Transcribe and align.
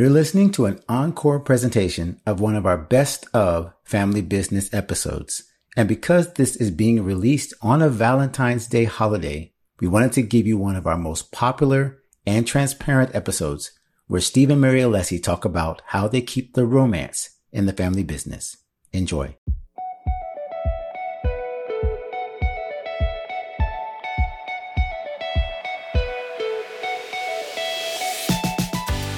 You're 0.00 0.08
listening 0.08 0.50
to 0.52 0.64
an 0.64 0.80
encore 0.88 1.40
presentation 1.40 2.22
of 2.24 2.40
one 2.40 2.56
of 2.56 2.64
our 2.64 2.78
best 2.78 3.26
of 3.34 3.74
family 3.84 4.22
business 4.22 4.72
episodes. 4.72 5.44
And 5.76 5.86
because 5.86 6.32
this 6.32 6.56
is 6.56 6.70
being 6.70 7.04
released 7.04 7.52
on 7.60 7.82
a 7.82 7.90
Valentine's 7.90 8.66
Day 8.66 8.84
holiday, 8.84 9.52
we 9.78 9.88
wanted 9.88 10.12
to 10.12 10.22
give 10.22 10.46
you 10.46 10.56
one 10.56 10.74
of 10.74 10.86
our 10.86 10.96
most 10.96 11.32
popular 11.32 11.98
and 12.24 12.46
transparent 12.46 13.14
episodes 13.14 13.72
where 14.06 14.22
Steve 14.22 14.48
and 14.48 14.62
Mary 14.62 14.80
Alessi 14.80 15.22
talk 15.22 15.44
about 15.44 15.82
how 15.88 16.08
they 16.08 16.22
keep 16.22 16.54
the 16.54 16.64
romance 16.64 17.36
in 17.52 17.66
the 17.66 17.74
family 17.74 18.02
business. 18.02 18.56
Enjoy. 18.94 19.36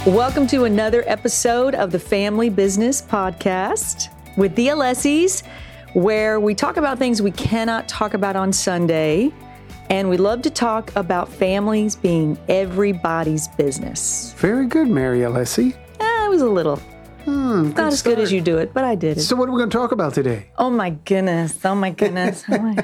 Welcome 0.07 0.49
to 0.49 0.65
another 0.65 1.05
episode 1.07 1.77
of 1.77 1.93
the 1.93 1.99
Family 1.99 2.49
Business 2.51 3.01
Podcast 3.01 4.09
with 4.37 4.53
the 4.57 4.67
Alessis, 4.69 5.45
where 5.95 6.41
we 6.41 6.57
talk 6.57 6.77
about 6.77 6.99
things 6.99 7.23
we 7.23 7.31
cannot 7.31 7.89
talk 7.89 8.15
about 8.15 8.35
on 8.35 8.53
Sunday. 8.53 9.33
And 9.91 10.11
we 10.11 10.17
love 10.17 10.43
to 10.43 10.51
talk 10.51 10.91
about 10.97 11.29
families 11.29 11.95
being 11.95 12.37
everybody's 12.49 13.47
business. 13.49 14.35
Very 14.39 14.67
good, 14.67 14.89
Mary 14.89 15.21
Alessi. 15.21 15.73
Eh, 16.01 16.27
it 16.27 16.31
was 16.31 16.43
a 16.43 16.49
little. 16.49 16.77
Hmm, 17.25 17.71
Not 17.71 17.93
as 17.93 18.03
good 18.03 18.19
as 18.19 18.33
you 18.33 18.41
do 18.41 18.59
it, 18.59 18.75
but 18.75 18.83
I 18.83 18.97
did 18.97 19.19
it. 19.19 19.21
So, 19.21 19.37
what 19.37 19.49
are 19.49 19.53
we 19.53 19.59
going 19.59 19.71
to 19.71 19.77
talk 19.77 19.93
about 19.93 20.15
today? 20.15 20.47
Oh 20.59 20.71
my 20.71 20.91
goodness. 20.91 21.65
Oh 21.65 21.77
my 21.77 21.91
goodness. 21.91 22.43
Oh 22.51 22.59
my. 22.59 22.77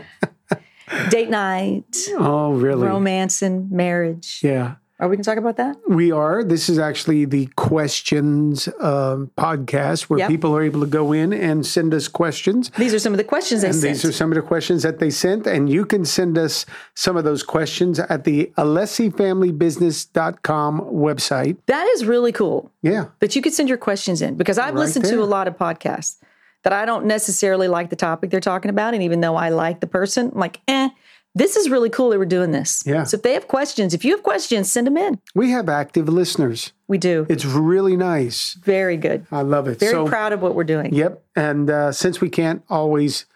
Date 1.11 1.31
night, 1.31 1.97
Oh, 2.17 2.53
really? 2.53 2.87
romance, 2.87 3.43
and 3.43 3.71
marriage. 3.71 4.41
Yeah, 4.43 4.77
Are 5.01 5.09
we 5.09 5.15
going 5.15 5.23
to 5.23 5.31
talk 5.31 5.39
about 5.39 5.59
that? 5.59 5.77
we 5.89 6.11
are. 6.11 6.43
This 6.43 6.69
is 6.69 6.77
actually 6.77 7.25
the 7.25 7.47
questions 7.57 8.67
um, 8.81 9.31
podcast 9.39 10.03
where 10.11 10.19
Yep. 10.19 10.29
people 10.29 10.57
are 10.57 10.63
able 10.63 10.81
to 10.81 10.89
go 10.89 11.13
in 11.13 11.33
and 11.33 11.65
send 11.65 11.95
us 11.95 12.09
questions. 12.09 12.73
These 12.77 12.93
are 12.95 12.99
some 12.99 13.13
of 13.13 13.17
the 13.19 13.23
questions 13.25 13.63
they 13.63 13.69
And 13.69 13.77
sent. 13.77 13.95
these 13.95 14.05
are 14.05 14.11
some 14.13 14.33
of 14.33 14.37
the 14.37 14.43
questions 14.43 14.83
that 14.83 14.99
they 14.99 15.11
sent, 15.11 15.47
and 15.47 15.71
you 15.71 15.87
can 15.87 16.05
send 16.05 16.37
us 16.37 16.67
some 16.97 17.17
of 17.17 17.23
those 17.23 17.45
questions 17.45 18.01
at 18.01 18.25
the 18.25 18.51
alessifamilybusiness.com 18.59 20.81
website. 20.81 21.57
that 21.67 21.87
is 21.95 22.05
really 22.05 22.33
cool. 22.33 22.71
Yeah, 22.83 23.07
that 23.21 23.35
you 23.37 23.43
could 23.43 23.53
send 23.55 23.69
your 23.69 23.79
questions 23.79 24.21
in 24.23 24.35
because 24.37 24.59
I've 24.59 24.75
Right 24.75 24.81
listened 24.81 25.05
to 25.07 25.23
a 25.23 25.25
lot 25.25 25.47
of 25.49 25.57
podcasts 25.57 26.17
that 26.65 26.73
I 26.73 26.85
don't 26.85 27.07
necessarily 27.07 27.69
like 27.69 27.89
the 27.91 27.97
topic 27.97 28.31
they're 28.31 28.41
talking 28.41 28.69
about. 28.69 28.93
And 28.95 29.03
even 29.05 29.21
though 29.21 29.37
I 29.37 29.51
like 29.51 29.79
the 29.81 29.87
person, 29.87 30.31
I'm 30.35 30.41
like, 30.41 30.61
eh, 30.67 30.89
this 31.35 31.57
is 31.57 31.69
really 31.71 31.91
cool 31.91 32.11
that 32.11 32.19
we're 32.19 32.25
doing 32.25 32.51
this. 32.51 32.83
Yeah. 32.87 33.05
So 33.05 33.17
if 33.17 33.23
they 33.23 33.35
have 33.35 33.47
questions, 33.49 33.95
if 33.95 34.05
you 34.05 34.13
have 34.13 34.23
questions, 34.23 34.73
send 34.73 34.87
them 34.87 34.97
in. 34.97 35.21
we 35.35 35.51
have 35.51 35.69
active 35.69 36.09
listeners. 36.09 36.73
We 36.89 36.99
do. 36.99 37.27
It's 37.29 37.45
really 37.45 37.97
nice. 37.97 38.55
Very 38.55 38.97
good. 38.97 39.27
I 39.31 39.43
love 39.43 39.69
it. 39.69 39.79
Very 39.79 39.93
so, 39.93 40.07
proud 40.09 40.33
of 40.33 40.41
what 40.43 40.55
we're 40.55 40.65
doing. 40.65 40.93
Yep. 40.95 41.23
And 41.37 41.71
uh, 41.71 41.93
since 41.93 42.21
we 42.21 42.29
can't 42.31 42.63
always 42.69 43.27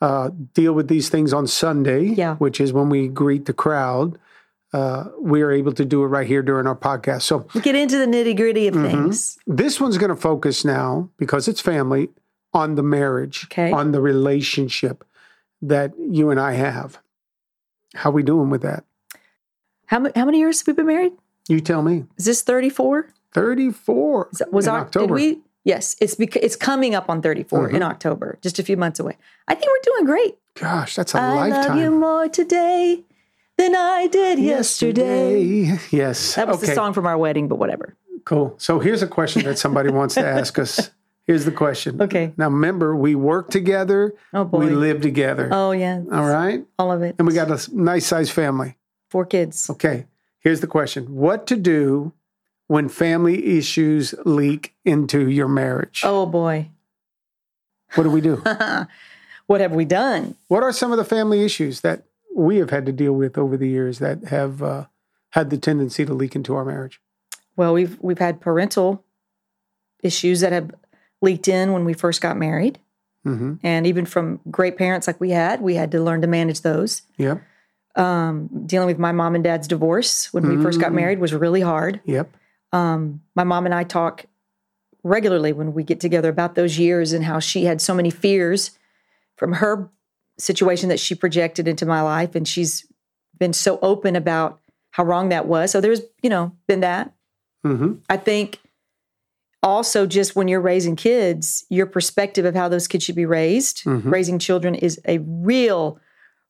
uh, 0.00 0.30
deal 0.54 0.72
with 0.72 0.88
these 0.88 1.08
things 1.10 1.32
on 1.32 1.46
Sunday, 1.46 2.04
Yeah. 2.06 2.36
which 2.36 2.60
is 2.60 2.72
when 2.72 2.88
we 2.88 3.06
greet 3.06 3.44
the 3.44 3.52
crowd, 3.52 4.18
uh, 4.72 5.04
we 5.20 5.42
are 5.42 5.52
able 5.52 5.72
to 5.74 5.84
do 5.84 6.02
it 6.02 6.06
right 6.06 6.26
here 6.26 6.42
during 6.42 6.66
our 6.66 6.74
podcast. 6.74 7.22
So 7.22 7.46
We 7.54 7.60
get 7.60 7.74
into 7.76 7.98
the 7.98 8.06
nitty 8.06 8.34
gritty 8.34 8.70
Mm-hmm. 8.70 8.84
of 8.84 8.90
things. 8.90 9.38
this 9.46 9.78
one's 9.78 9.98
going 9.98 10.08
to 10.08 10.16
focus 10.16 10.64
now, 10.64 11.10
because 11.18 11.46
it's 11.46 11.60
family, 11.60 12.08
on 12.54 12.74
the 12.74 12.82
marriage, 12.82 13.44
Okay. 13.52 13.70
on 13.70 13.92
the 13.92 14.00
relationship 14.00 15.04
that 15.60 15.92
you 15.98 16.30
and 16.30 16.40
I 16.40 16.52
have. 16.54 16.98
How 17.94 18.10
we 18.10 18.22
doing 18.22 18.50
with 18.50 18.62
that? 18.62 18.84
How, 19.86 20.06
how 20.14 20.24
many 20.24 20.38
years 20.38 20.60
have 20.60 20.66
we 20.68 20.72
been 20.72 20.86
married? 20.86 21.12
You 21.48 21.60
tell 21.60 21.82
me. 21.82 22.04
Is 22.16 22.24
this 22.24 22.42
34? 22.42 23.08
34 23.34 24.28
Is 24.32 24.38
that- 24.38 24.52
Was 24.52 24.66
in 24.66 24.72
our, 24.72 24.80
October. 24.80 25.16
Did 25.18 25.36
we? 25.36 25.40
Yes, 25.64 25.94
it's 26.00 26.16
it's 26.18 26.56
coming 26.56 26.94
up 26.96 27.08
on 27.08 27.22
34 27.22 27.66
Mm-hmm. 27.68 27.76
in 27.76 27.82
October, 27.84 28.36
just 28.42 28.58
a 28.58 28.64
few 28.64 28.76
months 28.76 28.98
away. 28.98 29.16
I 29.46 29.54
think 29.54 29.66
we're 29.70 29.92
doing 29.94 30.06
great. 30.06 30.36
Gosh, 30.54 30.96
that's 30.96 31.14
a 31.14 31.18
I 31.20 31.34
lifetime. 31.34 31.62
I 31.62 31.66
love 31.68 31.78
you 31.78 31.90
more 31.92 32.28
today 32.28 33.04
than 33.56 33.76
I 33.76 34.08
did 34.08 34.40
yesterday. 34.40 35.60
Yesterday. 35.62 35.96
Yes. 35.96 36.34
That 36.34 36.48
was 36.48 36.56
okay. 36.58 36.66
the 36.66 36.74
song 36.74 36.92
from 36.92 37.06
our 37.06 37.16
wedding, 37.16 37.46
but 37.46 37.56
whatever. 37.56 37.94
Cool. 38.24 38.54
So 38.58 38.80
here's 38.80 39.02
a 39.02 39.06
question 39.06 39.44
that 39.44 39.56
somebody 39.56 39.90
wants 39.90 40.14
to 40.14 40.26
ask 40.26 40.58
us. 40.58 40.90
Here's 41.24 41.44
the 41.44 41.52
question. 41.52 42.02
Okay. 42.02 42.32
Now 42.36 42.48
remember, 42.48 42.96
we 42.96 43.14
work 43.14 43.50
together. 43.50 44.14
Oh 44.32 44.44
boy. 44.44 44.66
We 44.66 44.70
live 44.70 45.00
together. 45.00 45.48
oh 45.52 45.70
yeah. 45.72 46.02
All 46.10 46.28
right. 46.28 46.64
All 46.78 46.90
of 46.90 47.02
it. 47.02 47.14
And 47.18 47.28
we 47.28 47.34
got 47.34 47.50
a 47.50 47.60
nice 47.74 48.06
sized 48.06 48.32
family. 48.32 48.76
Four 49.08 49.26
kids. 49.26 49.70
Okay. 49.70 50.06
Here's 50.40 50.60
the 50.60 50.66
question 50.66 51.14
What 51.14 51.46
to 51.46 51.56
do 51.56 52.12
when 52.66 52.88
family 52.88 53.58
issues 53.58 54.14
leak 54.24 54.74
into 54.84 55.28
your 55.28 55.48
marriage? 55.48 56.02
Oh 56.04 56.26
boy. 56.26 56.70
What 57.94 58.04
do 58.04 58.10
we 58.10 58.20
do? 58.20 58.42
What 59.46 59.60
have 59.60 59.72
we 59.72 59.84
done? 59.84 60.36
what 60.48 60.62
are 60.62 60.72
some 60.72 60.92
of 60.92 60.98
the 60.98 61.04
family 61.04 61.44
issues 61.44 61.80
that 61.82 62.04
we 62.34 62.56
have 62.56 62.70
had 62.70 62.86
to 62.86 62.92
deal 62.92 63.12
with 63.12 63.36
over 63.36 63.56
the 63.58 63.68
years 63.68 63.98
that 63.98 64.24
have 64.28 64.62
uh, 64.62 64.86
had 65.30 65.50
the 65.50 65.58
tendency 65.58 66.06
to 66.06 66.14
leak 66.14 66.34
into 66.34 66.54
our 66.54 66.64
marriage? 66.64 67.02
Well, 67.56 67.74
we've 67.74 67.98
we've 68.00 68.20
had 68.20 68.40
parental 68.40 69.04
issues 70.02 70.40
that 70.40 70.52
have 70.52 70.74
leaked 71.22 71.48
in 71.48 71.72
when 71.72 71.84
we 71.84 71.94
first 71.94 72.20
got 72.20 72.36
married. 72.36 72.78
hmm 73.24 73.54
And 73.62 73.86
even 73.86 74.04
from 74.04 74.40
great 74.50 74.76
parents 74.76 75.06
like 75.06 75.20
we 75.20 75.30
had, 75.30 75.60
we 75.62 75.76
had 75.76 75.90
to 75.92 76.02
learn 76.02 76.20
to 76.22 76.26
manage 76.26 76.60
those. 76.62 77.02
Yep. 77.16 77.40
Um, 77.94 78.48
dealing 78.66 78.86
with 78.88 78.98
my 78.98 79.12
mom 79.12 79.34
and 79.34 79.44
dad's 79.44 79.68
divorce 79.68 80.32
when 80.32 80.48
we 80.48 80.62
first 80.62 80.80
got 80.80 80.92
Mm. 80.92 80.94
married 80.96 81.18
was 81.20 81.32
really 81.34 81.60
hard. 81.60 82.00
Yep. 82.04 82.28
um, 82.72 83.20
my 83.34 83.44
mom 83.44 83.66
and 83.66 83.74
I 83.74 83.84
talk 83.84 84.24
regularly 85.04 85.52
when 85.52 85.74
we 85.74 85.84
get 85.84 86.00
together 86.00 86.30
about 86.30 86.54
those 86.54 86.78
years 86.78 87.12
and 87.12 87.22
how 87.24 87.38
she 87.38 87.64
had 87.66 87.80
so 87.82 87.92
many 87.94 88.08
fears 88.08 88.70
from 89.36 89.52
her 89.54 89.90
situation 90.38 90.88
that 90.88 90.98
she 91.00 91.14
projected 91.14 91.68
into 91.68 91.84
my 91.84 92.00
life. 92.00 92.34
And 92.34 92.48
she's 92.48 92.86
been 93.38 93.52
so 93.52 93.78
open 93.82 94.16
about 94.16 94.58
how 94.92 95.04
wrong 95.04 95.28
that 95.28 95.46
was. 95.46 95.70
So 95.70 95.80
there's, 95.82 96.00
you 96.22 96.30
know, 96.30 96.52
been 96.66 96.80
that. 96.80 97.12
hmm 97.62 97.94
I 98.08 98.16
think 98.16 98.58
also 99.62 100.06
just 100.06 100.34
when 100.34 100.48
you're 100.48 100.60
raising 100.60 100.96
kids, 100.96 101.64
your 101.70 101.86
perspective 101.86 102.44
of 102.44 102.54
how 102.54 102.68
those 102.68 102.88
kids 102.88 103.04
should 103.04 103.14
be 103.16 103.26
raised, 103.26 103.84
Mhm. 103.84 104.10
raising 104.10 104.38
children 104.38 104.74
is 104.74 105.00
a 105.06 105.18
real, 105.18 105.98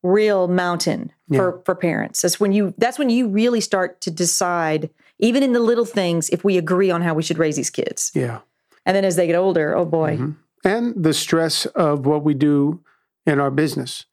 real 0.03 0.49
mountain 0.49 1.13
for, 1.35 1.61
for 1.65 1.75
parents. 1.75 2.23
That's 2.23 2.41
when 2.41 2.53
you 2.53 2.75
that's 2.79 2.99
when 2.99 3.09
you 3.11 3.29
really 3.29 3.61
start 3.61 4.01
to 4.03 4.11
decide, 4.11 4.91
even 5.19 5.43
in 5.43 5.53
the 5.53 5.61
little 5.61 5.85
things, 5.85 6.29
if 6.31 6.43
we 6.45 6.59
agree 6.59 6.91
on 6.91 7.03
how 7.03 7.15
we 7.15 7.23
should 7.23 7.39
raise 7.39 7.57
these 7.57 7.71
kids. 7.71 8.11
Yeah. 8.15 8.41
And 8.85 8.97
then 8.97 9.05
as 9.05 9.17
they 9.17 9.27
get 9.27 9.37
older, 9.37 9.77
oh 9.77 9.85
boy. 9.85 10.17
Mhm. 10.19 10.37
And 10.65 11.03
the 11.05 11.13
stress 11.15 11.67
of 11.67 12.07
what 12.07 12.25
we 12.25 12.35
do 12.35 12.81
in 13.27 13.39
our 13.41 13.51
business, 13.51 14.07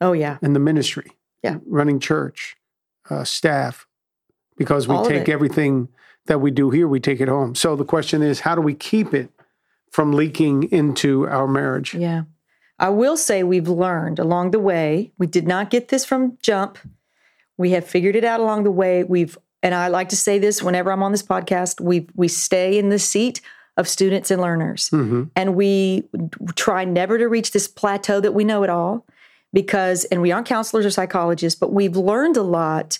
Oh 0.00 0.12
yeah. 0.12 0.38
in 0.42 0.52
the 0.52 0.60
ministry, 0.60 1.12
Yeah. 1.42 1.58
running 1.66 2.00
church, 2.00 2.56
uh, 3.08 3.24
staff, 3.24 3.86
because 4.56 4.88
we 4.88 4.94
All 4.96 5.04
take 5.06 5.28
everything 5.28 5.88
that 6.26 6.40
we 6.40 6.50
do 6.50 6.70
here, 6.70 6.88
we 6.88 7.00
take 7.00 7.20
it 7.20 7.28
home. 7.28 7.54
So 7.54 7.76
the 7.76 7.84
question 7.84 8.22
is, 8.22 8.40
how 8.40 8.54
do 8.54 8.60
we 8.60 8.74
keep 8.74 9.14
it 9.14 9.30
from 9.90 10.12
leaking 10.12 10.64
into 10.64 11.26
our 11.28 11.46
marriage? 11.46 11.94
Yeah. 11.94 12.24
I 12.78 12.90
will 12.90 13.16
say 13.16 13.42
we've 13.42 13.68
learned 13.68 14.18
along 14.18 14.50
the 14.50 14.60
way. 14.60 15.12
We 15.18 15.26
did 15.26 15.46
not 15.46 15.70
get 15.70 15.88
this 15.88 16.04
from 16.04 16.36
jump. 16.42 16.78
We 17.56 17.70
have 17.70 17.86
figured 17.86 18.16
it 18.16 18.24
out 18.24 18.40
along 18.40 18.64
the 18.64 18.70
way. 18.70 19.04
We've 19.04 19.38
and 19.62 19.74
I 19.74 19.88
like 19.88 20.10
to 20.10 20.16
say 20.16 20.38
this 20.38 20.62
whenever 20.62 20.92
I'm 20.92 21.02
on 21.02 21.12
this 21.12 21.22
podcast, 21.22 21.80
we 21.80 22.06
we 22.14 22.28
stay 22.28 22.78
in 22.78 22.90
the 22.90 22.98
seat 22.98 23.40
of 23.78 23.88
students 23.88 24.30
and 24.30 24.40
learners. 24.42 24.88
hmm 24.88 25.24
And 25.34 25.54
we 25.54 26.08
try 26.54 26.84
never 26.84 27.18
to 27.18 27.28
reach 27.28 27.52
this 27.52 27.66
plateau 27.66 28.20
that 28.20 28.34
we 28.34 28.44
know 28.44 28.62
it 28.62 28.70
all 28.70 29.06
because 29.52 30.04
and 30.04 30.20
we 30.20 30.32
aren't 30.32 30.46
counselors 30.46 30.84
or 30.84 30.90
psychologists, 30.90 31.58
but 31.58 31.72
we've 31.72 31.96
learned 31.96 32.36
a 32.36 32.42
lot 32.42 32.98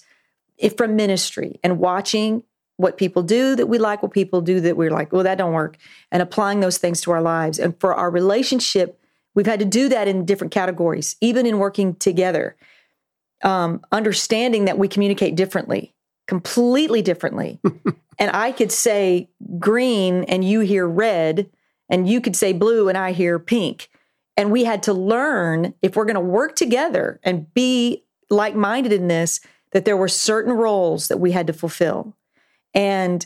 if 0.56 0.76
from 0.78 0.97
ministry 0.97 1.60
and 1.62 1.78
watching 1.78 2.43
what 2.76 2.98
people 2.98 3.22
do 3.22 3.56
that 3.56 3.66
we 3.66 3.78
like, 3.78 4.03
what 4.03 4.12
people 4.12 4.41
do 4.41 4.60
that 4.60 4.76
we're 4.76 4.91
like, 4.91 5.12
well, 5.12 5.22
that 5.22 5.38
don't 5.38 5.53
work, 5.53 5.76
and 6.12 6.23
applying 6.23 6.61
those 6.61 6.78
things 6.78 7.00
to 7.02 7.11
our 7.11 7.23
lives. 7.23 7.58
And 7.58 7.78
for 7.81 7.94
our 7.94 8.11
relationship, 8.11 9.00
we've 9.34 9.46
had 9.46 9.61
to 9.61 9.64
do 9.64 9.88
that 9.88 10.08
in 10.08 10.26
different 10.26 10.52
categories, 10.52 11.17
even 11.20 11.46
in 11.46 11.58
working 11.58 11.94
together. 11.94 12.56
Um, 13.43 13.82
understanding 13.93 14.64
that 14.64 14.78
we 14.78 14.88
communicate 14.88 15.37
differently, 15.37 15.94
completely 16.26 17.02
differently. 17.02 17.61
and 18.19 18.31
I 18.32 18.52
could 18.52 18.73
say 18.73 19.28
green 19.58 20.25
and 20.25 20.43
you 20.43 20.61
hear 20.61 20.87
red, 20.87 21.50
and 21.88 22.08
you 22.08 22.20
could 22.20 22.34
say 22.34 22.52
blue 22.52 22.88
and 22.88 22.96
I 22.96 23.12
hear 23.12 23.38
pink. 23.38 23.88
And 24.37 24.50
we 24.50 24.64
had 24.64 24.82
to 24.84 24.93
learn 24.93 25.75
if 25.82 25.96
we're 25.96 26.05
going 26.05 26.14
to 26.14 26.20
work 26.20 26.56
together 26.56 27.20
and 27.23 27.52
be 27.55 28.05
like 28.28 28.55
minded 28.55 28.93
in 28.93 29.08
this, 29.08 29.40
that 29.73 29.84
there 29.84 29.96
were 29.96 30.08
certain 30.08 30.52
roles 30.52 31.08
that 31.08 31.19
we 31.19 31.32
had 31.32 31.46
to 31.46 31.52
fulfill. 31.52 32.14
And 32.74 33.24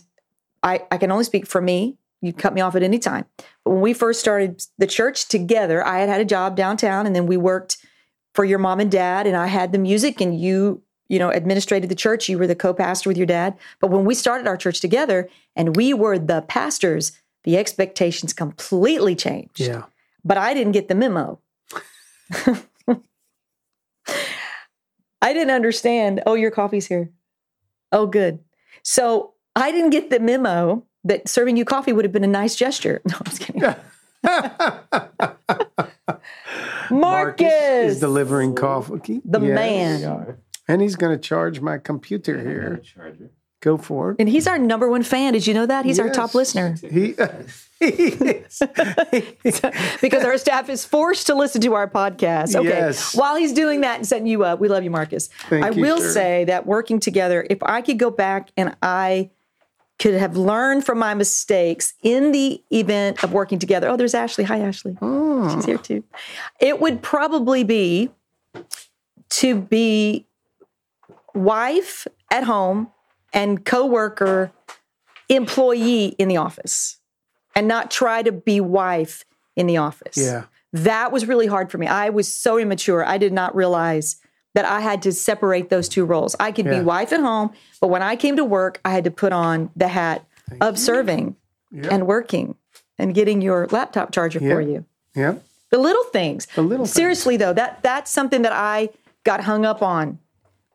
I, 0.63 0.83
I 0.91 0.99
can 0.99 1.11
only 1.11 1.25
speak 1.25 1.47
for 1.47 1.61
me. 1.61 1.97
You 2.23 2.33
cut 2.33 2.55
me 2.55 2.61
off 2.61 2.77
at 2.77 2.83
any 2.83 2.99
time. 2.99 3.25
But 3.65 3.73
when 3.73 3.81
we 3.81 3.95
first 3.95 4.21
started 4.21 4.63
the 4.79 4.87
church 4.87 5.29
together, 5.29 5.87
I 5.87 6.01
had 6.01 6.09
had 6.09 6.21
a 6.21 6.25
job 6.25 6.55
downtown 6.57 7.07
and 7.07 7.17
then 7.17 7.27
we 7.27 7.37
worked 7.37 7.79
for 8.35 8.45
your 8.45 8.59
mom 8.59 8.79
and 8.81 8.91
dad 8.91 9.27
and 9.27 9.37
I 9.37 9.47
had 9.47 9.73
the 9.73 9.79
music 9.79 10.21
and 10.21 10.39
you 10.39 10.83
you 11.11 11.19
know, 11.19 11.29
administrated 11.29 11.91
the 11.91 11.97
church. 11.97 12.29
You 12.29 12.39
were 12.39 12.47
the 12.47 12.55
co-pastor 12.55 13.11
with 13.11 13.17
your 13.17 13.27
dad. 13.27 13.59
But 13.81 13.91
when 13.91 14.05
we 14.05 14.15
started 14.15 14.47
our 14.47 14.57
church 14.57 14.81
together 14.81 15.29
and 15.57 15.75
we 15.75 15.93
were 15.93 16.21
the 16.21 16.43
pastors, 16.43 17.11
the 17.43 17.59
expectations 17.59 18.33
completely 18.33 19.17
changed. 19.17 19.59
Yeah. 19.59 19.83
But 20.25 20.39
I 20.39 20.55
didn't 20.55 20.73
get 20.73 20.87
the 20.87 20.95
memo. 20.95 21.41
I 25.23 25.33
didn't 25.35 25.51
understand. 25.51 26.23
Oh, 26.27 26.35
your 26.35 26.53
coffee's 26.53 26.87
here. 26.87 27.11
Oh, 27.91 28.07
good. 28.07 28.39
So 28.83 29.35
I 29.57 29.73
didn't 29.73 29.91
get 29.91 30.11
the 30.11 30.21
memo 30.21 30.85
that 31.05 31.29
serving 31.29 31.57
you 31.57 31.65
coffee 31.65 31.93
would 31.93 32.05
have 32.05 32.13
been 32.13 32.25
a 32.25 32.29
nice 32.29 32.55
gesture. 32.57 33.01
No, 33.07 33.17
I'm 33.19 33.25
just 33.25 33.41
kidding. 33.41 33.63
Marcus, 36.91 37.93
is 37.95 38.01
delivering 38.01 38.55
coffee. 38.55 39.21
the 39.25 39.41
Yes. 39.41 40.03
man. 40.03 40.37
And 40.69 40.83
he's 40.83 40.97
going 40.97 41.17
to 41.17 41.23
charge 41.23 41.61
my 41.61 41.79
computer 41.79 42.39
here. 42.41 42.81
Charger. 42.83 43.31
Go 43.61 43.77
for 43.77 44.13
it. 44.13 44.17
And 44.19 44.29
he's 44.29 44.47
our 44.47 44.59
number 44.59 44.89
one 44.89 45.03
fan. 45.03 45.35
Did 45.35 45.47
you 45.47 45.53
know 45.53 45.67
that? 45.67 45.85
He's 45.85 46.01
our 46.01 46.09
top 46.09 46.35
listener 46.35 46.77
He, 46.81 47.15
uh, 47.19 47.29
he 47.81 47.87
is. 47.87 48.59
because 50.01 50.25
our 50.25 50.39
staff 50.39 50.71
is 50.71 50.87
forced 50.87 51.27
to 51.27 51.35
listen 51.35 51.61
to 51.61 51.75
our 51.75 51.87
podcast. 51.87 52.57
Okay. 52.57 52.69
Yes. 52.69 53.15
While 53.15 53.37
he's 53.37 53.53
doing 53.53 53.83
that 53.83 53.97
and 53.97 54.07
setting 54.07 54.27
you 54.27 54.45
up, 54.45 54.61
we 54.61 54.69
love 54.69 54.83
you, 54.83 54.91
Marcus. 54.91 55.29
Thank 55.51 55.65
I 55.65 55.71
you, 55.71 55.83
will 55.83 55.99
sir. 55.99 56.13
say 56.13 56.45
that 56.47 56.67
working 56.67 57.01
together, 57.01 57.47
if 57.51 57.63
I 57.63 57.83
could 57.83 57.99
go 57.99 58.11
back 58.11 58.51
and 58.57 58.75
I 58.83 59.31
could 59.99 60.15
have 60.15 60.35
learned 60.39 60.87
from 60.87 60.99
my 60.99 61.13
mistakes 61.13 61.93
in 62.03 62.33
the 62.33 62.63
event 62.71 63.23
of 63.23 63.35
working 63.35 63.59
together. 63.59 63.89
Oh, 63.89 63.97
there's 63.99 64.15
Ashley. 64.15 64.45
Hi, 64.45 64.61
Ashley. 64.61 64.97
Oh. 65.03 65.55
She's 65.55 65.67
here 65.67 65.77
too. 65.77 66.03
It 66.59 66.81
would 66.81 67.03
probably 67.03 67.65
be 67.65 68.11
to 69.29 69.55
be 69.61 70.27
wife 71.35 72.07
at 72.31 72.45
home 72.45 72.91
and 73.33 73.65
coworker 73.65 74.53
employee 75.29 76.07
in 76.19 76.29
the 76.29 76.37
office 76.37 76.99
and 77.55 77.69
not 77.69 77.91
try 77.91 78.23
to 78.23 78.33
be 78.33 78.61
wife 78.61 79.25
in 79.57 79.67
the 79.67 79.77
office. 79.77 80.17
Yeah. 80.17 80.45
That 80.73 81.13
was 81.13 81.27
really 81.27 81.47
hard 81.47 81.71
for 81.71 81.79
me. 81.79 81.87
I 81.87 82.11
was 82.11 82.33
so 82.33 82.59
immature. 82.59 83.05
I 83.05 83.19
did 83.19 83.33
not 83.33 83.55
realize 83.55 84.17
that 84.55 84.65
I 84.65 84.81
had 84.81 85.03
to 85.03 85.13
separate 85.13 85.69
those 85.69 85.89
two 85.89 86.05
roles. 86.05 86.35
I 86.41 86.53
could 86.53 86.67
Yeah. 86.67 86.79
be 86.81 86.85
wife 86.85 87.13
at 87.13 87.21
home, 87.21 87.51
but 87.81 87.89
when 87.89 88.03
I 88.03 88.17
came 88.17 88.37
to 88.37 88.45
work, 88.45 88.81
I 88.85 88.91
had 88.91 89.05
to 89.05 89.11
put 89.11 89.33
on 89.33 89.71
the 89.77 89.89
hat 89.89 90.25
of 90.61 90.79
serving 90.79 91.37
and 91.73 92.07
working 92.07 92.57
and 92.99 93.15
getting 93.15 93.41
your 93.43 93.69
laptop 93.69 94.11
charger 94.13 94.41
for 94.41 94.61
you. 94.61 94.85
Yeah. 95.15 95.35
The 95.71 95.79
little 95.79 96.03
things. 96.13 96.47
The 96.57 96.63
little 96.63 96.87
things. 96.87 96.95
Seriously 96.95 97.37
though, 97.37 97.53
that 97.53 97.81
that's 97.83 98.11
something 98.11 98.43
that 98.43 98.53
I 98.53 98.91
got 99.23 99.43
hung 99.45 99.65
up 99.65 99.83
on 99.83 100.19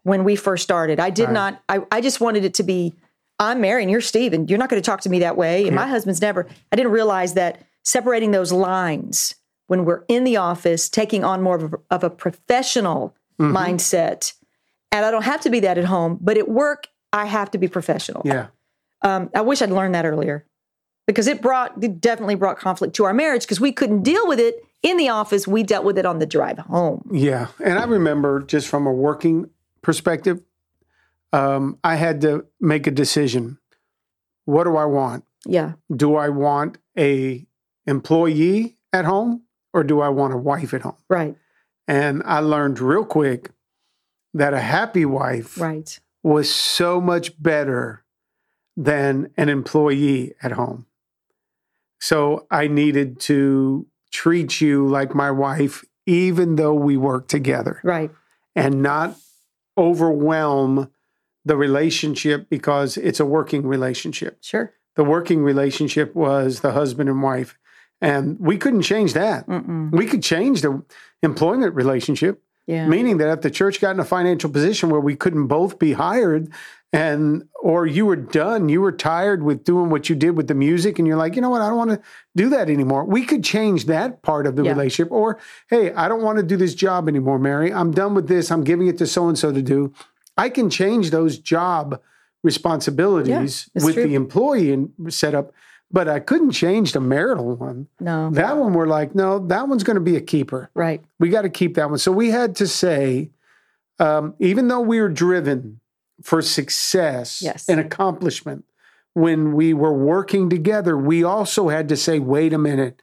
when 0.05 0.23
we 0.23 0.35
first 0.35 0.63
started. 0.63 0.99
I 0.99 1.09
did 1.09 1.29
not 1.31 1.61
I, 1.67 1.81
I 1.91 1.99
just 1.99 2.21
wanted 2.21 2.45
it 2.45 2.53
to 2.55 2.63
be 2.63 2.93
I'm 3.39 3.59
Mary 3.59 3.81
and 3.83 3.91
you're 3.91 4.01
Steve 4.01 4.31
and 4.33 4.49
you're 4.49 4.59
not 4.59 4.69
going 4.69 4.81
to 4.81 4.85
talk 4.85 5.01
to 5.01 5.09
me 5.09 5.19
that 5.19 5.35
way. 5.35 5.67
And 5.67 5.75
my 5.75 5.87
husband's 5.87 6.21
never 6.21 6.47
I 6.71 6.75
didn't 6.75 6.91
realize 6.93 7.33
that 7.33 7.61
separating 7.83 8.31
those 8.31 8.51
lines 8.51 9.35
when 9.67 9.83
we're 9.83 10.03
in 10.07 10.23
the 10.23 10.37
office, 10.37 10.89
taking 10.89 11.23
on 11.23 11.41
more 11.41 11.55
of 11.55 11.73
a, 11.73 11.77
of 11.91 12.03
a 12.03 12.09
professional 12.09 13.15
Mm-hmm. 13.37 13.57
mindset. 13.57 14.31
And 14.93 15.03
I 15.03 15.11
don't 15.11 15.23
have 15.25 15.41
to 15.41 15.49
be 15.49 15.59
that 15.59 15.77
at 15.77 15.83
home, 15.83 16.17
but 16.21 16.37
at 16.37 16.47
work, 16.47 16.87
I 17.11 17.25
have 17.25 17.51
to 17.51 17.57
be 17.57 17.67
professional. 17.67 18.21
Yeah. 18.23 18.47
Um, 19.01 19.29
I 19.35 19.41
wish 19.41 19.61
I'd 19.61 19.71
learned 19.71 19.93
that 19.93 20.05
earlier 20.05 20.45
because 21.05 21.27
it 21.27 21.41
brought, 21.41 21.83
it 21.83 21.99
definitely 21.99 22.35
brought 22.35 22.57
conflict 22.57 22.95
to 22.95 23.03
our 23.03 23.13
marriage 23.13 23.41
because 23.41 23.59
we 23.59 23.73
couldn't 23.73 24.03
deal 24.03 24.25
with 24.25 24.39
it 24.39 24.55
in 24.83 24.95
the 24.95 25.09
office. 25.09 25.45
We 25.45 25.63
dealt 25.63 25.83
with 25.83 25.97
it 25.97 26.05
on 26.05 26.19
the 26.19 26.25
drive 26.25 26.59
home. 26.59 27.05
Yeah. 27.11 27.47
And 27.61 27.77
I 27.77 27.83
remember 27.83 28.39
just 28.39 28.69
from 28.69 28.87
a 28.87 28.93
working 28.93 29.49
perspective, 29.85 30.41
um, 31.31 31.77
I 31.83 31.95
had 31.95 32.19
to 32.21 32.45
make 32.59 32.87
a 32.87 32.91
decision. 32.91 33.59
What 34.45 34.63
do 34.63 34.75
I 34.75 34.85
want? 34.85 35.23
Yeah. 35.45 35.73
Do 35.95 36.15
I 36.15 36.29
want 36.29 36.79
a 36.97 37.45
employee 37.85 38.77
at 38.91 39.05
home 39.05 39.43
or 39.73 39.83
do 39.83 40.01
I 40.01 40.09
want 40.09 40.33
a 40.33 40.37
wife 40.37 40.73
at 40.73 40.81
home? 40.81 40.97
Right. 41.07 41.35
And 41.87 42.23
I 42.25 42.39
learned 42.39 42.79
real 42.79 43.05
quick 43.05 43.51
that 44.33 44.53
a 44.55 44.59
happy 44.59 45.05
wife 45.05 45.59
Right. 45.59 45.99
was 46.23 46.53
so 46.53 46.99
much 46.99 47.39
better 47.41 48.03
than 48.75 49.29
an 49.37 49.49
employee 49.49 50.33
at 50.41 50.53
home. 50.53 50.87
So 51.99 52.47
I 52.49 52.67
needed 52.67 53.19
to 53.21 53.85
treat 54.11 54.59
you 54.61 54.87
like 54.87 55.13
my 55.13 55.29
wife, 55.29 55.85
even 56.07 56.55
though 56.55 56.73
we 56.73 56.97
work 56.97 57.27
together, 57.27 57.79
Right. 57.83 58.09
and 58.55 58.81
not 58.81 59.15
overwhelm 59.77 60.89
the 61.43 61.55
relationship 61.57 62.49
because 62.49 62.97
it's 62.97 63.19
a 63.19 63.25
working 63.25 63.65
relationship. 63.67 64.37
Sure. 64.41 64.73
The 64.95 65.03
working 65.03 65.43
relationship 65.43 66.15
was 66.15 66.61
the 66.61 66.71
husband 66.71 67.09
and 67.09 67.21
wife, 67.21 67.57
and 68.01 68.39
we 68.39 68.57
couldn't 68.57 68.81
change 68.83 69.13
that. 69.13 69.47
Mm-mm. 69.47 69.91
We 69.91 70.05
could 70.07 70.23
change 70.23 70.61
the 70.61 70.83
employment 71.21 71.75
relationship, 71.75 72.41
Yeah. 72.65 72.87
meaning 72.87 73.17
that 73.17 73.29
if 73.31 73.41
the 73.41 73.51
church 73.51 73.79
got 73.81 73.91
in 73.91 73.99
a 73.99 74.05
financial 74.05 74.49
position 74.49 74.89
where 74.89 75.01
we 75.01 75.15
couldn't 75.15 75.47
both 75.47 75.77
be 75.79 75.93
hired 75.93 76.51
and 76.95 77.47
or 77.61 77.85
you 77.85 78.05
were 78.05 78.15
done 78.15 78.69
you 78.69 78.79
were 78.79 78.91
tired 78.91 79.43
with 79.43 79.63
doing 79.63 79.89
what 79.89 80.07
you 80.09 80.15
did 80.15 80.31
with 80.37 80.47
the 80.47 80.53
music 80.53 80.97
and 80.97 81.07
you're 81.07 81.17
like 81.17 81.35
you 81.35 81.41
know 81.41 81.49
what 81.49 81.61
i 81.61 81.67
don't 81.67 81.77
want 81.77 81.89
to 81.91 82.01
do 82.35 82.49
that 82.49 82.69
anymore 82.69 83.03
we 83.03 83.25
could 83.25 83.43
change 83.43 83.85
that 83.85 84.21
part 84.21 84.47
of 84.47 84.55
the 84.55 84.63
Yeah. 84.63 84.71
relationship 84.71 85.11
or 85.11 85.37
hey 85.69 85.91
i 85.93 86.07
don't 86.07 86.21
want 86.23 86.37
to 86.37 86.43
do 86.43 86.55
this 86.57 86.73
job 86.73 87.07
anymore 87.09 87.37
mary 87.39 87.73
i'm 87.73 87.91
done 87.91 88.13
with 88.15 88.27
this 88.27 88.49
i'm 88.51 88.63
giving 88.63 88.87
it 88.87 88.97
to 88.99 89.07
so 89.07 89.27
and 89.27 89.37
so 89.37 89.51
to 89.51 89.61
do 89.61 89.93
i 90.37 90.47
can 90.49 90.69
change 90.69 91.09
those 91.11 91.37
job 91.37 91.99
responsibilities 92.43 93.69
it's 93.75 93.85
with 93.85 93.95
true. 93.95 94.07
the 94.07 94.15
employee 94.15 94.71
and 94.71 94.91
setup 95.09 95.51
but 95.91 96.07
i 96.07 96.19
couldn't 96.19 96.51
change 96.51 96.93
the 96.93 96.99
marital 96.99 97.55
one 97.55 97.87
No. 97.99 98.29
that 98.31 98.57
one 98.57 98.73
we're 98.73 98.87
like 98.87 99.13
no 99.15 99.39
that 99.47 99.67
one's 99.67 99.83
going 99.83 99.95
to 99.95 100.01
be 100.01 100.15
a 100.15 100.21
keeper 100.21 100.69
Right. 100.73 101.03
we 101.19 101.29
got 101.29 101.43
to 101.43 101.49
keep 101.49 101.75
that 101.75 101.89
one. 101.89 101.99
So 101.99 102.11
we 102.11 102.29
had 102.31 102.55
to 102.57 102.67
say, 102.67 103.29
um, 103.99 104.33
even 104.39 104.67
though 104.67 104.81
we 104.81 104.99
were 104.99 105.09
driven 105.09 105.79
for 106.21 106.41
success 106.41 107.41
Yes. 107.41 107.67
and 107.69 107.79
accomplishment, 107.79 108.65
when 109.13 109.53
we 109.53 109.73
were 109.73 109.93
working 109.93 110.49
together, 110.49 110.97
we 110.97 111.23
also 111.23 111.69
had 111.69 111.87
to 111.89 111.95
say, 111.97 112.19
wait 112.19 112.53
a 112.53 112.57
minute, 112.57 113.01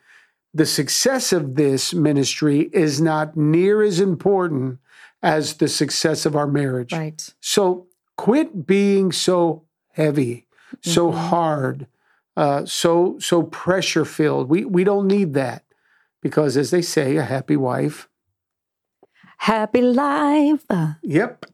the 0.55 0.67
success 0.67 1.33
of 1.33 1.55
this 1.55 1.95
ministry 1.95 2.69
is 2.73 3.01
not 3.01 3.37
near 3.37 3.83
as 3.83 4.01
important 4.01 4.79
as 5.23 5.55
the 5.55 5.69
success 5.69 6.27
of 6.27 6.37
our 6.37 6.47
marriage. 6.47 6.93
Right. 6.93 7.33
So 7.41 7.87
quit 8.19 8.67
being 8.67 9.13
so 9.13 9.65
heavy, 9.93 10.47
so 10.83 11.09
Mm-hmm. 11.11 11.19
hard, 11.29 11.87
uh, 12.37 12.65
so 12.67 13.19
so 13.19 13.43
pressure 13.45 14.05
filled. 14.05 14.49
We 14.49 14.65
we 14.65 14.85
don't 14.85 15.07
need 15.07 15.33
that 15.35 15.65
because, 16.21 16.57
as 16.57 16.71
they 16.71 16.83
say, 16.83 17.17
a 17.17 17.23
happy 17.25 17.57
wife. 17.57 18.09
Happy 19.39 19.81
life. 19.83 20.65
Yep. 21.03 21.47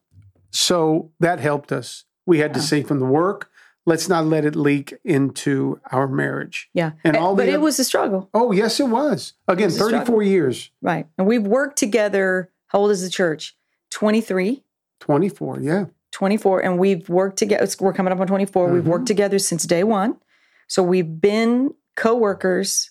So 0.50 1.10
that 1.20 1.40
helped 1.40 1.72
us. 1.72 2.04
We 2.26 2.38
had 2.38 2.54
to 2.54 2.60
say 2.60 2.82
from 2.82 2.98
the 2.98 3.06
work, 3.06 3.50
let's 3.86 4.08
not 4.08 4.26
let 4.26 4.44
it 4.44 4.54
leak 4.56 4.94
into 5.04 5.80
our 5.92 6.06
marriage. 6.08 6.68
yeah. 6.74 6.92
And 7.04 7.16
Uh, 7.16 7.20
all 7.20 7.34
but 7.36 7.48
it 7.48 7.60
was 7.60 7.78
a 7.78 7.84
struggle. 7.84 8.28
Oh 8.34 8.52
yes, 8.52 8.80
it 8.80 8.88
was. 8.88 9.32
Again, 9.46 9.66
was 9.66 9.78
thirty 9.78 10.04
four 10.04 10.22
years, 10.22 10.70
Right. 10.82 11.06
And 11.16 11.26
we've 11.26 11.46
worked 11.46 11.78
together. 11.78 12.50
How 12.68 12.80
old 12.80 12.90
is 12.90 13.02
the 13.02 13.08
church? 13.10 13.56
23. 13.90 14.62
twenty 15.00 15.28
four. 15.28 15.58
Yeah. 15.60 15.86
24 16.12 16.60
and 16.60 16.78
we've 16.78 17.08
worked 17.10 17.36
together 17.38 17.66
we're 17.80 17.92
coming 17.92 18.12
up 18.12 18.18
on 18.18 18.26
24 18.26 18.68
we've 18.72 18.80
Mm-hmm. 18.80 18.90
worked 18.90 19.06
together 19.06 19.38
since 19.38 19.64
day 19.64 19.84
one 19.84 20.16
so 20.66 20.82
we've 20.82 21.20
been 21.20 21.74
co-workers 21.96 22.90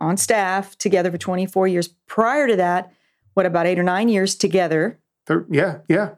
on 0.00 0.16
staff 0.16 0.76
together 0.76 1.10
for 1.12 1.18
24 1.18 1.68
years 1.68 1.88
prior 2.08 2.48
to 2.48 2.56
that 2.56 2.92
what 3.34 3.46
about 3.46 3.66
eight 3.66 3.78
or 3.78 3.84
nine 3.84 4.08
years 4.08 4.34
together 4.34 4.98
Thir- 5.26 5.46
yeah. 5.50 5.78
Yeah. 5.88 6.10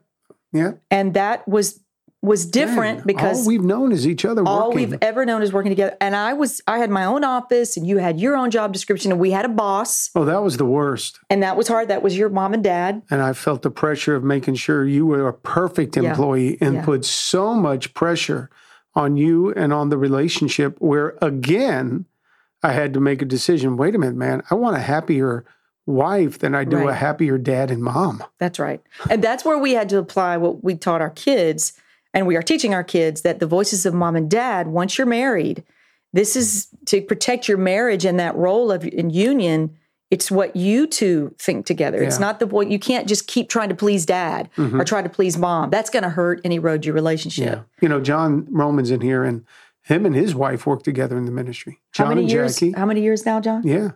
Yeah. 0.54 0.72
and 0.90 1.12
that 1.14 1.46
was 1.46 1.80
was 2.22 2.46
different 2.46 3.00
Man, 3.00 3.06
because 3.06 3.40
all 3.40 3.46
we've 3.46 3.62
known 3.62 3.92
is 3.92 4.06
each 4.06 4.24
other 4.24 4.42
all 4.46 4.70
working. 4.70 4.90
we've 4.92 4.98
ever 5.02 5.26
known 5.26 5.42
is 5.42 5.52
working 5.52 5.70
together 5.70 5.94
and 6.00 6.16
i 6.16 6.32
was 6.32 6.62
i 6.66 6.78
had 6.78 6.88
my 6.88 7.04
own 7.04 7.22
office 7.22 7.76
and 7.76 7.86
you 7.86 7.98
had 7.98 8.18
your 8.18 8.34
own 8.34 8.50
job 8.50 8.72
description 8.72 9.12
and 9.12 9.20
we 9.20 9.30
had 9.30 9.44
a 9.44 9.48
boss 9.50 10.08
oh, 10.14 10.24
that 10.24 10.42
was 10.42 10.56
the 10.56 10.64
worst. 10.64 11.18
and 11.28 11.42
that 11.42 11.54
was 11.54 11.68
hard 11.68 11.88
that 11.88 12.02
was 12.02 12.16
your 12.16 12.30
mom 12.30 12.54
and 12.54 12.64
dad 12.64 13.02
And 13.10 13.20
I 13.20 13.34
felt 13.34 13.60
the 13.60 13.70
pressure 13.70 14.14
of 14.14 14.24
making 14.24 14.54
sure 14.54 14.86
you 14.86 15.04
were 15.04 15.28
a 15.28 15.34
perfect 15.34 15.96
Yeah. 15.98 16.10
employee 16.10 16.56
and 16.62 16.76
Yeah. 16.76 16.84
put 16.86 17.04
so 17.04 17.52
much 17.52 17.92
pressure 17.92 18.48
on 18.94 19.18
you 19.18 19.52
and 19.52 19.70
on 19.74 19.90
the 19.90 19.98
relationship 19.98 20.76
where 20.78 21.18
again 21.20 22.06
I 22.62 22.72
had 22.72 22.94
to 22.94 23.00
make 23.00 23.20
a 23.20 23.26
decision. 23.26 23.76
Wait 23.76 23.94
a 23.94 23.98
minute, 23.98 24.16
man, 24.16 24.42
I 24.50 24.54
want 24.54 24.76
a 24.78 24.80
happier 24.80 25.44
wife 25.86 26.38
than 26.38 26.54
I 26.54 26.64
do 26.64 26.88
a 26.88 26.94
happier 26.94 27.38
dad 27.38 27.70
and 27.70 27.82
mom. 27.82 28.22
That's 28.38 28.58
right. 28.58 28.80
And 29.10 29.22
that's 29.22 29.44
where 29.44 29.58
we 29.58 29.72
had 29.72 29.88
to 29.90 29.98
apply 29.98 30.36
what 30.38 30.64
we 30.64 30.74
taught 30.76 31.00
our 31.02 31.10
kids. 31.10 31.72
And 32.12 32.26
we 32.26 32.36
are 32.36 32.42
teaching 32.42 32.72
our 32.74 32.84
kids 32.84 33.22
that 33.22 33.40
the 33.40 33.46
voices 33.46 33.84
of 33.84 33.92
mom 33.92 34.16
and 34.16 34.30
dad, 34.30 34.68
once 34.68 34.96
you're 34.96 35.06
married, 35.06 35.62
this 36.12 36.36
is 36.36 36.68
to 36.86 37.02
protect 37.02 37.48
your 37.48 37.58
marriage 37.58 38.04
and 38.04 38.18
that 38.20 38.36
role 38.36 38.70
of 38.72 38.84
in 38.84 39.10
union 39.10 39.76
It's 40.10 40.30
what 40.30 40.54
you 40.54 40.86
two 40.86 41.34
think 41.40 41.66
together. 41.66 42.00
It's 42.00 42.20
not 42.20 42.38
the 42.38 42.46
boy. 42.46 42.66
You 42.66 42.78
can't 42.78 43.08
just 43.08 43.26
keep 43.26 43.48
trying 43.48 43.70
to 43.70 43.74
please 43.74 44.06
dad 44.06 44.48
Mhm. 44.56 44.78
or 44.80 44.84
try 44.84 45.02
to 45.02 45.08
please 45.08 45.36
mom. 45.36 45.70
That's 45.70 45.90
going 45.90 46.04
to 46.04 46.10
hurt 46.10 46.40
and 46.44 46.52
erode 46.52 46.84
your 46.84 46.94
relationship. 46.94 47.46
Yeah. 47.46 47.60
You 47.80 47.88
know, 47.88 48.00
John 48.00 48.46
Roman's 48.50 48.92
in 48.92 49.00
here 49.00 49.24
and 49.24 49.44
him 49.82 50.06
and 50.06 50.14
his 50.14 50.32
wife 50.34 50.66
work 50.66 50.82
together 50.84 51.16
in 51.18 51.24
the 51.24 51.32
ministry. 51.32 51.80
John 51.92 52.06
How 52.06 52.08
many 52.10 52.22
and 52.22 52.30
years? 52.30 52.54
Jackie. 52.54 52.72
How 52.72 52.86
many 52.86 53.00
years 53.02 53.26
now, 53.26 53.40
John? 53.40 53.62
Yeah. 53.66 53.92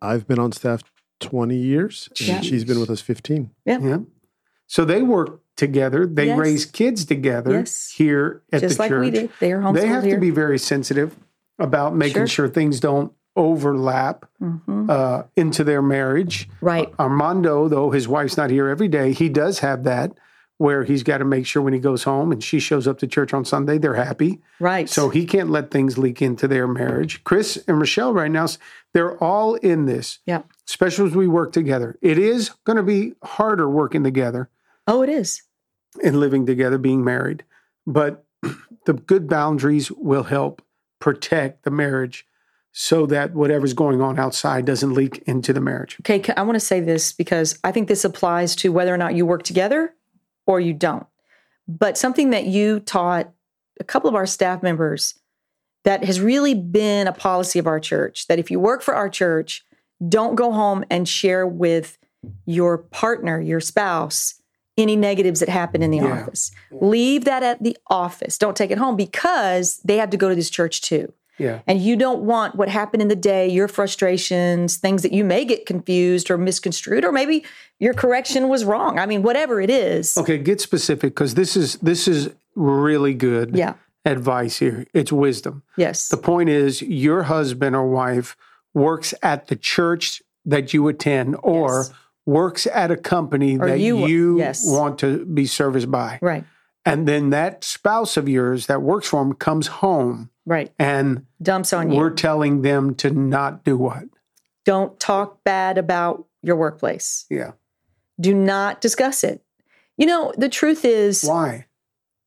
I've 0.00 0.28
been 0.28 0.38
on 0.38 0.52
staff 0.52 0.82
20 1.22 1.56
years, 1.56 2.08
and 2.18 2.28
Yeah. 2.28 2.40
she's 2.40 2.64
been 2.64 2.78
with 2.80 2.90
us 2.90 3.00
15. 3.00 3.50
Yeah. 3.64 3.78
yeah. 3.80 3.98
So 4.66 4.84
they 4.84 5.02
work 5.02 5.40
together. 5.56 6.06
They 6.06 6.26
Yes. 6.26 6.38
raise 6.38 6.64
kids 6.66 7.04
together 7.04 7.52
Yes. 7.52 7.92
here 7.96 8.42
at 8.52 8.60
Just 8.60 8.76
the 8.76 8.82
like 8.82 8.88
church. 8.90 9.00
we 9.00 9.10
did. 9.10 9.30
They 9.40 9.52
are 9.52 9.60
homeschooled 9.60 9.74
They 9.80 9.86
have 9.86 10.04
here. 10.04 10.14
to 10.14 10.20
be 10.20 10.30
very 10.30 10.58
sensitive 10.58 11.16
about 11.58 11.94
making 11.94 12.22
Sure. 12.26 12.46
sure 12.46 12.48
things 12.48 12.80
don't 12.80 13.12
overlap 13.36 14.26
Mhm. 14.42 14.90
uh, 14.90 15.24
into 15.36 15.64
their 15.64 15.82
marriage. 15.82 16.48
Right. 16.60 16.92
Armando, 16.98 17.68
though 17.68 17.90
his 17.90 18.08
wife's 18.08 18.36
not 18.36 18.50
here 18.50 18.68
every 18.68 18.88
day, 18.88 19.12
he 19.12 19.28
does 19.28 19.60
have 19.60 19.84
that 19.84 20.12
where 20.58 20.84
he's 20.84 21.02
got 21.02 21.18
to 21.18 21.24
make 21.24 21.44
sure 21.44 21.60
when 21.62 21.72
he 21.72 21.80
goes 21.80 22.04
home 22.04 22.30
and 22.30 22.42
she 22.42 22.58
shows 22.60 22.86
up 22.86 22.98
to 22.98 23.06
church 23.06 23.34
on 23.34 23.44
Sunday, 23.44 23.78
they're 23.78 23.94
happy. 23.94 24.40
Right. 24.60 24.88
So 24.88 25.08
he 25.08 25.24
can't 25.26 25.50
let 25.50 25.70
things 25.70 25.98
leak 25.98 26.22
into 26.22 26.46
their 26.46 26.68
marriage. 26.68 27.24
Chris 27.24 27.58
and 27.66 27.78
Michelle 27.78 28.12
right 28.14 28.30
now, 28.30 28.46
they're 28.94 29.16
all 29.22 29.54
in 29.56 29.86
this, 29.86 30.18
yeah. 30.24 30.42
Especially 30.68 31.08
as 31.08 31.14
we 31.16 31.28
work 31.28 31.52
together. 31.52 31.98
It 32.02 32.18
is 32.18 32.50
going 32.64 32.76
to 32.76 32.82
be 32.82 33.14
harder 33.22 33.68
working 33.68 34.04
together 34.04 34.48
Oh, 34.86 35.02
it 35.02 35.08
is. 35.08 35.42
and 36.02 36.18
living 36.18 36.46
together, 36.46 36.78
being 36.78 37.04
married, 37.04 37.44
but 37.86 38.24
the 38.86 38.92
good 38.94 39.28
boundaries 39.28 39.90
will 39.92 40.24
help 40.24 40.62
protect 40.98 41.64
the 41.64 41.70
marriage 41.70 42.26
so 42.72 43.04
that 43.06 43.34
whatever's 43.34 43.74
going 43.74 44.00
on 44.00 44.18
outside 44.18 44.64
doesn't 44.64 44.94
leak 44.94 45.22
into 45.26 45.52
the 45.52 45.60
marriage. 45.60 45.98
Okay, 46.00 46.22
I 46.36 46.42
want 46.42 46.56
to 46.56 46.60
say 46.60 46.80
this 46.80 47.12
because 47.12 47.58
I 47.62 47.70
think 47.70 47.86
this 47.88 48.04
applies 48.04 48.56
to 48.56 48.72
whether 48.72 48.94
or 48.94 48.96
not 48.96 49.14
you 49.14 49.26
work 49.26 49.42
together 49.42 49.94
or 50.46 50.58
you 50.58 50.72
don't. 50.72 51.06
But 51.68 51.98
something 51.98 52.30
that 52.30 52.46
you 52.46 52.80
taught 52.80 53.30
a 53.78 53.84
couple 53.84 54.08
of 54.08 54.14
our 54.14 54.26
staff 54.26 54.62
members 54.62 55.14
that 55.84 56.04
has 56.04 56.20
really 56.20 56.54
been 56.54 57.06
a 57.08 57.12
policy 57.12 57.58
of 57.58 57.66
our 57.66 57.78
church 57.80 58.26
that 58.28 58.38
if 58.38 58.50
you 58.50 58.58
work 58.58 58.80
for 58.82 58.94
our 58.94 59.08
church, 59.10 59.64
don't 60.08 60.34
go 60.34 60.52
home 60.52 60.84
and 60.90 61.08
share 61.08 61.46
with 61.46 61.98
your 62.46 62.78
partner, 62.78 63.40
your 63.40 63.60
spouse, 63.60 64.34
any 64.78 64.96
negatives 64.96 65.40
that 65.40 65.48
happen 65.48 65.82
in 65.82 65.90
the 65.90 65.98
Yeah. 65.98 66.22
office. 66.22 66.50
Leave 66.70 67.24
that 67.24 67.42
at 67.42 67.62
the 67.62 67.76
office. 67.88 68.38
Don't 68.38 68.56
take 68.56 68.70
it 68.70 68.78
home 68.78 68.96
because 68.96 69.78
they 69.84 69.96
have 69.98 70.10
to 70.10 70.16
go 70.16 70.28
to 70.28 70.34
this 70.34 70.48
church 70.50 70.80
too 70.80 71.12
Yeah. 71.38 71.58
and 71.66 71.80
you 71.80 71.94
don't 71.96 72.22
want 72.22 72.54
what 72.56 72.68
happened 72.68 73.02
in 73.02 73.08
the 73.08 73.16
day, 73.16 73.48
your 73.48 73.68
frustrations, 73.68 74.76
things 74.76 75.02
that 75.02 75.12
you 75.12 75.24
may 75.24 75.44
get 75.44 75.66
confused 75.66 76.30
or 76.30 76.38
misconstrued, 76.38 77.04
or 77.04 77.12
maybe 77.12 77.44
your 77.78 77.92
correction 77.94 78.48
was 78.48 78.64
wrong. 78.64 78.98
I 78.98 79.06
mean, 79.06 79.22
whatever 79.22 79.60
it 79.60 79.70
is. 79.70 80.16
Okay, 80.16 80.38
get 80.38 80.60
specific 80.60 81.14
because 81.14 81.34
this 81.34 81.56
is 81.56 81.76
this 81.82 82.08
is 82.08 82.30
really 82.54 83.14
good 83.14 83.54
Yeah. 83.56 83.74
advice 84.04 84.58
here. 84.58 84.86
It's 84.94 85.12
wisdom. 85.12 85.62
Yes. 85.76 86.08
The 86.08 86.16
point 86.16 86.48
is 86.48 86.80
your 86.82 87.24
husband 87.24 87.74
or 87.76 87.86
wife 87.88 88.36
works 88.74 89.14
at 89.22 89.48
the 89.48 89.56
church 89.56 90.22
that 90.44 90.72
you 90.74 90.88
attend 90.88 91.36
or 91.42 91.68
Yes. 91.78 91.92
works 92.26 92.66
at 92.66 92.90
a 92.90 92.96
company 92.96 93.58
Or 93.58 93.66
that 93.68 93.78
you- 93.80 94.06
you, 94.06 94.38
yes. 94.38 94.62
want 94.66 94.98
to 95.00 95.24
be 95.26 95.46
serviced 95.46 95.90
by. 95.90 96.18
right. 96.22 96.44
And 96.84 97.06
then 97.06 97.30
that 97.30 97.62
spouse 97.62 98.16
of 98.16 98.28
yours 98.28 98.66
that 98.66 98.82
works 98.82 99.06
for 99.08 99.22
him 99.22 99.34
comes 99.34 99.68
home 99.68 100.30
Right. 100.44 100.72
and 100.80 101.26
Dumps 101.40 101.72
on 101.72 101.92
you. 101.92 101.96
we're 101.96 102.10
telling 102.10 102.62
them 102.62 102.96
to 102.96 103.10
not 103.10 103.62
do 103.62 103.76
what? 103.76 104.04
Don't 104.64 104.98
talk 104.98 105.44
bad 105.44 105.78
about 105.78 106.24
your 106.42 106.56
workplace. 106.56 107.24
Yeah. 107.30 107.52
Do 108.20 108.34
not 108.34 108.80
discuss 108.80 109.22
it. 109.22 109.42
You 109.96 110.06
know, 110.06 110.32
the 110.36 110.48
truth 110.48 110.84
is, 110.84 111.22
Why? 111.22 111.66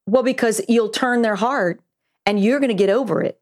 well, 0.07 0.23
because 0.23 0.61
you'll 0.69 0.89
turn 0.89 1.21
their 1.21 1.35
heart 1.35 1.81
and 2.25 2.39
you're 2.39 2.59
going 2.59 2.69
to 2.69 2.73
get 2.75 2.89
over 2.89 3.21
it. 3.21 3.39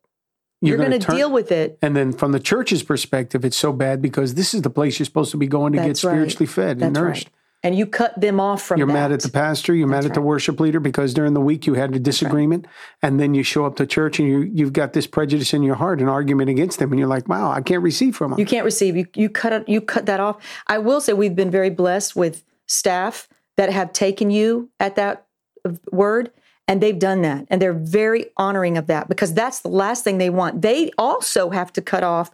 You're, 0.63 0.77
going 0.77 0.99
to 0.99 1.11
deal 1.11 1.31
with 1.31 1.51
it. 1.51 1.77
And 1.81 1.95
then 1.95 2.13
from 2.13 2.31
the 2.31 2.39
church's 2.39 2.83
perspective, 2.83 3.43
it's 3.43 3.57
so 3.57 3.73
bad 3.73 4.01
because 4.01 4.35
this 4.35 4.53
is 4.53 4.61
the 4.61 4.69
place 4.69 4.97
you're 4.99 5.05
supposed 5.05 5.31
to 5.31 5.37
be 5.37 5.47
going 5.47 5.73
to 5.73 5.79
get 5.79 5.87
That's 5.87 6.03
right. 6.03 6.11
spiritually 6.13 6.45
fed 6.45 6.71
and 6.71 6.81
That's 6.81 6.93
nourished. 6.93 7.27
right. 7.27 7.33
And 7.65 7.77
you 7.77 7.85
cut 7.85 8.19
them 8.19 8.41
off 8.41 8.61
from 8.61 8.77
You're 8.77 8.87
that. 8.87 8.93
mad 8.93 9.11
at 9.13 9.21
the 9.21 9.29
pastor. 9.29 9.73
You're 9.73 9.87
mad 9.87 9.97
That's 10.03 10.07
at 10.07 10.13
the 10.15 10.21
worship 10.21 10.59
leader 10.59 10.81
because 10.81 11.13
during 11.13 11.33
the 11.33 11.39
week 11.39 11.65
you 11.65 11.75
had 11.75 11.95
a 11.95 11.99
disagreement, 11.99 12.67
and 13.01 13.21
then 13.21 13.33
you 13.33 13.41
show 13.41 13.65
up 13.65 13.77
to 13.77 13.85
church 13.87 14.19
and 14.19 14.27
you 14.27 14.41
you've 14.41 14.73
got 14.73 14.91
this 14.91 15.07
prejudice 15.07 15.53
in 15.53 15.63
your 15.63 15.75
heart, 15.75 16.01
an 16.01 16.09
argument 16.09 16.49
against 16.49 16.79
them, 16.79 16.91
and 16.91 16.99
you're 16.99 17.07
like, 17.07 17.29
"Wow, 17.29 17.51
I 17.51 17.61
can't 17.61 17.81
receive 17.81 18.17
from 18.17 18.31
them." 18.31 18.39
You 18.39 18.45
can't 18.45 18.65
receive. 18.65 18.97
You 18.97 19.05
you 19.15 19.29
cut. 19.29 19.69
You 19.69 19.79
cut 19.79 20.07
that 20.07 20.19
off. 20.19 20.43
I 20.67 20.77
will 20.77 20.99
say 20.99 21.13
we've 21.13 21.37
been 21.37 21.51
very 21.51 21.69
blessed 21.69 22.17
with 22.17 22.43
staff 22.67 23.29
that 23.55 23.71
have 23.71 23.93
taken 23.93 24.29
you 24.29 24.69
at 24.81 24.97
that 24.97 25.25
uh, 25.65 25.71
word, 25.89 26.31
and 26.67 26.81
they've 26.81 26.97
done 26.99 27.21
that, 27.23 27.45
and 27.49 27.61
they're 27.61 27.73
very 27.73 28.27
honoring 28.37 28.77
of 28.77 28.87
that 28.87 29.09
because 29.09 29.33
that's 29.33 29.59
the 29.61 29.67
last 29.69 30.03
thing 30.03 30.17
they 30.17 30.29
want. 30.29 30.61
They 30.61 30.91
also 30.97 31.49
have 31.49 31.73
to 31.73 31.81
cut 31.81 32.03
off. 32.03 32.31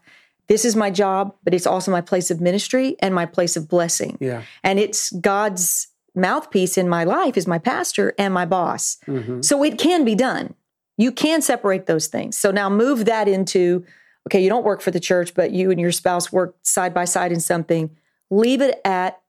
This 0.47 0.65
is 0.65 0.75
my 0.75 0.91
job, 0.91 1.35
but 1.43 1.53
it's 1.53 1.67
also 1.67 1.91
my 1.91 2.01
place 2.01 2.31
of 2.31 2.39
ministry 2.41 2.95
and 2.99 3.13
my 3.13 3.25
place 3.25 3.55
of 3.57 3.67
blessing. 3.67 4.17
yeah, 4.19 4.43
And 4.63 4.79
it's 4.79 5.11
God's 5.11 5.87
mouthpiece 6.15 6.77
in 6.77 6.89
my 6.89 7.03
life 7.03 7.37
is 7.37 7.47
my 7.47 7.59
pastor 7.59 8.13
and 8.17 8.33
my 8.33 8.45
boss. 8.45 8.97
Mhm. 9.07 9.45
So 9.45 9.63
it 9.63 9.77
can 9.77 10.03
be 10.03 10.15
done. 10.15 10.55
You 10.97 11.11
can 11.11 11.41
separate 11.41 11.85
those 11.85 12.07
things. 12.07 12.35
So 12.37 12.51
now 12.51 12.69
move 12.69 13.05
that 13.05 13.27
into 13.27 13.85
okay, 14.27 14.43
you 14.43 14.49
don't 14.49 14.65
work 14.65 14.81
for 14.81 14.91
the 14.91 14.99
church, 14.99 15.33
but 15.33 15.51
you 15.51 15.71
and 15.71 15.79
your 15.79 15.91
spouse 15.91 16.31
work 16.31 16.55
side 16.61 16.93
by 16.93 17.05
side 17.05 17.31
in 17.31 17.39
something. 17.39 17.89
Leave 18.29 18.61
it 18.61 18.79
at 18.85 19.19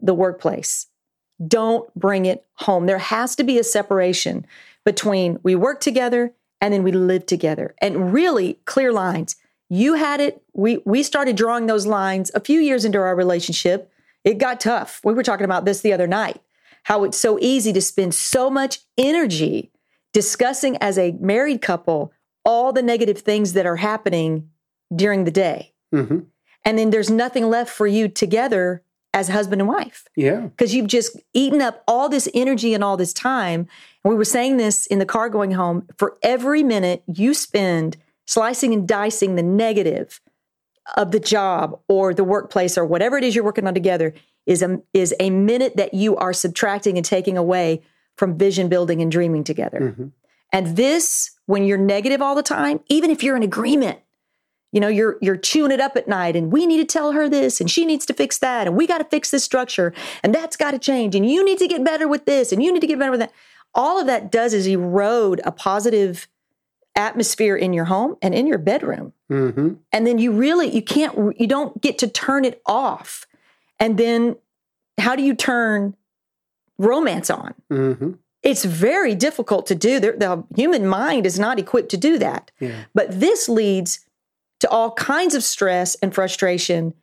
the 0.00 0.14
workplace. 0.14 0.86
Don't 1.44 1.92
bring 1.94 2.26
it 2.26 2.44
home. 2.54 2.86
There 2.86 2.98
has 2.98 3.36
to 3.36 3.44
be 3.44 3.58
a 3.58 3.64
separation 3.64 4.46
between 4.84 5.38
we 5.42 5.54
work 5.54 5.80
together 5.80 6.32
and 6.60 6.72
then 6.72 6.82
we 6.82 6.92
live 6.92 7.26
together 7.26 7.74
and 7.82 8.12
really 8.12 8.58
clear 8.64 8.92
lines. 8.92 9.36
You 9.68 9.94
had 9.94 10.20
it. 10.20 10.42
We 10.54 10.78
we 10.84 11.02
started 11.02 11.36
drawing 11.36 11.66
those 11.66 11.86
lines 11.86 12.30
a 12.34 12.40
few 12.40 12.60
years 12.60 12.84
into 12.84 12.98
our 12.98 13.14
relationship. 13.14 13.90
It 14.24 14.38
got 14.38 14.60
tough. 14.60 15.00
We 15.04 15.12
were 15.12 15.22
talking 15.22 15.44
about 15.44 15.64
this 15.64 15.80
the 15.80 15.92
other 15.92 16.06
night. 16.06 16.40
How 16.84 17.04
it's 17.04 17.18
so 17.18 17.38
easy 17.40 17.72
to 17.72 17.82
spend 17.82 18.14
so 18.14 18.48
much 18.48 18.78
energy 18.96 19.70
discussing 20.12 20.76
as 20.80 20.96
a 20.96 21.12
married 21.20 21.60
couple 21.60 22.12
all 22.44 22.72
the 22.72 22.82
negative 22.82 23.18
things 23.18 23.52
that 23.54 23.66
are 23.66 23.76
happening 23.76 24.48
during 24.94 25.24
the 25.24 25.30
day. 25.32 25.74
Mhm. 25.92 26.26
And 26.64 26.78
then 26.78 26.90
there's 26.90 27.10
nothing 27.10 27.50
left 27.50 27.70
for 27.70 27.86
you 27.86 28.08
together 28.08 28.82
as 29.16 29.28
husband 29.28 29.62
and 29.62 29.68
wife 29.68 30.06
yeah, 30.14 30.40
because 30.40 30.74
you've 30.74 30.86
just 30.86 31.18
eaten 31.32 31.62
up 31.62 31.82
all 31.88 32.08
this 32.10 32.28
energy 32.34 32.74
and 32.74 32.84
all 32.84 32.98
this 32.98 33.14
time. 33.14 33.60
And 34.04 34.10
we 34.10 34.14
were 34.14 34.26
saying 34.26 34.58
this 34.58 34.86
in 34.86 34.98
the 34.98 35.06
car 35.06 35.30
going 35.30 35.52
home 35.52 35.88
for 35.96 36.18
every 36.22 36.62
minute 36.62 37.02
you 37.06 37.32
spend 37.32 37.96
slicing 38.26 38.74
and 38.74 38.86
dicing 38.86 39.34
the 39.34 39.42
negative 39.42 40.20
of 40.98 41.12
the 41.12 41.18
job 41.18 41.80
or 41.88 42.12
the 42.12 42.24
workplace 42.24 42.76
or 42.76 42.84
whatever 42.84 43.16
it 43.16 43.24
is 43.24 43.34
you're 43.34 43.42
working 43.42 43.66
on 43.66 43.72
together 43.72 44.12
is 44.44 44.60
a, 44.62 44.80
is 44.92 45.14
a 45.18 45.30
minute 45.30 45.76
that 45.76 45.94
you 45.94 46.14
are 46.16 46.34
subtracting 46.34 46.98
and 46.98 47.04
taking 47.06 47.38
away 47.38 47.82
from 48.18 48.36
vision 48.36 48.68
building 48.68 49.00
and 49.00 49.10
dreaming 49.10 49.44
together. 49.44 49.94
Mhm. 49.98 50.12
And 50.52 50.76
this, 50.76 51.30
when 51.46 51.64
you're 51.64 51.78
negative 51.78 52.20
all 52.20 52.34
the 52.34 52.42
time, 52.42 52.80
even 52.88 53.10
if 53.10 53.22
you're 53.22 53.36
in 53.36 53.42
agreement, 53.42 53.98
you 54.76 54.80
know, 54.80 54.88
you're 54.88 55.16
you're 55.22 55.38
chewing 55.38 55.70
it 55.72 55.80
up 55.80 55.96
at 55.96 56.06
night 56.06 56.36
and 56.36 56.52
we 56.52 56.66
need 56.66 56.76
to 56.76 56.84
tell 56.84 57.12
her 57.12 57.30
this 57.30 57.62
and 57.62 57.70
she 57.70 57.86
needs 57.86 58.04
to 58.04 58.12
fix 58.12 58.36
that 58.40 58.66
and 58.66 58.76
we 58.76 58.86
got 58.86 58.98
to 58.98 59.04
fix 59.04 59.30
this 59.30 59.42
structure 59.42 59.94
and 60.22 60.34
that's 60.34 60.54
got 60.54 60.72
to 60.72 60.78
change 60.78 61.14
and 61.14 61.24
you 61.28 61.42
need 61.42 61.56
to 61.58 61.66
get 61.66 61.82
better 61.82 62.06
with 62.06 62.26
this 62.26 62.52
and 62.52 62.62
you 62.62 62.70
need 62.70 62.80
to 62.80 62.86
get 62.86 62.98
better 62.98 63.10
with 63.10 63.20
that. 63.20 63.32
All 63.74 63.98
of 63.98 64.06
that 64.06 64.30
does 64.30 64.52
is 64.52 64.66
erode 64.68 65.40
a 65.44 65.50
positive 65.50 66.28
atmosphere 66.94 67.56
in 67.56 67.72
your 67.72 67.86
home 67.86 68.16
and 68.20 68.34
in 68.34 68.46
your 68.46 68.58
bedroom. 68.58 69.14
Mhm. 69.30 69.78
And 69.92 70.06
then 70.06 70.18
you 70.18 70.30
really 70.32 70.68
you 70.68 70.82
can't 70.82 71.40
you 71.40 71.46
don't 71.46 71.80
get 71.80 71.96
to 72.00 72.06
turn 72.06 72.44
it 72.44 72.60
off. 72.66 73.26
And 73.80 73.96
then 73.96 74.36
how 74.98 75.16
do 75.16 75.22
you 75.22 75.34
turn 75.34 75.96
romance 76.78 77.30
on? 77.30 77.54
Mhm. 77.70 78.18
It's 78.42 78.64
very 78.64 79.14
difficult 79.14 79.66
to 79.68 79.74
do. 79.74 79.98
The, 79.98 80.12
the 80.12 80.44
human 80.54 80.86
mind 80.86 81.24
is 81.26 81.38
not 81.38 81.58
equipped 81.58 81.88
to 81.92 81.96
do 81.96 82.18
that. 82.18 82.50
yeah, 82.60 82.84
But 82.94 83.18
this 83.20 83.48
leads 83.48 84.00
to 84.60 84.68
all 84.70 84.92
kinds 84.92 85.34
of 85.34 85.42
stress 85.44 85.94
and 85.96 86.14
frustration 86.14 86.94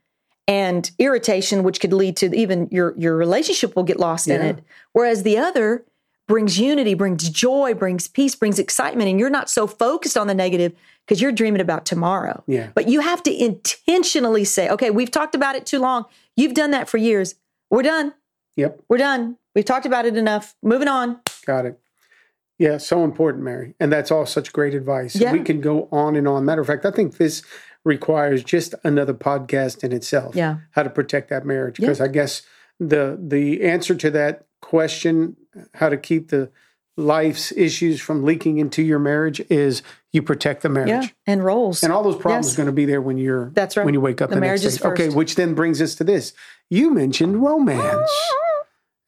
and 0.47 0.91
irritation, 0.99 1.63
which 1.63 1.79
could 1.79 1.93
lead 1.93 2.17
to 2.17 2.35
even 2.35 2.67
your, 2.71 2.93
your 2.97 3.15
relationship 3.15 3.75
will 3.75 3.83
get 3.83 3.99
lost 3.99 4.27
in 4.27 4.41
it. 4.41 4.63
Whereas 4.91 5.23
the 5.23 5.37
other 5.37 5.85
brings 6.27 6.59
unity, 6.59 6.93
brings 6.93 7.29
joy, 7.29 7.73
brings 7.73 8.07
peace, 8.07 8.35
brings 8.35 8.59
excitement, 8.59 9.09
and 9.09 9.19
you're 9.19 9.29
not 9.29 9.49
so 9.49 9.67
focused 9.67 10.17
on 10.17 10.27
the 10.27 10.33
negative 10.33 10.73
because 11.05 11.21
you're 11.21 11.31
dreaming 11.31 11.61
about 11.61 11.85
tomorrow. 11.85 12.43
yeah. 12.47 12.69
But 12.73 12.87
you 12.87 13.01
have 13.01 13.21
to 13.23 13.31
intentionally 13.43 14.45
say, 14.45 14.69
okay, 14.69 14.89
we've 14.89 15.11
talked 15.11 15.35
about 15.35 15.55
it 15.55 15.65
too 15.65 15.79
long. 15.79 16.05
You've 16.35 16.53
done 16.53 16.71
that 16.71 16.89
for 16.89 16.97
years. 16.97 17.35
We're 17.69 17.83
done. 17.83 18.13
Yep, 18.55 18.81
We're 18.87 18.97
done. 18.97 19.37
We've 19.55 19.65
talked 19.65 19.85
about 19.85 20.05
it 20.05 20.15
enough. 20.15 20.55
Moving 20.61 20.87
on. 20.87 21.19
got 21.45 21.65
it. 21.65 21.79
Yeah, 22.59 22.77
so 22.77 23.03
important, 23.03 23.43
Mary, 23.43 23.73
and 23.79 23.91
that's 23.91 24.11
all 24.11 24.25
such 24.25 24.53
great 24.53 24.73
advice. 24.75 25.15
Yeah. 25.15 25.31
We 25.31 25.41
can 25.41 25.59
go 25.59 25.87
on 25.91 26.15
and 26.15 26.27
on. 26.27 26.45
Matter 26.45 26.61
of 26.61 26.67
fact, 26.67 26.85
I 26.85 26.91
think 26.91 27.17
this 27.17 27.41
requires 27.83 28.43
just 28.43 28.75
another 28.83 29.13
podcast 29.13 29.83
in 29.83 29.91
itself. 29.91 30.35
Yeah. 30.35 30.57
How 30.71 30.83
to 30.83 30.89
protect 30.89 31.29
that 31.29 31.45
marriage. 31.45 31.79
Yeah. 31.79 31.87
Because 31.87 31.99
I 32.01 32.07
guess 32.07 32.43
the 32.79 33.17
the 33.21 33.63
answer 33.63 33.95
to 33.95 34.11
that 34.11 34.45
question, 34.61 35.35
how 35.73 35.89
to 35.89 35.97
keep 35.97 36.29
the 36.29 36.51
life's 36.95 37.51
issues 37.53 37.99
from 37.99 38.23
leaking 38.23 38.59
into 38.59 38.83
your 38.83 38.99
marriage 38.99 39.41
is 39.49 39.81
you 40.11 40.21
protect 40.21 40.61
the 40.61 40.69
marriage. 40.69 40.89
Yeah. 40.89 41.07
And 41.25 41.43
roles. 41.43 41.81
And 41.83 41.91
all 41.91 42.03
those 42.03 42.17
problems 42.17 42.45
Yes. 42.47 42.53
are 42.53 42.57
going 42.57 42.67
to 42.67 42.71
be 42.71 42.85
there 42.85 43.01
when 43.01 43.17
you're 43.17 43.49
That's 43.55 43.75
right. 43.75 43.83
when 43.83 43.95
you 43.95 43.99
wake 44.01 44.21
up 44.21 44.29
The 44.29 44.35
the, 44.35 44.41
marriage 44.41 44.61
next 44.63 44.75
is 44.75 44.81
day. 44.81 44.89
Okay, 44.89 45.09
which 45.09 45.33
then 45.35 45.55
brings 45.55 45.81
us 45.81 45.95
to 45.95 46.03
this. 46.03 46.33
You 46.69 46.93
mentioned 46.93 47.41
romance. 47.41 48.11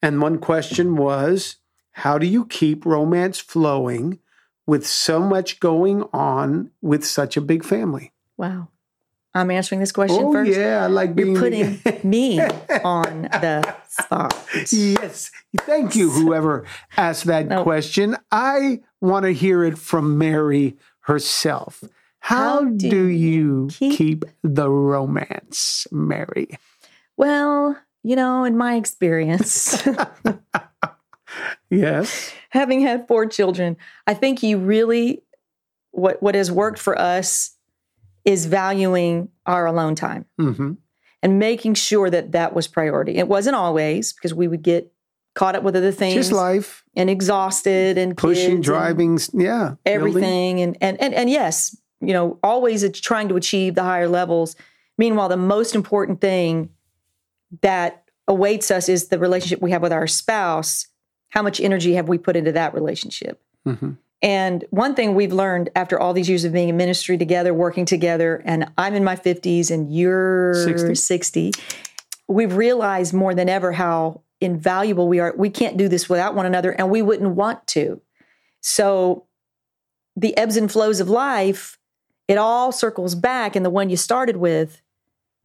And 0.02 0.20
one 0.20 0.38
question 0.38 0.96
was, 0.96 1.56
how 2.04 2.18
do 2.18 2.26
you 2.26 2.44
keep 2.46 2.84
romance 2.84 3.38
flowing 3.38 4.18
with 4.66 4.86
so 4.86 5.20
much 5.20 5.60
going 5.60 6.04
on 6.12 6.70
with 6.82 7.04
such 7.04 7.36
a 7.36 7.40
big 7.40 7.64
family? 7.64 8.12
wow. 8.36 8.68
I'm 9.34 9.50
answering 9.50 9.80
this 9.80 9.92
question 9.92 10.24
oh 10.24 10.32
first. 10.32 10.50
yeah, 10.50 10.82
I 10.82 10.86
like 10.86 11.14
being 11.14 11.32
You're 11.34 11.42
putting 11.42 11.78
me 12.02 12.40
on 12.84 13.22
the 13.44 13.76
spot. 13.86 14.32
yes. 14.72 15.30
Thank 15.60 15.94
you, 15.94 16.08
whoever 16.10 16.64
asked 16.96 17.24
that 17.26 17.46
No. 17.46 17.62
question. 17.62 18.16
I 18.32 18.80
want 19.02 19.24
to 19.26 19.32
hear 19.32 19.62
it 19.62 19.76
from 19.76 20.16
Mary 20.16 20.78
herself. 21.00 21.84
How, 22.20 22.36
How 22.62 22.64
do, 22.64 22.88
do 22.90 23.04
you 23.08 23.68
keep- 23.70 23.98
keep 23.98 24.24
the 24.42 24.70
romance, 24.70 25.86
Mary? 25.92 26.56
Well, 27.18 27.76
you 28.02 28.16
know, 28.16 28.44
in 28.44 28.56
my 28.56 28.76
experience, 28.76 29.86
Yes. 31.70 32.32
having 32.50 32.80
had 32.80 33.06
four 33.08 33.26
children, 33.26 33.76
I 34.06 34.14
think 34.14 34.42
you 34.42 34.58
really 34.58 35.22
what 35.90 36.22
what 36.22 36.34
has 36.34 36.50
worked 36.50 36.78
for 36.78 36.98
us 36.98 37.56
is 38.24 38.46
valuing 38.46 39.28
our 39.46 39.66
alone 39.66 39.94
time 39.94 40.26
hmm 40.38 40.72
and 41.22 41.38
making 41.38 41.74
sure 41.74 42.08
that 42.10 42.32
that 42.32 42.54
was 42.54 42.68
priority. 42.68 43.16
It 43.16 43.26
wasn't 43.26 43.56
always 43.56 44.12
because 44.12 44.34
we 44.34 44.46
would 44.46 44.62
get 44.62 44.92
caught 45.34 45.56
up 45.56 45.62
with 45.62 45.74
other 45.74 45.90
things 45.90 46.14
Just 46.14 46.32
life, 46.32 46.84
and 46.94 47.08
exhausted 47.10 47.98
and 47.98 48.16
pushing, 48.16 48.44
kids 48.44 48.54
and 48.54 48.62
driving, 48.62 49.18
yeah, 49.32 49.74
everything 49.84 50.60
and, 50.60 50.76
and 50.80 51.00
and 51.00 51.14
and 51.14 51.30
yes, 51.30 51.76
you 52.00 52.12
know, 52.12 52.38
always 52.42 52.82
it's 52.82 53.00
trying 53.00 53.28
to 53.28 53.36
achieve 53.36 53.74
the 53.74 53.82
higher 53.82 54.08
levels. 54.08 54.56
Meanwhile, 54.98 55.28
the 55.28 55.36
most 55.36 55.74
important 55.74 56.20
thing 56.20 56.70
that 57.62 58.04
awaits 58.28 58.70
us 58.70 58.88
is 58.88 59.08
the 59.08 59.18
relationship 59.18 59.60
we 59.62 59.70
have 59.70 59.82
with 59.82 59.92
our 59.92 60.06
spouse. 60.06 60.86
How 61.30 61.42
much 61.42 61.60
energy 61.60 61.94
have 61.94 62.08
we 62.08 62.18
put 62.18 62.36
into 62.36 62.52
that 62.52 62.74
relationship? 62.74 63.40
Mhm. 63.66 63.96
And 64.22 64.64
one 64.70 64.94
thing 64.94 65.14
we've 65.14 65.32
learned 65.32 65.68
after 65.76 66.00
all 66.00 66.12
these 66.14 66.28
years 66.28 66.44
of 66.44 66.52
being 66.52 66.68
in 66.70 66.76
ministry 66.76 67.18
together, 67.18 67.52
working 67.52 67.84
together, 67.84 68.42
and 68.46 68.70
I'm 68.78 68.94
in 68.94 69.04
my 69.04 69.14
50s 69.16 69.70
and 69.70 69.92
you're 69.92 70.54
60. 70.64 70.94
60, 70.94 71.52
we've 72.26 72.56
realized 72.56 73.12
more 73.12 73.34
than 73.34 73.48
ever 73.48 73.72
how 73.72 74.22
invaluable 74.40 75.08
we 75.08 75.20
are. 75.20 75.34
We 75.36 75.50
can't 75.50 75.76
do 75.76 75.88
this 75.88 76.08
without 76.08 76.34
one 76.34 76.46
another, 76.46 76.72
and 76.72 76.90
we 76.90 77.02
wouldn't 77.02 77.34
want 77.36 77.66
to. 77.68 78.00
So 78.60 79.26
the 80.16 80.36
ebbs 80.36 80.56
and 80.56 80.70
flows 80.72 80.98
of 81.00 81.08
life, 81.10 81.78
it 82.26 82.38
all 82.38 82.72
circles 82.72 83.14
back, 83.14 83.54
and 83.54 83.64
the 83.64 83.70
one 83.70 83.90
you 83.90 83.96
started 83.96 84.38
with 84.38 84.80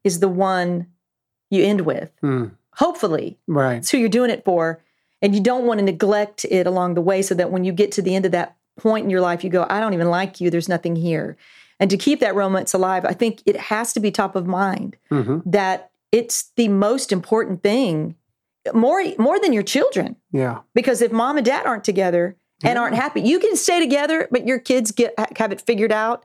is 0.02 0.20
the 0.20 0.28
one 0.28 0.86
you 1.50 1.62
end 1.62 1.82
with. 1.82 2.10
Mm, 2.22 2.52
Hopefully, 2.76 3.38
right. 3.46 3.76
it's 3.76 3.90
who 3.90 3.98
you're 3.98 4.08
doing 4.08 4.30
it 4.30 4.44
for. 4.44 4.82
And 5.22 5.34
you 5.34 5.40
don't 5.40 5.64
want 5.64 5.78
to 5.78 5.84
neglect 5.84 6.44
it 6.50 6.66
along 6.66 6.94
the 6.94 7.00
way 7.00 7.22
so 7.22 7.34
that 7.36 7.50
when 7.50 7.64
you 7.64 7.72
get 7.72 7.92
to 7.92 8.02
the 8.02 8.14
end 8.14 8.26
of 8.26 8.32
that 8.32 8.56
point 8.76 9.04
in 9.04 9.10
your 9.10 9.20
life, 9.20 9.44
you 9.44 9.50
go, 9.50 9.66
I 9.70 9.80
don't 9.80 9.94
even 9.94 10.10
like 10.10 10.40
you. 10.40 10.50
There's 10.50 10.68
nothing 10.68 10.96
here. 10.96 11.36
And 11.78 11.90
to 11.90 11.96
keep 11.96 12.20
that 12.20 12.34
romance 12.34 12.74
alive, 12.74 13.04
I 13.04 13.12
think 13.12 13.42
it 13.46 13.56
has 13.56 13.92
to 13.94 14.00
be 14.00 14.10
top 14.10 14.36
of 14.36 14.46
mind 14.46 14.96
hmm 15.10 15.38
that 15.46 15.90
it's 16.10 16.52
the 16.56 16.68
most 16.68 17.10
important 17.10 17.62
thing, 17.62 18.14
more, 18.74 19.02
more 19.16 19.40
than 19.40 19.54
your 19.54 19.62
children. 19.62 20.16
Yeah. 20.30 20.58
Because 20.74 21.00
if 21.00 21.10
mom 21.10 21.38
and 21.38 21.46
dad 21.46 21.64
aren't 21.64 21.84
together 21.84 22.36
and 22.62 22.78
aren't 22.78 22.96
happy, 22.96 23.22
you 23.22 23.38
can 23.38 23.56
stay 23.56 23.80
together, 23.80 24.28
but 24.30 24.46
your 24.46 24.58
kids 24.58 24.90
get 24.90 25.14
have 25.38 25.52
it 25.52 25.60
figured 25.62 25.90
out. 25.90 26.24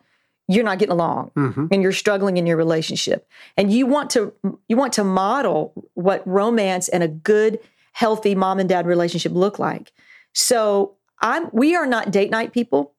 You're 0.49 0.65
not 0.65 0.79
getting 0.79 0.93
along 0.93 1.31
hmm 1.35 1.67
and 1.71 1.81
you're 1.81 1.91
struggling 1.91 2.37
in 2.37 2.45
your 2.45 2.57
relationship 2.57 3.27
and 3.55 3.71
you 3.71 3.85
want 3.85 4.09
to 4.11 4.33
you 4.67 4.77
want 4.77 4.93
to 4.93 5.03
model 5.03 5.73
what 5.93 6.25
romance 6.27 6.87
and 6.89 7.03
a 7.03 7.07
good 7.07 7.59
healthy 7.97 8.35
mom 8.35 8.59
and 8.59 8.69
dad 8.69 8.85
relationship 8.85 9.31
look 9.33 9.57
like 9.57 9.91
so 10.33 10.95
i'm 11.21 11.49
we 11.51 11.75
are 11.75 11.87
not 11.87 12.11
date 12.11 12.29
night 12.29 12.53
people 12.53 12.93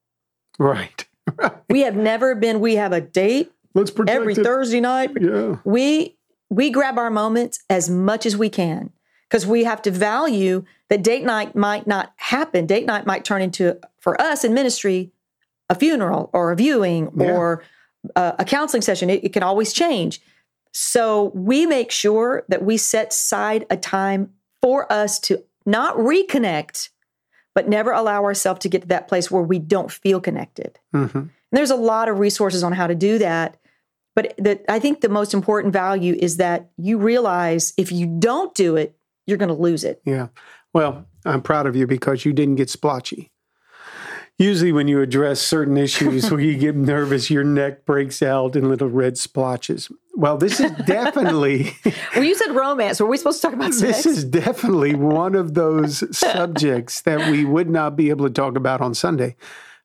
Right. 0.59 1.07
we 1.71 1.83
have 1.83 1.95
never 1.95 2.35
been 2.35 2.59
we 2.59 2.75
have 2.75 2.93
a 2.93 3.01
date 3.01 3.53
Let's 3.75 3.93
every 4.09 4.33
it. 4.33 4.43
thursday 4.43 4.81
night 4.81 5.11
Yeah. 5.21 5.57
we 5.65 6.17
we 6.51 6.71
grab 6.71 6.99
our 6.99 7.11
moments 7.11 7.61
as 7.71 7.89
much 7.89 8.27
as 8.27 8.37
we 8.37 8.49
can 8.51 8.91
because 9.29 9.47
we 9.47 9.63
have 9.63 9.81
to 9.83 9.93
value 9.93 10.65
that 10.89 11.03
date 11.05 11.23
night 11.25 11.55
might 11.55 11.87
not 11.87 12.13
happen 12.17 12.67
date 12.67 12.87
night 12.87 13.07
might 13.07 13.25
turn 13.25 13.41
into 13.41 13.79
for 14.01 14.21
us 14.21 14.43
in 14.43 14.53
ministry 14.53 15.13
a 15.71 15.77
funeral 15.77 16.29
or 16.33 16.51
a 16.51 16.57
viewing 16.57 17.13
Yeah. 17.17 17.31
or 17.37 17.63
a, 18.17 18.35
a 18.41 18.45
counseling 18.45 18.83
session 18.83 19.11
it, 19.11 19.23
it 19.23 19.33
can 19.33 19.45
always 19.45 19.73
change 19.73 20.21
so 20.73 21.31
we 21.37 21.67
make 21.67 21.93
sure 21.93 22.43
that 22.49 22.65
we 22.65 22.77
set 22.79 23.09
aside 23.13 23.65
a 23.71 23.77
time 23.77 24.31
for 24.63 24.91
us 24.93 25.19
to 25.21 25.43
not 25.67 25.97
reconnect 25.97 26.91
but 27.55 27.69
never 27.69 27.91
allow 27.91 28.23
ourselves 28.23 28.61
to 28.61 28.69
get 28.69 28.83
to 28.83 28.89
that 28.89 29.09
place 29.09 29.31
where 29.31 29.43
we 29.43 29.59
don't 29.59 29.91
feel 29.91 30.21
connected 30.21 30.79
hmm 30.93 31.29
and 31.51 31.59
there's 31.59 31.71
a 31.71 31.77
lot 31.77 32.09
of 32.09 32.19
resources 32.19 32.63
on 32.63 32.73
how 32.73 32.87
to 32.87 32.95
do 32.95 33.19
that. 33.19 33.57
But 34.15 34.35
the, 34.37 34.61
I 34.71 34.79
think 34.79 35.01
the 35.01 35.09
most 35.09 35.33
important 35.33 35.73
value 35.73 36.15
is 36.19 36.39
that 36.39 36.71
you 36.77 36.99
realize 36.99 37.73
if 37.77 37.93
you 37.93 38.07
don't 38.07 38.55
do 38.55 38.77
it, 38.77 38.97
you're 39.27 39.39
going 39.39 39.49
to 39.49 39.55
lose 39.55 39.85
it. 39.85 40.03
Yeah. 40.05 40.29
Well, 40.75 41.07
I'm 41.25 41.41
proud 41.41 41.67
of 41.67 41.77
you 41.77 41.87
because 41.87 42.25
you 42.25 42.33
didn't 42.33 42.57
get 42.57 42.69
splotchy. 42.69 43.31
Usually, 44.39 44.71
when 44.71 44.87
you 44.87 45.01
address 45.01 45.41
certain 45.41 45.77
issues 45.77 46.31
where 46.31 46.41
you 46.41 46.57
get 46.57 46.77
nervous, 46.77 47.29
your 47.29 47.43
neck 47.43 47.85
breaks 47.85 48.23
out 48.23 48.55
in 48.55 48.69
little 48.69 48.89
red 48.89 49.19
splotches. 49.19 49.91
Well, 50.15 50.39
this 50.39 50.61
is 50.61 50.71
definitely 50.87 51.73
Well, 52.15 52.25
you 52.25 52.35
said 52.37 52.55
romance. 52.55 53.01
Were 53.01 53.07
we 53.07 53.17
supposed 53.17 53.41
to 53.41 53.49
talk 53.49 53.55
about 53.55 53.75
sex? 53.75 54.05
this 54.05 54.07
is 54.07 54.25
definitely 54.25 54.95
one 54.95 55.35
of 55.35 55.55
those 55.55 56.05
subjects 56.17 57.01
that 57.03 57.31
we 57.31 57.45
would 57.45 57.69
not 57.69 57.97
be 57.97 58.11
able 58.11 58.27
to 58.27 58.33
talk 58.33 58.57
about 58.57 58.81
on 58.81 58.95
Sunday. 58.95 59.37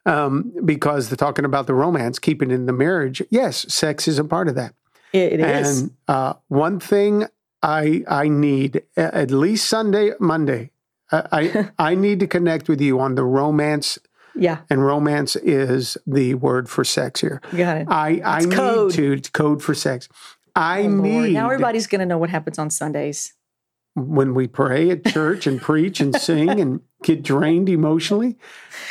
Um, 0.06 0.54
because 0.66 1.10
the 1.10 1.16
talking 1.16 1.46
about 1.46 1.66
the 1.66 1.74
romance, 1.74 2.20
keeping 2.20 2.52
in 2.52 2.66
the 2.66 2.74
marriage, 2.74 3.24
yes, 3.30 3.66
sex 3.74 4.08
is 4.08 4.20
a 4.20 4.24
part 4.24 4.50
of 4.50 4.56
that. 4.56 4.74
it, 5.14 5.40
is. 5.40 5.82
And 5.82 5.92
uh, 6.08 6.34
one 6.50 6.80
thing 6.80 7.26
I 7.62 8.04
I 8.08 8.28
need 8.28 8.84
at 8.98 9.32
least 9.32 9.70
Sunday, 9.70 10.12
Monday, 10.20 10.72
I 11.12 11.24
I, 11.32 11.92
I 11.92 11.96
need 11.96 12.20
to 12.20 12.28
connect 12.28 12.68
with 12.68 12.82
you 12.82 13.00
on 13.00 13.16
the 13.16 13.24
romance, 13.24 13.98
Yeah, 14.36 14.60
and 14.70 14.86
romance 14.86 15.36
is 15.36 15.98
the 16.08 16.34
word 16.36 16.70
for 16.70 16.84
sex 16.84 17.22
here. 17.22 17.42
got 17.56 17.78
it. 17.78 17.88
I 17.90 18.22
I 18.24 18.38
It's 18.38 18.46
need 18.48 18.56
code. 18.56 18.92
to 18.94 19.12
it's 19.14 19.30
code 19.30 19.62
for 19.64 19.74
sex. 19.74 20.10
I 20.56 20.82
Oh, 20.84 20.88
Lord. 20.88 21.02
need 21.02 21.34
Now 21.34 21.46
everybody's 21.50 21.88
going 21.88 22.00
to 22.00 22.06
know 22.06 22.18
what 22.18 22.30
happens 22.30 22.58
on 22.60 22.70
Sundays. 22.70 23.34
when 23.96 24.34
we 24.34 24.48
pray 24.48 24.90
at 24.90 25.06
church 25.06 25.46
and 25.46 25.62
preach 25.62 26.00
and 26.00 26.16
sing 26.16 26.60
and 26.60 26.82
get 27.04 27.22
drained 27.22 27.70
emotionally. 27.70 28.38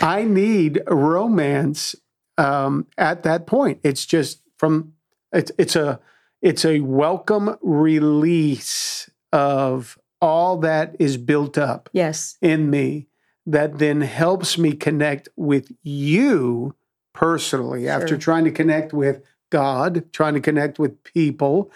I 0.01 0.23
need 0.23 0.81
romance 0.87 1.97
um, 2.39 2.87
at 2.97 3.25
that 3.25 3.47
point. 3.49 3.81
It's 3.83 4.07
just 4.07 4.43
from 4.59 4.93
it's 5.33 5.51
it's 5.59 5.75
a 5.75 5.99
it's 6.41 6.65
a 6.65 6.81
welcome 6.81 7.57
release 7.63 9.09
of 9.33 9.99
all 10.21 10.59
that 10.59 10.95
is 11.01 11.17
built 11.17 11.59
up 11.59 11.89
Yes. 11.93 12.37
in 12.41 12.71
me 12.71 13.09
that 13.47 13.79
then 13.79 14.01
helps 14.03 14.57
me 14.59 14.73
connect 14.73 15.29
with 15.37 15.73
you 15.83 16.75
personally 17.13 17.89
after 17.89 18.17
trying 18.17 18.45
to 18.45 18.51
connect 18.51 18.93
with 18.93 19.23
God, 19.51 20.05
trying 20.13 20.35
to 20.35 20.41
connect 20.41 20.79
with 20.79 21.03
people. 21.05 21.71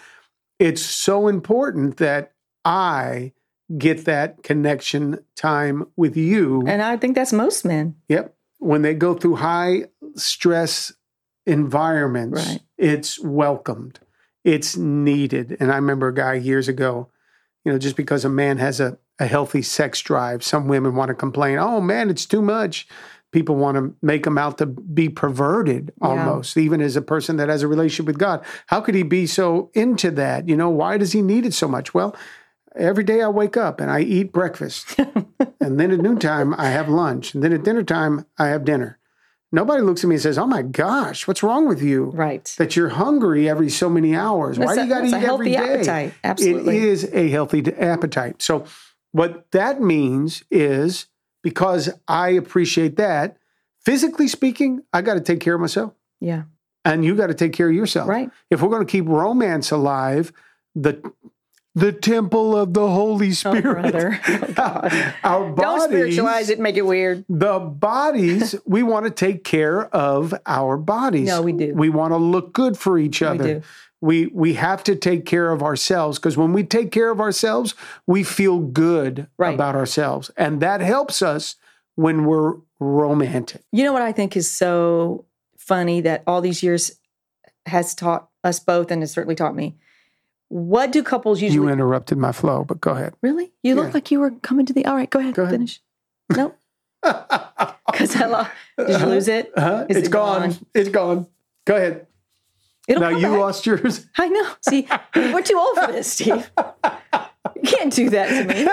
It's 0.59 0.81
so 0.81 1.27
important 1.27 1.97
that 1.97 2.33
I 2.65 3.33
get 3.77 4.05
that 4.05 4.43
connection 4.43 5.19
time 5.35 5.85
with 5.95 6.15
you. 6.17 6.63
And 6.65 6.81
I 6.81 6.97
think 6.97 7.15
that's 7.15 7.33
most 7.33 7.65
men. 7.65 7.95
yep. 8.07 8.33
When 8.59 8.81
they 8.81 8.95
go 8.95 9.13
through 9.13 9.35
high 9.35 9.83
stress 10.15 10.91
environments, 11.45 12.45
Right. 12.47 12.59
it's 12.77 13.19
welcomed. 13.19 13.99
It's 14.43 14.75
needed. 14.77 15.57
And 15.59 15.71
I 15.71 15.75
remember 15.75 16.07
a 16.07 16.13
guy 16.13 16.33
years 16.35 16.67
ago, 16.67 17.09
you 17.63 17.71
know, 17.71 17.77
just 17.77 17.95
because 17.95 18.25
a 18.25 18.29
man 18.29 18.57
has 18.57 18.79
a, 18.79 18.97
a 19.19 19.25
healthy 19.27 19.61
sex 19.61 20.01
drive, 20.01 20.43
some 20.43 20.67
women 20.67 20.95
want 20.95 21.09
to 21.09 21.15
complain, 21.15 21.57
oh 21.57 21.81
man, 21.81 22.09
it's 22.09 22.25
too 22.25 22.41
much. 22.41 22.87
People 23.31 23.55
want 23.55 23.75
to 23.77 23.93
make 24.01 24.25
him 24.25 24.37
out 24.37 24.57
to 24.59 24.65
be 24.65 25.09
perverted 25.09 25.91
Yeah. 26.01 26.07
almost, 26.07 26.55
even 26.57 26.81
as 26.81 26.95
a 26.95 27.01
person 27.01 27.37
that 27.37 27.49
has 27.49 27.61
a 27.61 27.67
relationship 27.67 28.05
with 28.07 28.17
God. 28.17 28.43
How 28.67 28.79
could 28.79 28.95
he 28.95 29.03
be 29.03 29.27
so 29.27 29.69
into 29.73 30.11
that? 30.11 30.47
You 30.47 30.55
know, 30.55 30.69
why 30.69 30.97
does 30.97 31.11
he 31.11 31.21
need 31.21 31.45
it 31.45 31.53
so 31.53 31.67
much? 31.67 31.93
Well, 31.93 32.15
every 32.75 33.03
day 33.03 33.21
I 33.21 33.27
wake 33.27 33.57
up 33.57 33.81
and 33.81 33.91
I 33.91 33.99
eat 34.01 34.31
breakfast. 34.31 34.97
and 35.59 35.79
then 35.79 35.91
at 35.91 35.99
noontime, 35.99 36.53
I 36.57 36.69
have 36.69 36.87
lunch. 36.87 37.33
And 37.33 37.43
then 37.43 37.51
at 37.53 37.63
dinner 37.63 37.83
time, 37.83 38.25
I 38.39 38.47
have 38.47 38.63
dinner. 38.63 38.97
Nobody 39.51 39.81
looks 39.81 40.03
at 40.03 40.09
me 40.09 40.15
and 40.15 40.21
says, 40.21 40.37
"Oh 40.37 40.45
my 40.45 40.61
gosh, 40.61 41.25
what's 41.25 41.41
wrong 41.41 41.69
with 41.69 41.81
you?" 41.81 42.11
Right. 42.13 42.43
That 42.57 42.75
you're 42.75 42.89
hungry 42.89 43.47
every 43.47 43.69
so 43.69 43.89
many 43.89 44.13
hours. 44.13 44.59
Why 44.59 44.75
do 44.75 44.81
you 44.83 44.89
got 44.89 45.01
to 45.01 45.07
eat 45.07 45.13
a 45.13 45.15
every 45.15 45.25
healthy 45.25 45.51
day? 45.51 45.57
appetite. 45.57 46.13
Absolutely. 46.21 46.77
It 46.77 46.83
is 46.83 47.09
a 47.13 47.29
healthy 47.29 47.73
appetite. 47.77 48.41
So, 48.41 48.65
what 49.17 49.49
that 49.51 49.81
means 49.81 50.43
is 50.51 51.07
because 51.43 51.89
I 52.07 52.29
appreciate 52.29 52.95
that, 52.97 53.37
physically 53.85 54.27
speaking, 54.27 54.81
I 54.93 55.01
got 55.01 55.15
to 55.15 55.21
take 55.21 55.39
care 55.39 55.55
of 55.55 55.61
myself, 55.61 55.93
Yeah. 56.19 56.43
and 56.85 57.03
you 57.05 57.15
got 57.15 57.27
to 57.27 57.33
take 57.33 57.53
care 57.53 57.69
of 57.69 57.75
yourself. 57.75 58.07
Right. 58.07 58.29
If 58.49 58.61
we're 58.61 58.69
going 58.69 58.85
to 58.85 58.91
keep 58.91 59.07
romance 59.07 59.71
alive, 59.71 60.31
the 60.75 61.01
the 61.75 61.91
temple 61.91 62.57
of 62.57 62.73
the 62.73 62.89
Holy 62.89 63.29
Oh, 63.29 63.31
Spirit. 63.33 63.93
Oh, 64.27 64.53
God. 64.55 65.13
our 65.23 65.51
bodies, 65.51 65.55
Don't 65.61 65.81
spiritualize 65.89 66.49
it 66.49 66.59
make 66.59 66.75
it 66.75 66.85
weird. 66.87 67.23
the 67.29 67.59
bodies, 67.59 68.55
we 68.65 68.81
want 68.81 69.05
to 69.05 69.11
take 69.11 69.43
care 69.43 69.85
of 69.95 70.33
our 70.47 70.75
bodies. 70.77 71.27
No, 71.27 71.43
we 71.43 71.51
do. 71.53 71.75
We 71.75 71.89
want 71.89 72.13
to 72.13 72.17
look 72.17 72.51
good 72.51 72.79
for 72.79 72.97
each 72.97 73.21
We 73.21 73.27
other. 73.27 73.61
We 74.01 74.27
we 74.27 74.53
have 74.53 74.83
to 74.83 74.95
take 74.95 75.25
care 75.25 75.51
of 75.51 75.63
ourselves 75.63 76.19
because 76.19 76.37
when 76.37 76.53
we 76.53 76.63
take 76.63 76.91
care 76.91 77.09
of 77.09 77.19
ourselves, 77.19 77.73
we 78.05 78.23
feel 78.23 78.59
good 78.59 79.27
Right. 79.37 79.55
about 79.55 79.75
ourselves, 79.75 80.29
and 80.37 80.61
that 80.61 80.81
helps 80.81 81.21
us 81.21 81.55
when 81.95 82.25
we're 82.25 82.53
romantic. 82.79 83.61
You 83.71 83.83
know 83.83 83.93
what 83.93 84.03
I 84.03 84.11
think 84.11 84.37
is 84.37 84.49
so 84.51 85.25
funny 85.57 86.01
that 86.01 86.21
all 86.27 86.41
these 86.41 86.61
years 86.61 86.91
has 87.65 87.95
taught 87.95 88.29
us 88.43 88.59
both 88.59 88.91
and 88.91 89.01
has 89.01 89.11
certainly 89.11 89.35
taught 89.35 89.55
me. 89.55 89.75
What 90.49 90.91
do 90.91 91.01
couples 91.03 91.41
usually 91.41 91.65
You 91.65 91.69
interrupted 91.73 92.17
my 92.19 92.31
flow, 92.31 92.63
but 92.63 92.79
go 92.79 92.91
ahead. 92.91 93.15
Really? 93.21 93.51
You 93.63 93.75
Yeah. 93.75 93.81
look 93.81 93.93
like 93.95 94.11
you 94.11 94.19
were 94.19 94.31
coming 94.31 94.65
to 94.67 94.73
the. 94.73 94.85
All 94.85 94.95
right, 94.95 95.09
go 95.09 95.19
ahead. 95.19 95.33
Go 95.33 95.41
ahead. 95.43 95.53
Finish. 95.55 95.81
No, 96.35 96.53
because 97.91 98.15
I 98.15 98.25
lost. 98.25 98.51
Did 98.77 98.99
you 99.01 99.05
lose 99.07 99.27
it? 99.27 99.51
Uh-huh. 99.55 99.85
It's 99.89 100.07
it 100.07 100.11
gone. 100.11 100.49
gone? 100.49 100.57
It's 100.73 100.89
gone. 100.89 101.27
Go 101.65 101.75
ahead. 101.75 102.05
It'll 102.87 103.01
now 103.01 103.09
you 103.09 103.27
back. 103.27 103.39
lost 103.39 103.65
yours. 103.65 104.07
I 104.17 104.29
know. 104.29 104.47
See, 104.69 104.87
we're 105.15 105.41
too 105.41 105.57
old 105.57 105.77
for 105.85 105.91
this, 105.91 106.11
Steve. 106.13 106.49
You 107.55 107.61
can't 107.65 107.93
do 107.93 108.09
that 108.11 108.27
to 108.29 108.43
me. 108.45 108.67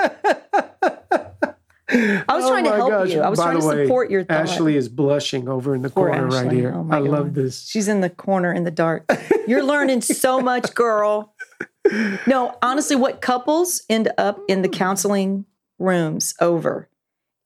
I 1.87 2.25
was 2.35 2.45
Oh 2.45 2.49
trying 2.49 2.65
to 2.65 2.71
help 2.75 2.91
gosh. 2.91 3.11
you. 3.11 3.21
I 3.21 3.29
was 3.29 3.39
By 3.39 3.45
trying 3.53 3.61
to 3.61 3.67
way, 3.67 3.85
support 3.85 4.11
your 4.11 4.25
thought. 4.25 4.37
Ashley 4.49 4.77
is 4.77 4.89
blushing 4.89 5.49
over 5.49 5.75
in 5.75 5.83
the 5.83 5.91
Poor 5.91 6.09
corner 6.09 6.27
right 6.29 6.51
here. 6.51 6.73
Oh 6.75 6.89
I 6.91 6.99
love 6.99 7.35
this. 7.35 7.69
She's 7.69 7.89
in 7.89 8.01
the 8.01 8.11
corner 8.11 8.53
in 8.53 8.65
the 8.65 8.71
dark. 8.71 9.05
You're 9.47 9.63
learning 9.63 10.01
so 10.01 10.41
much, 10.41 10.75
girl. 10.75 11.35
No, 12.27 12.57
honestly, 12.63 12.97
what 12.97 13.21
couples 13.21 13.83
end 13.91 14.11
up 14.17 14.41
in 14.49 14.63
the 14.63 14.69
counseling 14.69 15.45
rooms 15.79 16.35
over 16.41 16.89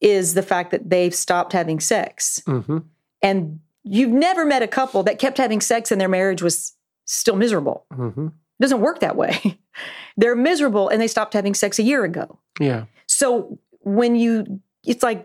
is 0.01 0.35
the 0.35 0.43
fact 0.43 0.71
that 0.71 0.89
they've 0.89 1.15
stopped 1.15 1.53
having 1.53 1.81
sex. 1.81 2.41
hmm 2.47 2.79
And 3.21 3.59
you've 3.85 4.11
never 4.11 4.45
met 4.45 4.63
a 4.63 4.69
couple 4.69 5.03
that 5.05 5.19
kept 5.19 5.39
having 5.39 5.61
sex 5.61 5.91
and 5.91 6.01
their 6.01 6.09
marriage 6.09 6.43
was 6.43 6.73
still 7.07 7.37
miserable. 7.37 7.85
hmm 7.95 8.27
It 8.29 8.63
doesn't 8.63 8.81
work 8.81 9.01
that 9.01 9.17
way. 9.17 9.59
They're 10.17 10.37
miserable 10.37 10.89
and 10.89 11.01
they 11.01 11.07
stopped 11.09 11.33
having 11.35 11.55
sex 11.55 11.79
a 11.79 11.83
year 11.83 12.05
ago. 12.05 12.39
Yeah. 12.61 12.85
So 13.07 13.59
when 13.81 14.17
you, 14.17 14.61
it's 14.85 15.03
like, 15.03 15.25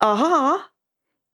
aha, 0.00 0.68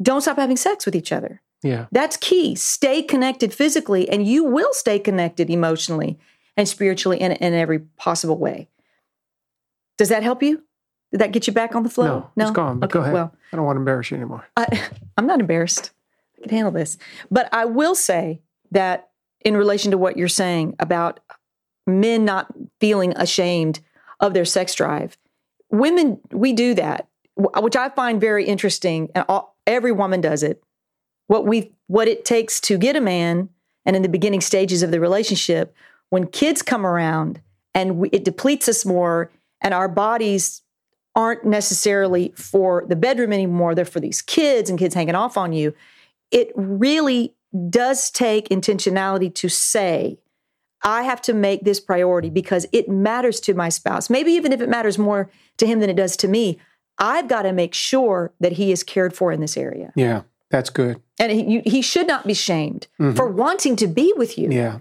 don't 0.01 0.21
stop 0.21 0.37
having 0.37 0.57
sex 0.57 0.87
with 0.87 0.95
each 0.95 1.13
other. 1.13 1.43
Yeah. 1.63 1.87
That's 1.93 2.17
key. 2.17 2.55
Stay 2.57 3.03
connected 3.03 3.55
physically, 3.55 4.09
and 4.09 4.27
you 4.27 4.43
will 4.45 4.73
stay 4.73 4.99
connected 4.99 5.49
emotionally 5.49 6.19
and 6.57 6.69
spiritually 6.69 7.21
in, 7.21 7.33
in 7.33 7.55
every 7.55 7.79
possible 7.81 8.37
way. 8.37 8.69
Does 9.99 10.09
that 10.09 10.23
help 10.25 10.43
you? 10.43 10.63
Did 11.13 11.21
that 11.21 11.33
get 11.33 11.47
you 11.47 11.53
back 11.53 11.75
on 11.77 11.83
the 11.83 11.91
flow? 11.91 12.31
No, 12.37 12.45
it's 12.45 12.51
gone. 12.51 12.79
But 12.81 12.87
Okay, 12.87 12.95
go 12.95 13.01
ahead. 13.03 13.15
Well, 13.15 13.35
I 13.53 13.57
don't 13.57 13.65
want 13.67 13.77
to 13.77 13.81
embarrass 13.81 14.11
you 14.11 14.17
anymore. 14.17 14.47
I, 14.57 14.89
I'm 15.17 15.27
not 15.27 15.39
embarrassed. 15.41 15.91
Can 16.43 16.51
handle 16.51 16.73
this. 16.73 16.99
But 17.31 17.49
I 17.53 17.65
will 17.65 17.95
say 17.95 18.41
that 18.71 19.11
in 19.45 19.57
relation 19.57 19.91
to 19.91 19.99
what 19.99 20.17
you're 20.17 20.29
saying 20.29 20.77
about 20.79 21.21
men 21.87 22.25
not 22.25 22.53
feeling 22.81 23.13
ashamed 23.17 23.81
of 24.21 24.35
their 24.35 24.45
sex 24.45 24.75
drive, 24.75 25.17
women, 25.71 26.21
we 26.31 26.53
do 26.53 26.75
that, 26.75 27.09
which 27.37 27.77
I 27.77 27.89
find 27.91 28.21
very 28.21 28.45
interesting. 28.45 29.11
And 29.15 29.25
all, 29.29 29.57
every 29.67 29.93
woman 29.93 30.21
does 30.21 30.43
it. 30.43 30.63
What 31.29 31.47
we, 31.47 31.73
what 31.87 32.09
it 32.09 32.25
takes 32.25 32.61
to 32.63 32.79
get 32.79 32.97
a 32.97 33.01
man, 33.01 33.49
and 33.85 33.97
in 33.97 34.03
the 34.03 34.09
beginning 34.09 34.41
stages 34.41 34.83
of 34.83 34.91
the 34.91 35.01
relationship, 35.01 35.75
when 36.11 36.27
kids 36.27 36.63
come 36.63 36.85
around 36.85 37.41
and 37.75 37.97
we, 37.97 38.09
it 38.11 38.25
depletes 38.25 38.69
us 38.69 38.85
more, 38.85 39.31
and 39.61 39.73
our 39.73 39.89
bodies 39.89 40.63
aren't 41.15 41.45
necessarily 41.45 42.33
for 42.37 42.85
the 42.89 42.97
bedroom 42.97 43.33
anymore. 43.33 43.75
They're 43.75 43.85
for 43.85 44.01
these 44.01 44.23
kids 44.23 44.71
and 44.71 44.79
kids 44.79 44.95
hanging 44.95 45.15
off 45.15 45.37
on 45.37 45.53
you. 45.53 45.75
It 46.33 46.51
really 46.57 47.37
does 47.71 48.11
take 48.11 48.49
intentionality 48.49 49.33
to 49.37 49.49
say, 49.49 50.19
I 50.83 51.03
have 51.03 51.23
to 51.23 51.33
make 51.33 51.63
this 51.63 51.79
priority 51.79 52.31
because 52.31 52.67
it 52.73 52.89
matters 52.89 53.39
to 53.41 53.55
my 53.55 53.69
spouse. 53.69 54.11
Maybe 54.11 54.33
even 54.33 54.53
if 54.53 54.61
it 54.61 54.69
matters 54.69 54.99
more 54.99 55.31
to 55.59 55.67
him 55.67 55.79
than 55.79 55.89
it 55.89 55.97
does 55.97 56.17
to 56.17 56.29
me, 56.29 56.59
I've 56.99 57.29
got 57.29 57.43
to 57.43 57.53
make 57.53 57.75
sure 57.75 58.33
that 58.41 58.53
he 58.53 58.73
is 58.73 58.83
cared 58.83 59.15
for 59.15 59.31
in 59.31 59.41
this 59.41 59.57
area. 59.57 59.93
Yeah. 59.95 60.23
That's 60.51 60.69
good. 60.69 61.01
And 61.19 61.33
he, 61.33 61.43
you, 61.45 61.63
he 61.65 61.81
should 61.81 62.07
not 62.07 62.27
be 62.27 62.35
shamed 62.35 62.87
mm-hmm. 63.01 63.17
for 63.17 63.27
wanting 63.27 63.75
to 63.77 63.87
be 63.87 64.13
with 64.19 64.37
you. 64.37 64.51
Yeah. 64.51 64.81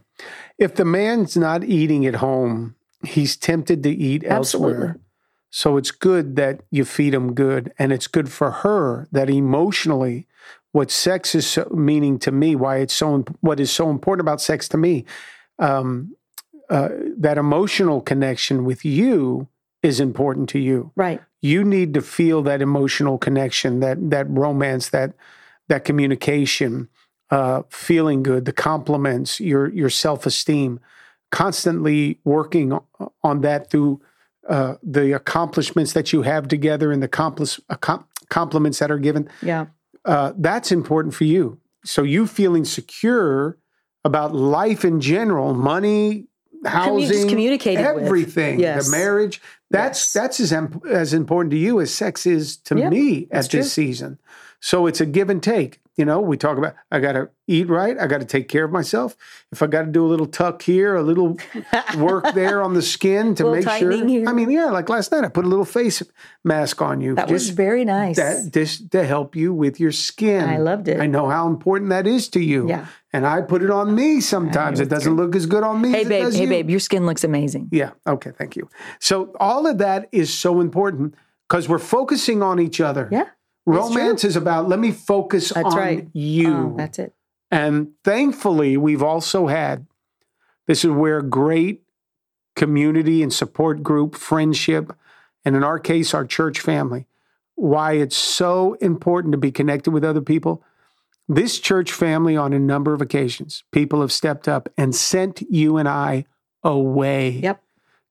If 0.58 0.76
the 0.76 0.84
man's 0.84 1.38
not 1.38 1.64
eating 1.64 2.06
at 2.06 2.16
home, 2.16 2.76
he's 3.06 3.38
tempted 3.38 3.82
to 3.84 3.90
eat 3.90 4.26
Absolutely. 4.26 4.74
elsewhere. 4.74 5.00
So 5.50 5.78
it's 5.78 5.92
good 5.92 6.36
that 6.36 6.64
you 6.72 6.84
feed 6.84 7.14
him 7.14 7.34
good. 7.34 7.72
And 7.80 7.94
it's 7.94 8.08
good 8.08 8.30
for 8.30 8.52
her 8.52 9.08
that 9.14 9.30
emotionally, 9.30 10.28
what 10.72 10.92
sex 10.92 11.36
is 11.36 11.48
so, 11.48 11.68
meaning 11.74 12.18
to 12.20 12.32
me, 12.32 12.56
why 12.56 12.78
it's 12.78 12.94
so, 12.94 13.24
what 13.42 13.60
is 13.60 13.72
so 13.72 13.90
important 13.90 14.22
about 14.26 14.42
sex 14.42 14.68
to 14.70 14.78
me, 14.78 15.06
um, 15.60 16.16
uh, 16.70 16.90
that 17.18 17.38
emotional 17.38 18.02
connection 18.02 18.64
with 18.64 18.86
you 18.86 19.48
is 19.84 20.00
important 20.00 20.48
to 20.50 20.60
you. 20.60 20.92
Right. 20.96 21.22
you 21.42 21.64
need 21.64 21.94
to 21.96 22.02
feel 22.02 22.44
that 22.44 22.62
emotional 22.62 23.18
connection, 23.18 23.80
that 23.80 23.98
that 24.12 24.30
romance, 24.30 24.90
that 24.90 25.14
that 25.68 25.84
communication, 25.84 26.88
uh, 27.32 27.64
feeling 27.70 28.24
good, 28.24 28.46
the 28.46 28.54
compliments, 28.54 29.40
your 29.40 29.70
your 29.70 29.90
self 29.90 30.26
esteem, 30.26 30.80
constantly 31.32 32.20
working 32.24 32.78
on 33.24 33.42
that 33.42 33.70
through 33.72 34.02
uh, 34.48 34.76
the 34.84 35.12
accomplishments 35.14 35.94
that 35.94 36.14
you 36.14 36.22
have 36.22 36.48
together 36.48 36.92
and 36.92 37.02
the 37.02 37.08
complis- 37.08 37.60
accom- 37.70 38.06
compliments 38.30 38.80
that 38.80 38.92
are 38.92 39.00
given. 39.00 39.30
Yeah. 39.42 39.66
Uh, 40.06 40.34
that's 40.38 40.72
important 40.72 41.14
for 41.14 41.26
you. 41.26 41.60
So 41.86 42.04
you 42.04 42.28
feeling 42.28 42.66
secure 42.66 43.58
about 44.04 44.34
life 44.34 44.84
in 44.84 45.00
general, 45.02 45.54
money, 45.54 46.28
housing, 46.66 47.28
communicating 47.30 47.84
everything, 47.84 48.60
Yes. 48.60 48.86
the 48.86 48.92
marriage. 48.92 49.42
That's 49.70 50.00
Yes. 50.00 50.14
that's 50.14 50.40
as 50.40 50.54
as 50.90 51.14
important 51.14 51.52
to 51.52 51.58
you 51.58 51.80
as 51.80 51.92
sex 51.94 52.26
is 52.26 52.58
to 52.58 52.78
Yeah, 52.78 52.90
me 52.90 53.28
at 53.32 53.44
this 53.44 53.48
true. 53.50 53.64
season. 53.64 54.20
So 54.62 54.86
it's 54.88 55.02
a 55.02 55.06
give 55.06 55.30
and 55.30 55.42
take. 55.42 55.80
You 55.98 56.06
know, 56.06 56.22
we 56.22 56.38
talk 56.38 56.58
about 56.58 56.76
I 56.90 57.00
got 57.00 57.14
to 57.14 57.30
eat 57.48 57.68
right. 57.68 58.00
I 58.00 58.08
got 58.08 58.22
to 58.22 58.26
take 58.26 58.48
care 58.48 58.64
of 58.64 58.72
myself. 58.72 59.18
If 59.52 59.62
I 59.62 59.68
got 59.68 59.82
to 59.82 59.92
do 59.92 60.06
a 60.06 60.08
little 60.08 60.26
tuck 60.26 60.62
here, 60.62 60.96
a 60.96 61.04
little 61.04 61.38
work 61.98 62.26
there 62.34 62.62
on 62.62 62.74
the 62.74 62.82
skin 62.82 63.36
to 63.36 63.52
make 63.52 63.68
sure. 63.68 63.92
here. 63.92 64.28
I 64.30 64.32
mean, 64.32 64.50
yeah, 64.50 64.68
like 64.68 64.88
last 64.88 65.12
night, 65.12 65.26
I 65.26 65.28
put 65.28 65.44
a 65.44 65.50
little 65.50 65.66
face 65.66 66.02
mask 66.46 66.82
on 66.82 67.02
you. 67.02 67.16
That 67.16 67.30
was 67.30 67.48
just 67.48 67.58
very 67.58 67.84
nice. 67.84 68.16
that 68.16 68.54
just 68.54 68.90
to 68.92 69.06
help 69.06 69.36
you 69.36 69.54
with 69.54 69.82
your 69.82 69.92
skin. 69.92 70.48
I 70.48 70.58
loved 70.58 70.88
it. 70.88 71.02
I 71.02 71.08
know 71.08 71.28
how 71.28 71.48
important 71.48 71.90
that 71.90 72.08
is 72.08 72.30
to 72.30 72.40
you. 72.40 72.70
Yeah. 72.70 72.86
And 73.12 73.28
I 73.28 73.42
put 73.42 73.62
it 73.62 73.70
on 73.70 73.94
me 73.94 74.22
sometimes. 74.22 74.80
It 74.80 74.88
doesn't 74.88 75.16
look 75.18 75.36
as 75.36 75.46
good 75.46 75.64
on 75.64 75.82
me. 75.82 75.92
hey, 75.92 76.06
babe. 76.06 76.32
Hey, 76.32 76.42
you. 76.44 76.48
babe. 76.48 76.70
Your 76.70 76.80
skin 76.80 77.06
looks 77.06 77.26
amazing. 77.26 77.68
Yeah. 77.72 77.92
Okay. 78.08 78.32
Thank 78.32 78.56
you. 78.56 78.70
So 79.00 79.36
all 79.40 79.68
of 79.68 79.80
that 79.80 80.08
is 80.14 80.34
so 80.34 80.62
important 80.62 81.16
because 81.50 81.68
we're 81.68 81.80
focusing 81.80 82.42
on 82.42 82.60
each 82.62 82.80
other. 82.80 83.10
Yeah. 83.12 83.26
Romance 83.66 84.24
is 84.24 84.36
about 84.36 84.68
let 84.68 84.80
me 84.80 84.92
focus 84.92 85.50
That's 85.50 85.74
on 85.74 85.78
right. 85.78 86.08
you. 86.14 86.54
Oh, 86.74 86.76
that's 86.78 87.00
it. 87.00 87.14
and 87.52 87.92
thankfully, 88.04 88.78
we've 88.78 89.04
also 89.04 89.48
had 89.48 89.86
this 90.68 90.84
is 90.86 90.92
where 90.92 91.22
great 91.22 91.84
community 92.56 93.22
and 93.24 93.32
support 93.34 93.84
group, 93.84 94.16
friendship, 94.16 94.94
and 95.46 95.56
in 95.56 95.64
our 95.64 95.80
case, 95.80 96.14
our 96.14 96.26
church 96.26 96.60
family, 96.60 97.06
why 97.56 97.94
it's 97.94 98.16
so 98.16 98.74
important 98.76 99.32
to 99.32 99.38
be 99.38 99.52
connected 99.52 99.92
with 99.92 100.04
other 100.04 100.22
people. 100.22 100.64
This 101.28 101.60
church 101.60 101.92
family, 101.92 102.36
on 102.36 102.52
a 102.54 102.60
number 102.60 102.94
of 102.94 103.02
occasions, 103.02 103.64
people 103.72 104.02
have 104.02 104.12
stepped 104.12 104.48
up 104.48 104.70
and 104.78 104.94
sent 104.94 105.42
you 105.50 105.78
and 105.78 105.88
I 105.88 106.26
away 106.64 107.30
Yep. 107.30 107.64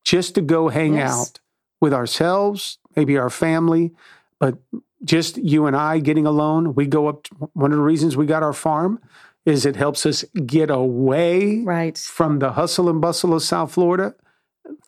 just 0.04 0.34
to 0.36 0.40
go 0.40 0.68
hang 0.68 0.94
Yes. 0.94 1.12
out 1.12 1.40
with 1.80 1.92
ourselves, 1.92 2.78
maybe 2.96 3.16
our 3.18 3.30
family, 3.30 3.92
but 4.38 4.58
just 5.04 5.36
you 5.38 5.66
and 5.66 5.76
I 5.76 5.98
getting 5.98 6.26
alone. 6.26 6.74
We 6.74 6.86
go 6.86 7.08
up. 7.08 7.26
One 7.54 7.72
of 7.72 7.78
the 7.78 7.82
reasons 7.84 8.16
we 8.16 8.26
got 8.26 8.42
our 8.42 8.52
farm 8.52 9.00
is 9.46 9.64
it 9.64 9.76
helps 9.76 10.04
us 10.04 10.24
get 10.46 10.70
away 10.70 11.62
Right. 11.64 11.96
from 11.96 12.38
the 12.40 12.52
hustle 12.52 12.88
and 12.90 13.00
bustle 13.00 13.32
of 13.34 13.42
South 13.42 13.72
Florida, 13.72 14.14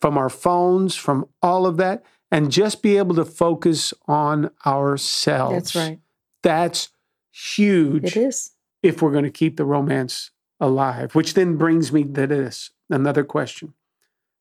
from 0.01 0.18
our 0.18 0.29
phones, 0.29 0.94
from 0.94 1.27
all 1.42 1.64
of 1.66 1.79
that, 1.79 2.05
and 2.31 2.51
just 2.53 2.83
be 2.83 2.96
able 2.98 3.14
to 3.14 3.25
focus 3.25 3.94
on 4.07 4.51
ourselves. 4.66 5.55
That's 5.55 5.75
right. 5.75 6.01
That's 6.42 6.88
huge 7.31 8.05
It 8.05 8.16
is. 8.16 8.51
if 8.83 9.01
we're 9.01 9.12
going 9.12 9.25
to 9.25 9.31
keep 9.31 9.57
the 9.57 9.64
romance 9.64 10.31
alive. 10.61 11.14
Which 11.14 11.35
then 11.35 11.57
brings 11.57 11.90
me 11.92 12.05
to 12.05 12.27
this 12.27 12.70
another 12.90 13.25
question. 13.25 13.72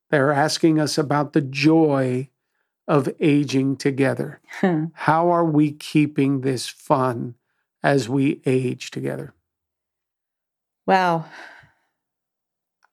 They're 0.09 0.33
asking 0.33 0.77
us 0.79 0.97
about 0.97 1.31
the 1.33 1.41
joy 1.41 2.29
of 2.87 3.09
aging 3.19 3.77
together. 3.77 4.41
Hmm. 4.59 4.85
How 4.93 5.29
are 5.29 5.45
we 5.45 5.71
keeping 5.71 6.41
this 6.41 6.67
fun 6.67 7.35
as 7.83 8.09
we 8.09 8.41
age 8.45 8.91
together? 8.91 9.33
Wow. 10.85 11.25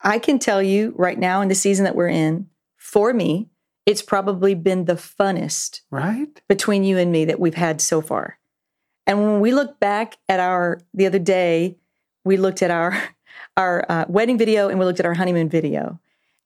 I 0.00 0.18
can 0.18 0.38
tell 0.38 0.62
you 0.62 0.94
right 0.96 1.18
now 1.18 1.40
in 1.40 1.48
the 1.48 1.54
season 1.54 1.84
that 1.84 1.96
we're 1.96 2.08
in, 2.08 2.48
for 2.76 3.12
me, 3.12 3.48
it's 3.86 4.02
probably 4.02 4.54
been 4.54 4.84
the 4.84 4.94
funnest 4.94 5.80
Right? 5.90 6.40
between 6.48 6.84
you 6.84 6.98
and 6.98 7.10
me 7.10 7.24
that 7.24 7.40
we've 7.40 7.54
had 7.54 7.80
so 7.80 8.00
far. 8.00 8.38
And 9.06 9.22
when 9.22 9.40
we 9.40 9.52
look 9.52 9.80
back 9.80 10.18
at 10.28 10.40
our 10.40 10.80
the 10.92 11.06
other 11.06 11.18
day, 11.18 11.78
we 12.24 12.36
looked 12.36 12.62
at 12.62 12.70
our 12.70 12.96
our 13.56 13.84
uh, 13.88 14.04
wedding 14.08 14.38
video 14.38 14.68
and 14.68 14.78
we 14.78 14.84
looked 14.84 15.00
at 15.00 15.06
our 15.06 15.14
honeymoon 15.14 15.48
video. 15.48 15.98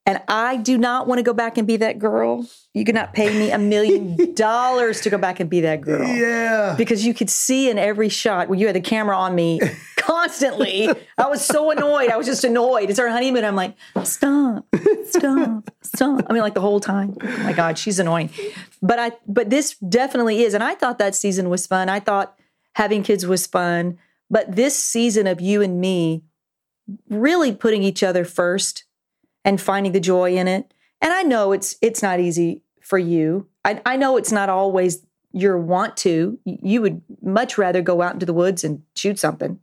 And 0.05 0.21
I 0.27 0.57
do 0.57 0.79
not 0.79 1.07
want 1.07 1.21
to 1.21 1.23
go 1.23 1.33
back 1.33 1.59
and 1.59 1.67
be 1.67 1.77
that 1.77 1.99
girl. 1.99 2.45
You 2.75 2.85
could 2.85 2.95
not 2.95 3.15
pay 3.15 3.39
me 3.39 3.53
a 3.53 3.59
million 3.59 4.35
dollars 4.35 5.01
to 5.03 5.11
go 5.11 5.19
back 5.19 5.39
and 5.39 5.49
be 5.49 5.61
that 5.61 5.81
girl. 5.81 6.07
Yeah. 6.09 6.75
Because 6.77 7.07
you 7.07 7.15
could 7.15 7.31
see 7.31 7.71
in 7.71 7.79
every 7.79 8.09
shot 8.09 8.49
when 8.49 8.59
you 8.59 8.67
had 8.67 8.75
the 8.75 8.81
camera 8.81 9.17
on 9.17 9.37
me 9.37 9.61
constantly. 9.97 10.89
I 11.17 11.29
was 11.29 11.45
so 11.45 11.71
annoyed. 11.71 12.11
I 12.11 12.17
was 12.17 12.27
just 12.27 12.43
annoyed. 12.43 12.91
It's 12.91 12.99
our 12.99 13.09
honeymoon. 13.09 13.45
I'm 13.45 13.55
like, 13.55 13.77
stop, 14.03 14.67
stop, 15.07 15.71
stop. 15.83 16.27
I 16.29 16.33
mean, 16.33 16.43
like 16.43 16.55
the 16.55 16.61
whole 16.61 16.81
time. 16.81 17.17
Oh 17.23 17.39
my 17.39 17.53
God, 17.53 17.79
she's 17.79 18.01
annoying. 18.01 18.31
But 18.83 18.99
I 18.99 19.13
but 19.29 19.51
this 19.51 19.77
definitely 19.77 20.43
is. 20.43 20.53
And 20.55 20.65
I 20.65 20.75
thought 20.75 20.99
that 20.99 21.15
season 21.15 21.49
was 21.49 21.67
fun. 21.69 21.89
I 21.89 22.01
thought 22.01 22.37
having 22.75 23.05
kids 23.05 23.25
was 23.25 23.47
fun. 23.47 23.99
But 24.29 24.57
this 24.57 24.77
season 24.77 25.29
of 25.29 25.41
you 25.41 25.63
and 25.63 25.81
me 25.81 26.25
really 27.09 27.53
putting 27.53 27.83
each 27.85 28.03
other 28.03 28.25
first 28.25 28.85
and 29.45 29.61
finding 29.61 29.93
the 29.93 30.01
joy 30.01 30.35
in 30.35 30.49
it. 30.49 30.73
And 31.01 31.13
I 31.13 31.23
know 31.23 31.53
it's 31.53 31.77
it's 31.83 32.03
not 32.03 32.21
easy 32.21 32.63
for 32.81 32.99
you. 32.99 33.49
I, 33.65 33.81
I 33.87 33.97
know 33.97 34.17
it's 34.17 34.33
not 34.33 34.49
always 34.49 35.05
your 35.33 35.59
want 35.59 35.97
to. 35.99 36.39
You 36.45 36.83
would 36.83 37.01
much 37.23 37.57
rather 37.59 37.81
go 37.83 38.03
out 38.03 38.13
into 38.15 38.27
the 38.27 38.35
woods 38.35 38.65
and 38.65 38.83
shoot 38.95 39.19
something. 39.19 39.61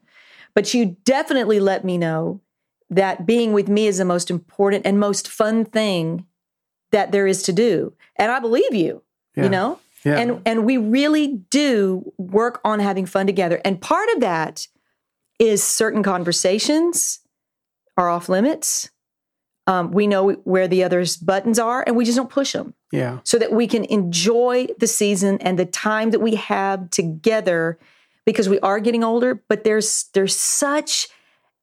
But 0.56 0.74
you 0.74 0.98
definitely 1.06 1.60
let 1.60 1.86
me 1.86 1.98
know 1.98 2.42
that 2.89 3.26
being 3.26 3.54
with 3.54 3.70
me 3.70 3.86
is 3.88 4.00
the 4.00 4.06
most 4.06 4.32
important 4.32 4.86
and 4.86 5.00
most 5.00 5.28
fun 5.28 5.63
thing 5.63 6.26
that 6.92 7.12
there 7.12 7.28
is 7.28 7.44
to 7.44 7.54
do. 7.54 7.94
And 8.15 8.32
I 8.32 8.39
believe 8.39 8.74
you, 8.74 9.04
Yeah. 9.36 9.44
you 9.44 9.50
know? 9.50 9.80
Yeah. 10.04 10.18
And 10.18 10.42
and 10.46 10.65
we 10.65 10.78
really 10.78 11.28
do 11.50 12.12
work 12.18 12.62
on 12.63 12.80
having 12.80 13.06
fun 13.06 13.28
together. 13.28 13.62
And 13.63 13.80
part 13.82 14.10
of 14.15 14.22
that 14.22 14.68
is 15.39 15.62
certain 15.63 16.04
conversations 16.04 17.20
are 17.96 18.10
off 18.10 18.28
limits. 18.30 18.89
Um, 19.69 19.91
we 19.91 20.08
know 20.08 20.32
where 20.45 20.67
the 20.67 20.84
other's 20.84 21.15
buttons 21.15 21.60
are, 21.60 21.84
and 21.86 21.95
we 21.95 22.03
just 22.03 22.17
don't 22.17 22.29
push 22.29 22.53
them 22.53 22.73
yeah. 22.91 23.19
so 23.23 23.38
that 23.38 23.51
we 23.51 23.67
can 23.67 23.86
enjoy 23.86 24.65
the 24.79 24.88
season 24.88 25.38
and 25.41 25.60
the 25.60 25.65
time 25.65 26.10
that 26.12 26.19
we 26.21 26.36
have 26.36 26.89
together 26.89 27.77
because 28.25 28.49
we 28.49 28.60
are 28.62 28.79
getting 28.79 29.03
older 29.03 29.41
but 29.47 29.63
there's 29.63 30.05
there's 30.13 30.36
such 30.36 31.08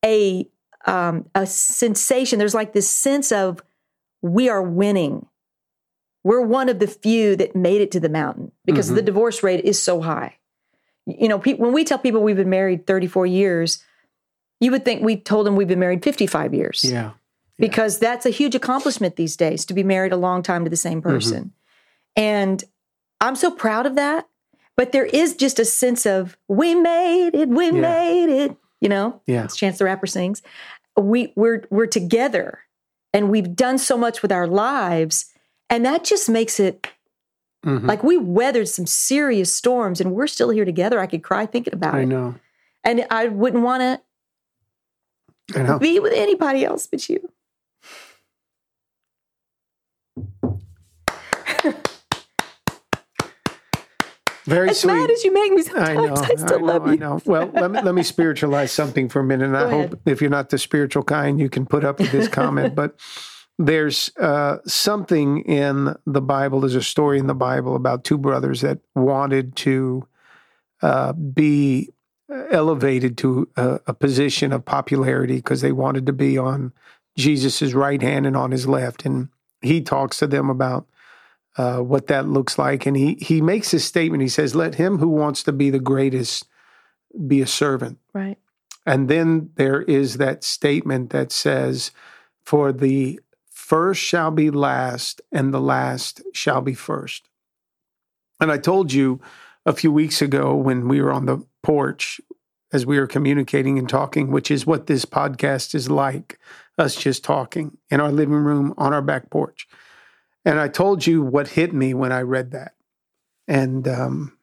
a 0.05 0.49
um, 0.87 1.27
a 1.35 1.47
sensation 1.47 2.39
there's 2.39 2.55
like 2.55 2.73
this 2.73 2.89
sense 2.91 3.33
of 3.33 3.61
we 4.23 4.49
are 4.49 4.63
winning 4.63 5.27
we're 6.25 6.41
one 6.43 6.69
of 6.69 6.79
the 6.81 6.87
few 6.89 7.37
that 7.37 7.55
made 7.55 7.81
it 7.81 7.91
to 7.93 8.01
the 8.01 8.09
mountain 8.09 8.51
because 8.65 8.91
Mhm. 8.91 8.95
the 8.97 9.03
divorce 9.03 9.43
rate 9.43 9.65
is 9.65 9.81
so 9.83 10.01
high 10.01 10.37
you 11.07 11.29
know 11.29 11.39
pe- 11.39 11.55
when 11.55 11.73
we 11.73 11.85
tell 11.85 11.99
people 11.99 12.23
we've 12.23 12.37
been 12.37 12.51
married 12.51 12.87
34 12.87 13.27
years 13.27 13.83
you 14.61 14.71
would 14.71 14.85
think 14.85 15.03
we 15.03 15.17
told 15.17 15.47
them 15.47 15.55
we've 15.57 15.69
been 15.69 15.79
married 15.81 16.03
55 16.05 16.55
years 16.55 16.83
Yeah. 16.85 17.13
Because 17.59 17.99
that's 17.99 18.27
a 18.27 18.31
huge 18.31 18.55
accomplishment 18.55 19.17
these 19.17 19.37
days 19.37 19.65
to 19.67 19.75
be 19.75 19.83
married 19.83 20.13
a 20.13 20.17
long 20.17 20.43
time 20.43 20.65
to 20.65 20.71
the 20.71 20.77
same 20.77 21.01
person. 21.03 21.53
And 22.15 22.63
I'm 23.21 23.37
so 23.37 23.51
proud 23.51 23.87
of 23.87 23.95
that. 23.97 24.29
But 24.77 24.93
there 24.93 25.07
is 25.07 25.35
just 25.35 25.59
a 25.59 25.65
sense 25.65 26.05
of 26.05 26.37
we 26.49 26.75
made 26.75 27.31
it, 27.35 27.49
we 27.49 27.67
Yeah. 27.67 27.81
made 27.81 28.29
it. 28.45 28.57
You 28.81 28.91
know, 28.91 29.23
Yeah. 29.27 29.45
as 29.45 29.57
Chance 29.57 29.79
the 29.79 29.85
Rapper 29.87 30.07
sings. 30.07 30.43
We 30.99 31.33
we're 31.35 31.65
we're 31.71 31.87
together 31.87 32.61
and 33.15 33.31
we've 33.31 33.57
done 33.57 33.79
so 33.79 33.97
much 33.97 34.21
with 34.21 34.31
our 34.33 34.47
lives. 34.47 35.33
And 35.71 35.85
that 35.87 36.05
just 36.05 36.29
makes 36.29 36.61
it 36.61 36.87
Mhm. 37.65 37.87
like 37.89 38.05
we 38.05 38.19
weathered 38.19 38.69
some 38.69 38.87
serious 38.87 39.53
storms 39.55 39.99
and 40.01 40.13
we're 40.13 40.27
still 40.27 40.51
here 40.51 40.67
together. 40.67 41.01
I 41.01 41.07
could 41.07 41.23
cry 41.23 41.47
thinking 41.47 41.73
about 41.73 41.95
I 41.95 42.01
it. 42.01 42.03
I 42.03 42.05
know. 42.05 42.35
And 42.85 43.07
I 43.11 43.29
wouldn't 43.29 43.63
want 43.65 44.01
to 45.55 45.79
be 45.79 45.99
with 46.01 46.13
anybody 46.13 46.65
else 46.65 46.87
but 46.87 47.09
you. 47.09 47.31
Very 54.47 54.71
As 54.71 54.81
sweet. 54.81 54.93
mad 54.95 55.11
as 55.11 55.25
you 55.25 55.33
make 55.35 55.53
me 55.53 55.63
I 55.75 55.95
know. 55.95 56.15
sometimes, 56.15 56.21
I, 56.43 56.47
still 56.47 56.57
I 56.57 56.61
know, 56.61 56.67
love 56.67 56.87
I 56.87 56.93
you. 56.93 56.99
know. 56.99 57.21
Well, 57.25 57.51
let 57.53 57.71
me 57.71 57.83
let 57.83 57.95
me 57.95 58.03
spiritualize 58.05 58.71
something 58.73 59.09
for 59.09 59.21
a 59.21 59.25
minute. 59.25 59.47
And 59.47 59.57
I 59.57 59.65
Go 59.65 59.71
hope 59.83 60.01
if 60.07 60.21
you're 60.21 60.31
not 60.31 60.51
the 60.51 60.59
spiritual 60.59 61.03
kind, 61.03 61.41
you 61.41 61.49
can 61.51 61.67
put 61.67 61.85
up 61.85 61.99
with 61.99 62.13
this 62.13 62.29
comment. 62.29 62.75
but 62.77 62.97
there's 63.59 64.13
uh, 64.19 64.59
something 64.67 65.41
in 65.41 65.97
the 66.07 66.21
Bible. 66.21 66.61
There's 66.61 66.75
a 66.77 66.83
story 66.83 67.19
in 67.19 67.27
the 67.27 67.35
Bible 67.35 67.75
about 67.75 68.05
two 68.05 68.19
brothers 68.19 68.61
that 68.61 68.79
wanted 68.95 69.57
to 69.57 70.07
uh, 70.83 71.13
be 71.13 71.91
elevated 72.51 73.17
to 73.19 73.49
a, 73.57 73.81
a 73.89 73.95
position 73.95 74.53
of 74.53 74.65
popularity 74.65 75.37
because 75.37 75.61
they 75.61 75.73
wanted 75.73 76.07
to 76.07 76.13
be 76.13 76.37
on 76.39 76.73
Jesus's 77.17 77.75
right 77.75 78.03
hand 78.03 78.27
and 78.27 78.37
on 78.37 78.51
his 78.51 78.67
left. 78.69 79.07
And 79.07 79.29
he 79.63 79.81
talks 79.81 80.19
to 80.19 80.27
them 80.27 80.51
about 80.51 80.87
uh, 81.57 81.79
what 81.79 82.07
that 82.09 82.29
looks 82.29 82.59
like. 82.59 82.87
And 82.87 82.97
he 82.97 83.15
he 83.15 83.41
makes 83.41 83.71
this 83.71 83.85
statement. 83.85 84.23
He 84.23 84.29
says, 84.29 84.55
"Let 84.55 84.77
him 84.77 84.99
who 84.99 85.09
wants 85.09 85.43
to 85.45 85.53
be 85.53 85.71
the 85.71 85.81
greatest 85.81 86.47
be 87.27 87.41
a 87.41 87.47
servant." 87.47 87.99
Right. 88.13 88.39
And 88.85 89.09
then 89.09 89.51
there 89.57 89.83
is 89.83 90.19
that 90.19 90.45
statement 90.45 91.11
that 91.11 91.33
says, 91.33 91.91
"For 92.45 92.73
the 92.73 93.21
first 93.67 94.01
shall 94.01 94.31
be 94.31 94.49
last, 94.49 95.21
and 95.33 95.53
the 95.53 95.61
last 95.61 96.23
shall 96.33 96.61
be 96.61 96.73
first. 96.73 97.29
And 98.39 98.53
I 98.53 98.59
told 98.59 98.93
you 98.93 99.21
a 99.65 99.73
few 99.73 99.91
weeks 99.91 100.23
ago 100.23 100.55
when 100.55 100.87
we 100.87 101.03
were 101.03 101.13
on 101.13 101.27
the 101.27 101.45
porch 101.65 102.21
as 102.73 102.87
we 102.87 103.01
were 103.01 103.09
communicating 103.09 103.77
and 103.77 103.89
talking, 103.89 104.31
which 104.31 104.53
is 104.53 104.69
what 104.69 104.87
this 104.87 105.05
podcast 105.05 105.75
is 105.75 105.91
like 105.91 106.39
us 106.79 106.95
just 106.95 107.25
talking 107.25 107.77
in 107.91 107.99
our 107.99 108.13
living 108.13 108.35
room 108.35 108.73
on 108.79 108.95
our 108.95 109.03
back 109.03 109.31
porch. 109.31 109.67
And 110.47 110.61
I 110.61 110.69
told 110.69 111.07
you 111.07 111.23
what 111.23 111.49
hit 111.49 111.75
me 111.75 111.93
when 111.93 112.13
I 112.13 112.21
read 112.23 112.53
that. 112.53 112.75
And 113.49 113.87
um, 113.89 114.39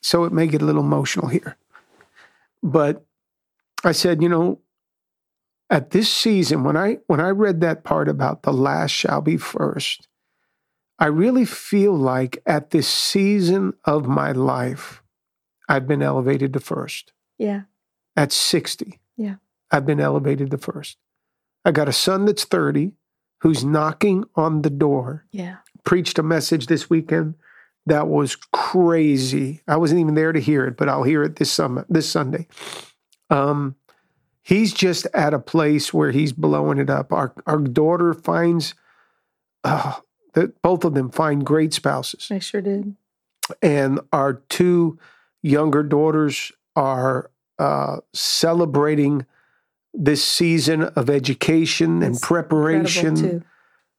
so 0.00 0.24
it 0.24 0.32
may 0.32 0.46
get 0.46 0.62
a 0.62 0.64
little 0.64 0.82
emotional 0.82 1.28
here. 1.28 1.58
But 2.62 3.04
I 3.84 3.92
said, 3.92 4.22
you 4.22 4.28
know, 4.28 4.60
at 5.70 5.90
this 5.90 6.10
season, 6.10 6.64
when 6.64 6.78
I 6.78 6.98
when 7.06 7.20
I 7.20 7.28
read 7.28 7.60
that 7.60 7.84
part 7.84 8.08
about 8.08 8.42
the 8.42 8.54
last 8.54 8.90
shall 8.90 9.20
be 9.20 9.36
first, 9.36 10.08
I 10.98 11.06
really 11.06 11.44
feel 11.44 11.94
like 11.94 12.42
at 12.46 12.70
this 12.70 12.88
season 12.88 13.74
of 13.84 14.06
my 14.06 14.32
life, 14.32 15.02
I've 15.68 15.86
been 15.86 16.02
elevated 16.02 16.54
to 16.54 16.60
first. 16.60 17.12
Yeah. 17.36 17.62
At 18.16 18.32
60, 18.32 18.98
Yeah. 19.16 19.36
I've 19.70 19.86
been 19.86 20.00
elevated 20.00 20.50
to 20.50 20.58
first. 20.58 20.96
I 21.64 21.70
got 21.70 21.88
a 21.88 21.92
son 21.92 22.24
that's 22.24 22.44
30 22.44 22.94
who's 23.40 23.64
knocking 23.64 24.24
on 24.34 24.62
the 24.62 24.70
door. 24.70 25.24
Yeah. 25.30 25.56
Preached 25.84 26.18
a 26.18 26.22
message 26.22 26.66
this 26.66 26.90
weekend 26.90 27.34
that 27.86 28.08
was 28.08 28.36
crazy. 28.52 29.62
I 29.66 29.76
wasn't 29.76 30.00
even 30.00 30.14
there 30.14 30.32
to 30.32 30.40
hear 30.40 30.66
it, 30.66 30.76
but 30.76 30.88
I'll 30.88 31.04
hear 31.04 31.22
it 31.22 31.36
this 31.36 31.50
summer, 31.50 31.86
this 31.88 32.08
Sunday. 32.10 32.46
Um, 33.30 33.76
he's 34.42 34.72
just 34.74 35.06
at 35.14 35.34
a 35.34 35.38
place 35.38 35.92
where 35.94 36.10
he's 36.10 36.32
blowing 36.32 36.78
it 36.78 36.90
up. 36.90 37.12
Our 37.12 37.32
our 37.46 37.58
daughter 37.58 38.12
finds 38.14 38.74
uh, 39.64 39.94
that 40.34 40.60
both 40.62 40.84
of 40.84 40.94
them 40.94 41.10
find 41.10 41.44
great 41.44 41.72
spouses 41.72 42.28
I 42.30 42.38
sure 42.38 42.60
did. 42.60 42.94
and 43.62 44.00
our 44.12 44.34
two 44.48 44.98
younger 45.42 45.82
daughters 45.82 46.52
are 46.76 47.30
uh, 47.58 47.98
celebrating 48.12 49.26
this 50.00 50.24
season 50.24 50.82
of 50.84 51.10
education 51.10 52.02
and 52.02 52.20
preparation. 52.20 53.44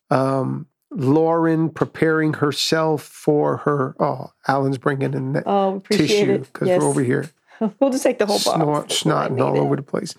Um, 0.10 0.68
Lauren 0.92 1.70
preparing 1.70 2.34
herself 2.34 3.04
for 3.04 3.58
her. 3.58 3.96
Oh, 4.00 4.32
Alan's 4.48 4.80
bringing 4.80 5.14
in 5.14 5.34
that 5.34 5.44
Oh, 5.46 5.84
tissue 5.92 6.40
because 6.40 6.68
Yes. 6.68 6.82
we're 6.82 6.88
over 6.88 7.04
here 7.04 7.30
we'll 7.80 7.92
just 7.92 8.04
take 8.04 8.18
the 8.18 8.26
whole 8.26 8.40
snort, 8.40 8.88
box. 8.88 9.04
snotting 9.04 9.40
all 9.40 9.56
it. 9.56 9.60
over 9.60 9.76
the 9.76 9.84
place. 9.84 10.16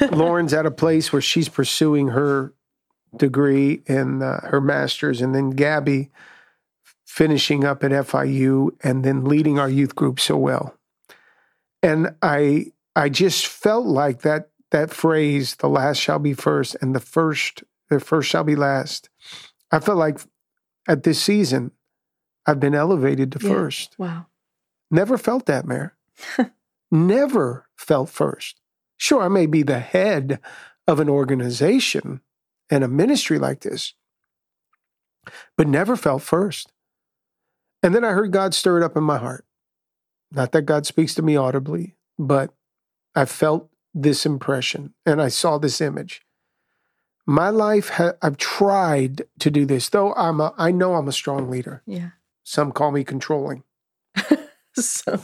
Lauren's 0.12 0.52
at 0.52 0.66
a 0.66 0.70
place 0.70 1.12
where 1.12 1.22
she's 1.22 1.48
pursuing 1.48 2.08
her 2.08 2.52
degree 3.16 3.82
and 3.88 4.22
uh, 4.22 4.40
her 4.42 4.60
master's, 4.60 5.20
and 5.22 5.34
then 5.34 5.50
Gabby 5.50 6.10
finishing 7.06 7.64
up 7.64 7.82
at 7.82 7.90
FIU 7.90 8.70
and 8.84 9.04
then 9.04 9.24
leading 9.24 9.58
our 9.58 9.68
youth 9.70 9.94
group 9.96 10.20
so 10.20 10.36
well. 10.36 10.76
And 11.82 12.14
I 12.22 12.66
I 12.94 13.08
just 13.08 13.46
felt 13.46 13.86
like 13.86 14.20
that 14.22 14.50
that 14.74 14.90
phrase, 14.90 15.54
the 15.56 15.68
last 15.68 15.98
shall 15.98 16.18
be 16.18 16.34
first 16.34 16.76
and 16.82 16.96
the 16.96 17.00
first 17.00 17.62
the 17.90 18.00
first 18.00 18.28
shall 18.28 18.42
be 18.42 18.56
last. 18.56 19.08
I 19.70 19.78
felt 19.78 19.98
like 19.98 20.18
at 20.88 21.04
this 21.04 21.22
season, 21.22 21.70
I've 22.44 22.58
been 22.58 22.74
elevated 22.74 23.30
to 23.32 23.38
Yeah. 23.40 23.54
first. 23.54 23.94
Wow. 24.00 24.26
Never 24.90 25.16
felt 25.16 25.46
that, 25.46 25.64
Mary. 25.64 25.90
Never 26.90 27.68
felt 27.76 28.08
first. 28.10 28.60
Sure, 28.96 29.22
I 29.22 29.28
may 29.28 29.46
be 29.46 29.62
the 29.62 29.78
head 29.78 30.40
of 30.88 30.98
an 30.98 31.08
organization 31.08 32.20
and 32.68 32.82
a 32.82 32.88
ministry 32.88 33.38
like 33.38 33.60
this, 33.60 33.94
but 35.56 35.68
never 35.68 35.94
felt 35.96 36.22
first. 36.22 36.72
And 37.82 37.94
then 37.94 38.04
I 38.04 38.10
heard 38.10 38.32
God 38.32 38.54
stir 38.54 38.78
it 38.78 38.82
up 38.84 38.96
in 38.96 39.04
my 39.04 39.18
heart. 39.18 39.44
Not 40.32 40.50
that 40.52 40.62
God 40.62 40.84
speaks 40.84 41.14
to 41.14 41.22
me 41.22 41.36
audibly, 41.36 41.96
but 42.18 42.52
I 43.14 43.24
felt 43.24 43.70
this 43.94 44.26
impression 44.26 44.92
and 45.06 45.22
I 45.22 45.28
saw 45.28 45.58
this 45.58 45.80
image. 45.80 46.20
My 47.26 47.48
life, 47.48 47.88
ha- 47.90 48.14
I've 48.20 48.36
tried 48.36 49.22
to 49.38 49.50
do 49.50 49.64
this, 49.64 49.88
though 49.88 50.12
I'm 50.14 50.40
a, 50.40 50.52
I 50.58 50.70
know 50.72 50.96
I'm 50.96 51.08
a 51.08 51.12
strong 51.12 51.48
leader. 51.48 51.82
Yeah. 51.86 52.10
Some 52.42 52.72
call 52.72 52.90
me 52.92 53.04
controlling. 53.04 53.62
So 54.76 55.20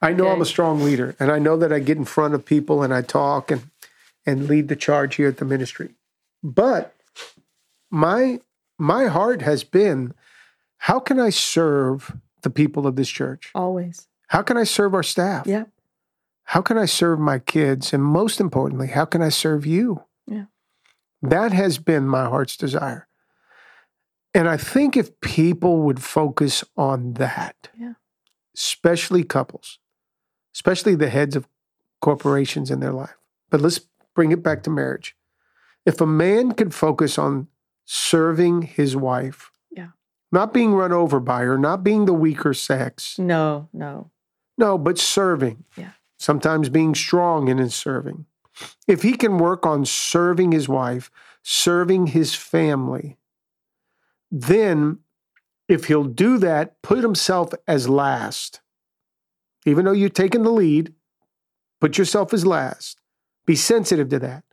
I 0.00 0.14
know 0.14 0.28
I'm 0.28 0.40
a 0.40 0.46
strong 0.46 0.82
leader, 0.82 1.14
and 1.20 1.30
I 1.30 1.38
know 1.38 1.58
that 1.58 1.70
I 1.70 1.80
get 1.80 1.98
in 1.98 2.06
front 2.06 2.32
of 2.32 2.46
people 2.46 2.82
and 2.82 2.94
I 2.94 3.02
talk 3.02 3.50
and 3.50 3.70
and 4.24 4.48
lead 4.48 4.68
the 4.68 4.76
charge 4.76 5.16
here 5.16 5.28
at 5.28 5.36
the 5.36 5.44
ministry. 5.44 5.90
But 6.42 6.94
my 7.90 8.40
my 8.78 9.08
heart 9.08 9.42
has 9.42 9.64
been, 9.64 10.14
how 10.78 10.98
can 10.98 11.20
I 11.20 11.28
serve 11.28 12.16
the 12.40 12.48
people 12.48 12.86
of 12.86 12.96
this 12.96 13.10
church? 13.10 13.50
always. 13.54 14.06
How 14.28 14.40
can 14.40 14.56
I 14.56 14.64
serve 14.64 14.94
our 14.94 15.02
staff? 15.02 15.46
Yeah. 15.46 15.64
How 16.50 16.60
can 16.62 16.76
I 16.76 16.86
serve 16.86 17.20
my 17.20 17.38
kids? 17.38 17.92
And 17.92 18.02
most 18.02 18.40
importantly, 18.40 18.88
how 18.88 19.04
can 19.04 19.22
I 19.22 19.28
serve 19.28 19.64
you? 19.64 20.02
Yeah. 20.26 20.46
That 21.22 21.52
has 21.52 21.78
been 21.78 22.08
my 22.08 22.24
heart's 22.24 22.56
desire. 22.56 23.06
And 24.34 24.48
I 24.48 24.56
think 24.56 24.96
if 24.96 25.20
people 25.20 25.82
would 25.82 26.02
focus 26.02 26.64
on 26.76 27.14
that, 27.14 27.68
Yeah. 27.78 27.92
especially 28.56 29.22
couples, 29.22 29.78
especially 30.52 30.96
the 30.96 31.08
heads 31.08 31.36
of 31.36 31.46
corporations 32.00 32.68
in 32.68 32.80
their 32.80 32.92
life. 32.92 33.16
But 33.48 33.60
let's 33.60 33.78
bring 34.16 34.32
it 34.32 34.42
back 34.42 34.64
to 34.64 34.70
marriage. 34.70 35.16
If 35.86 36.00
a 36.00 36.06
man 36.06 36.50
could 36.54 36.74
focus 36.74 37.16
on 37.16 37.46
serving 37.84 38.62
his 38.62 38.96
wife, 38.96 39.52
Yeah. 39.70 39.90
not 40.32 40.52
being 40.52 40.74
run 40.74 40.90
over 40.92 41.20
by 41.20 41.42
her, 41.42 41.56
not 41.56 41.84
being 41.84 42.06
the 42.06 42.12
weaker 42.12 42.54
sex, 42.54 43.20
No, 43.20 43.68
no. 43.72 44.10
no, 44.58 44.76
but 44.78 44.98
serving. 44.98 45.64
Yeah. 45.76 45.92
Sometimes 46.20 46.68
being 46.68 46.94
strong 46.94 47.48
in 47.48 47.56
his 47.56 47.74
serving. 47.74 48.26
If 48.86 49.00
he 49.00 49.16
can 49.16 49.38
work 49.38 49.64
on 49.64 49.86
serving 49.86 50.52
his 50.52 50.68
wife, 50.68 51.10
serving 51.42 52.08
his 52.08 52.34
family, 52.34 53.16
then 54.30 54.98
if 55.66 55.86
he'll 55.86 56.04
do 56.04 56.36
that, 56.36 56.82
put 56.82 56.98
himself 56.98 57.54
as 57.66 57.88
last. 57.88 58.60
Even 59.64 59.86
though 59.86 59.92
you're 59.92 60.10
taking 60.10 60.42
the 60.42 60.50
lead, 60.50 60.92
put 61.80 61.96
yourself 61.96 62.34
as 62.34 62.44
last. 62.44 63.00
Be 63.46 63.56
sensitive 63.56 64.10
to 64.10 64.18
that. 64.18 64.44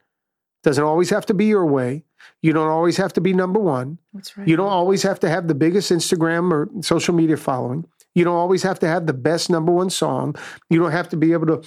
Doesn't 0.64 0.84
always 0.84 1.10
have 1.10 1.26
to 1.26 1.34
be 1.34 1.46
your 1.46 1.66
way. 1.66 2.06
You 2.42 2.54
don't 2.54 2.70
always 2.70 2.96
have 2.96 3.12
to 3.14 3.22
be 3.22 3.34
number 3.34 3.60
one. 3.60 4.00
That's 4.14 4.38
right. 4.38 4.48
You 4.48 4.56
don't 4.56 4.70
always 4.70 5.04
have 5.04 5.20
to 5.20 5.30
have 5.30 5.50
the 5.50 5.56
biggest 5.56 5.92
Instagram 5.92 6.50
or 6.50 6.70
social 6.82 7.14
media 7.14 7.36
following. 7.36 7.86
You 8.18 8.24
don't 8.24 8.36
always 8.36 8.64
have 8.64 8.80
to 8.80 8.88
have 8.88 9.06
the 9.06 9.14
best 9.14 9.50
number 9.50 9.72
one 9.72 9.90
song. 9.92 10.36
You 10.72 10.80
don't 10.80 10.92
have 10.92 11.10
to 11.10 11.18
be 11.18 11.34
able 11.34 11.46
to 11.48 11.62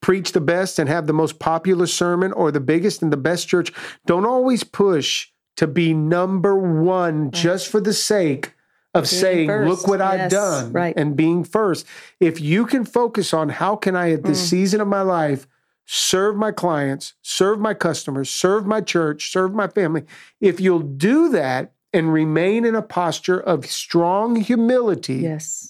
preach 0.00 0.32
the 0.32 0.40
best 0.40 0.78
and 0.78 0.88
have 0.88 1.06
the 1.06 1.12
most 1.12 1.38
popular 1.40 1.86
sermon 1.86 2.32
or 2.32 2.50
the 2.52 2.60
biggest 2.60 3.02
and 3.02 3.12
the 3.12 3.16
best 3.16 3.48
church. 3.48 3.72
Don't 4.06 4.24
always 4.24 4.62
push 4.64 5.28
to 5.56 5.66
be 5.66 5.92
number 5.92 6.54
one 6.56 7.32
just 7.32 7.68
for 7.68 7.80
the 7.80 7.92
sake 7.92 8.54
of 8.94 9.02
Being 9.04 9.20
saying, 9.20 9.48
first. 9.48 9.68
look 9.68 9.88
what 9.88 10.00
I've 10.00 10.30
done 10.30 10.72
right. 10.72 10.94
and 10.96 11.16
being 11.16 11.42
first. 11.44 11.86
If 12.20 12.40
you 12.40 12.66
can 12.66 12.84
focus 12.84 13.34
on 13.34 13.48
how 13.48 13.76
can 13.76 13.94
I 13.96 14.12
at 14.12 14.22
this 14.22 14.40
Mm. 14.42 14.48
season 14.48 14.80
of 14.80 14.88
my 14.88 15.02
life 15.02 15.46
serve 15.86 16.36
my 16.36 16.52
clients, 16.52 17.14
serve 17.20 17.58
my 17.58 17.74
customers, 17.74 18.30
serve 18.30 18.64
my 18.64 18.80
church, 18.80 19.32
serve 19.32 19.52
my 19.52 19.66
family, 19.66 20.04
if 20.40 20.60
you'll 20.60 20.78
do 20.78 21.28
that 21.30 21.72
and 21.92 22.12
remain 22.12 22.64
in 22.64 22.76
a 22.76 22.82
posture 22.82 23.38
of 23.40 23.66
strong 23.66 24.36
humility, 24.36 25.16
Yes. 25.16 25.69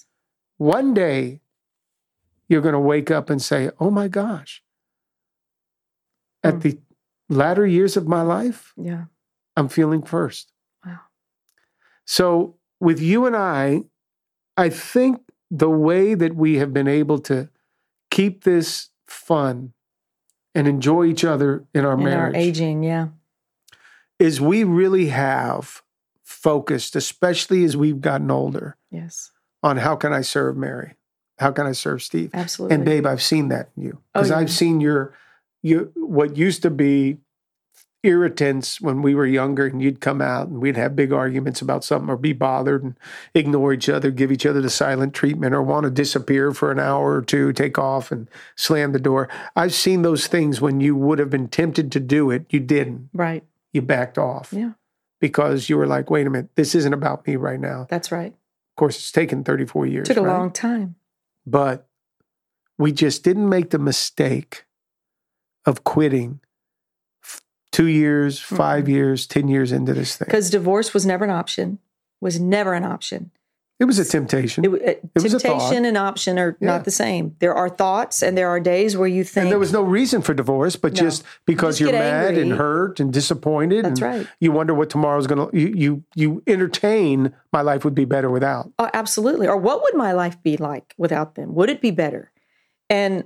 One 0.61 0.93
day 0.93 1.41
you're 2.47 2.61
going 2.61 2.73
to 2.73 2.79
wake 2.79 3.09
up 3.09 3.29
and 3.31 3.41
say, 3.41 3.71
Oh 3.79 3.89
my 3.89 4.07
gosh, 4.07 4.61
at 6.43 6.55
Mm. 6.55 6.61
the 6.61 6.79
latter 7.29 7.65
years 7.65 7.97
of 7.97 8.07
my 8.07 8.21
life, 8.21 8.73
Yeah. 8.77 9.05
I'm 9.57 9.69
feeling 9.69 10.03
first. 10.03 10.51
Wow. 10.85 10.99
So, 12.05 12.57
with 12.79 12.99
you 13.01 13.25
and 13.25 13.35
I, 13.35 13.83
I 14.57 14.69
think 14.69 15.21
the 15.49 15.69
way 15.69 16.13
that 16.15 16.35
we 16.35 16.55
have 16.57 16.73
been 16.73 16.87
able 16.87 17.19
to 17.19 17.49
keep 18.09 18.43
this 18.43 18.89
fun 19.07 19.73
and 20.53 20.67
enjoy 20.67 21.05
each 21.05 21.23
other 21.23 21.65
in 21.73 21.85
our 21.85 21.93
In 21.97 22.03
marriage 22.03 22.35
our 22.35 22.39
aging, 22.41 22.83
yeah. 22.83 23.07
is 24.19 24.39
we 24.41 24.63
really 24.63 25.07
have 25.07 25.81
focused, 26.23 26.95
especially 26.95 27.63
as 27.63 27.75
we've 27.75 28.01
gotten 28.01 28.29
older, 28.31 28.77
Yes. 28.91 29.31
On 29.63 29.77
how 29.77 29.95
can 29.95 30.11
I 30.13 30.21
serve 30.21 30.57
Mary? 30.57 30.95
How 31.39 31.51
can 31.51 31.65
I 31.65 31.71
serve 31.71 32.01
Steve? 32.03 32.31
Absolutely. 32.33 32.75
And 32.75 32.85
babe, 32.85 33.05
I've 33.05 33.21
seen 33.21 33.47
that 33.49 33.69
in 33.77 33.83
you 33.83 33.91
Oh, 33.97 34.01
because 34.13 34.29
yeah. 34.29 34.37
I've 34.37 34.51
seen 34.51 34.79
your 34.81 35.13
you 35.63 35.91
what 35.95 36.37
used 36.37 36.61
to 36.63 36.69
be 36.69 37.17
irritants 38.03 38.81
when 38.81 39.03
we 39.03 39.13
were 39.13 39.27
younger, 39.27 39.67
and 39.67 39.79
you'd 39.81 40.01
come 40.01 40.21
out 40.21 40.47
and 40.47 40.59
we'd 40.59 40.75
have 40.75 40.95
big 40.95 41.13
arguments 41.13 41.61
about 41.61 41.83
something, 41.83 42.09
or 42.09 42.17
be 42.17 42.33
bothered 42.33 42.83
and 42.83 42.95
ignore 43.35 43.73
each 43.73 43.89
other, 43.89 44.09
give 44.09 44.31
each 44.31 44.45
other 44.45 44.59
the 44.59 44.71
silent 44.71 45.13
treatment, 45.13 45.53
or 45.53 45.61
want 45.61 45.83
to 45.83 45.91
disappear 45.91 46.51
for 46.51 46.71
an 46.71 46.79
hour 46.79 47.13
or 47.17 47.21
two, 47.21 47.53
take 47.53 47.77
off 47.77 48.11
and 48.11 48.27
slam 48.55 48.91
the 48.91 48.99
door. 48.99 49.29
I've 49.55 49.73
seen 49.73 50.01
those 50.01 50.25
things 50.25 50.59
when 50.59 50.81
you 50.81 50.95
would 50.95 51.19
have 51.19 51.29
been 51.29 51.47
tempted 51.47 51.91
to 51.91 51.99
do 51.99 52.31
it, 52.31 52.45
you 52.49 52.59
didn't. 52.59 53.09
right. 53.13 53.43
You 53.73 53.81
backed 53.83 54.17
off 54.17 54.51
Yeah. 54.51 54.71
because 55.21 55.69
you 55.69 55.77
were 55.77 55.87
like, 55.87 56.09
"Wait 56.09 56.25
a 56.27 56.29
minute, 56.29 56.49
this 56.55 56.73
isn't 56.75 56.93
about 56.93 57.25
me 57.27 57.35
right 57.37 57.59
now." 57.59 57.85
That's 57.89 58.11
right. 58.11 58.33
Of 58.81 58.85
course, 58.87 58.97
it's 58.97 59.11
taken 59.11 59.43
thirty-four 59.43 59.85
years. 59.85 60.07
Took 60.07 60.17
a 60.17 60.21
right? 60.23 60.35
long 60.35 60.49
time. 60.49 60.95
but 61.45 61.87
we 62.79 62.91
just 62.91 63.23
didn't 63.23 63.47
make 63.47 63.69
the 63.69 63.77
mistake 63.77 64.65
of 65.67 65.83
quitting 65.83 66.39
f- 67.23 67.41
two 67.71 67.85
years, 67.85 68.39
5 68.39 68.89
years, 68.89 69.27
10 69.27 69.47
years 69.49 69.71
into 69.71 69.93
this 69.93 70.17
thing. 70.17 70.25
Because 70.25 70.49
divorce 70.49 70.95
was 70.95 71.05
never 71.05 71.23
an 71.23 71.29
option. 71.29 71.77
Was 72.21 72.39
never 72.39 72.73
an 72.73 72.83
option. 72.83 73.29
It 73.81 73.85
was 73.85 73.97
a 73.97 74.05
temptation. 74.05 74.63
It, 74.63 74.69
uh, 74.69 75.21
was 75.23 75.33
a 75.33 75.39
temptation 75.39 75.85
and 75.85 75.97
option 75.97 76.37
are 76.37 76.55
Yeah. 76.59 76.67
not 76.67 76.85
the 76.85 76.91
same. 76.91 77.35
There 77.39 77.55
are 77.55 77.67
thoughts 77.67 78.21
and 78.21 78.37
there 78.37 78.47
are 78.47 78.59
days 78.59 78.95
where 78.95 79.07
you 79.07 79.23
think 79.23 79.45
and 79.45 79.51
there 79.51 79.57
was 79.57 79.73
no 79.73 79.81
reason 79.81 80.21
for 80.21 80.35
divorce, 80.35 80.75
but 80.75 80.93
No. 80.93 81.01
just 81.01 81.23
because 81.47 81.79
you're 81.79 81.91
get 81.91 81.97
mad 81.97 82.37
and 82.37 82.51
hurt 82.51 82.99
and 82.99 83.11
disappointed. 83.11 83.83
That's 83.85 83.99
and 83.99 84.17
right. 84.19 84.27
You 84.39 84.51
wonder 84.51 84.75
what 84.75 84.91
tomorrow's 84.91 85.25
going 85.25 85.49
to, 85.49 85.57
you, 85.57 85.73
you, 85.75 86.03
you 86.13 86.43
entertain 86.45 87.33
my 87.51 87.61
life 87.61 87.83
would 87.83 87.95
be 87.95 88.05
better 88.05 88.29
without. 88.29 88.71
Oh, 88.77 88.87
absolutely. 88.93 89.47
Or 89.47 89.57
what 89.57 89.81
would 89.81 89.95
my 89.95 90.11
life 90.11 90.37
be 90.43 90.57
like 90.57 90.93
without 90.99 91.33
them? 91.33 91.55
Would 91.55 91.71
it 91.71 91.81
be 91.81 91.89
better? 91.89 92.31
And 92.87 93.23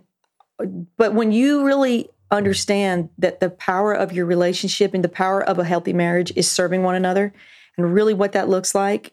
but 0.96 1.14
when 1.14 1.34
you 1.34 1.66
really 1.66 2.10
understand 2.32 3.10
that 3.18 3.42
the 3.42 3.50
power 3.50 3.92
of 3.92 4.14
your 4.14 4.26
relationship 4.26 4.94
and 4.94 5.04
the 5.04 5.10
power 5.10 5.44
of 5.44 5.60
a 5.60 5.66
healthy 5.66 5.92
marriage 5.92 6.32
is 6.38 6.50
serving 6.50 6.82
one 6.82 6.96
another 6.96 7.34
and 7.78 7.94
really 7.94 8.14
what 8.14 8.32
that 8.32 8.48
looks 8.48 8.74
like, 8.74 9.12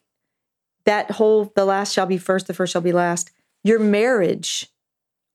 that 0.85 1.11
whole 1.13 1.53
the 1.55 1.65
last 1.65 1.93
shall 1.93 2.07
be 2.07 2.19
first, 2.19 2.47
the 2.47 2.55
first 2.55 2.73
shall 2.73 2.83
be 2.83 2.93
last, 2.93 3.31
your 3.65 3.79
marriage 3.79 4.69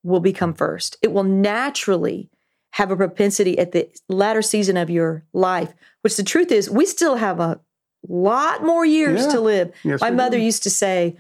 will 0.04 0.20
become 0.20 0.54
first. 0.54 0.98
It 1.02 1.12
will 1.12 1.24
naturally 1.24 2.30
have 2.74 2.92
a 2.92 2.96
propensity 2.98 3.58
at 3.58 3.72
the 3.72 3.90
latter 4.10 4.42
season 4.42 4.78
of 4.78 4.90
your 4.90 5.24
life, 5.34 5.74
which 6.02 6.16
the 6.18 6.24
truth 6.24 6.52
is, 6.52 6.70
we 6.70 6.86
still 6.86 7.16
have 7.16 7.40
a 7.40 7.60
lot 8.08 8.64
more 8.64 8.86
years 8.86 9.22
Yeah. 9.26 9.32
to 9.32 9.42
live. 9.42 9.72
Yes, 9.84 10.02
My 10.02 10.12
mother 10.12 10.38
do. 10.38 10.44
used 10.44 10.64
to 10.64 10.70
say, 10.70 11.16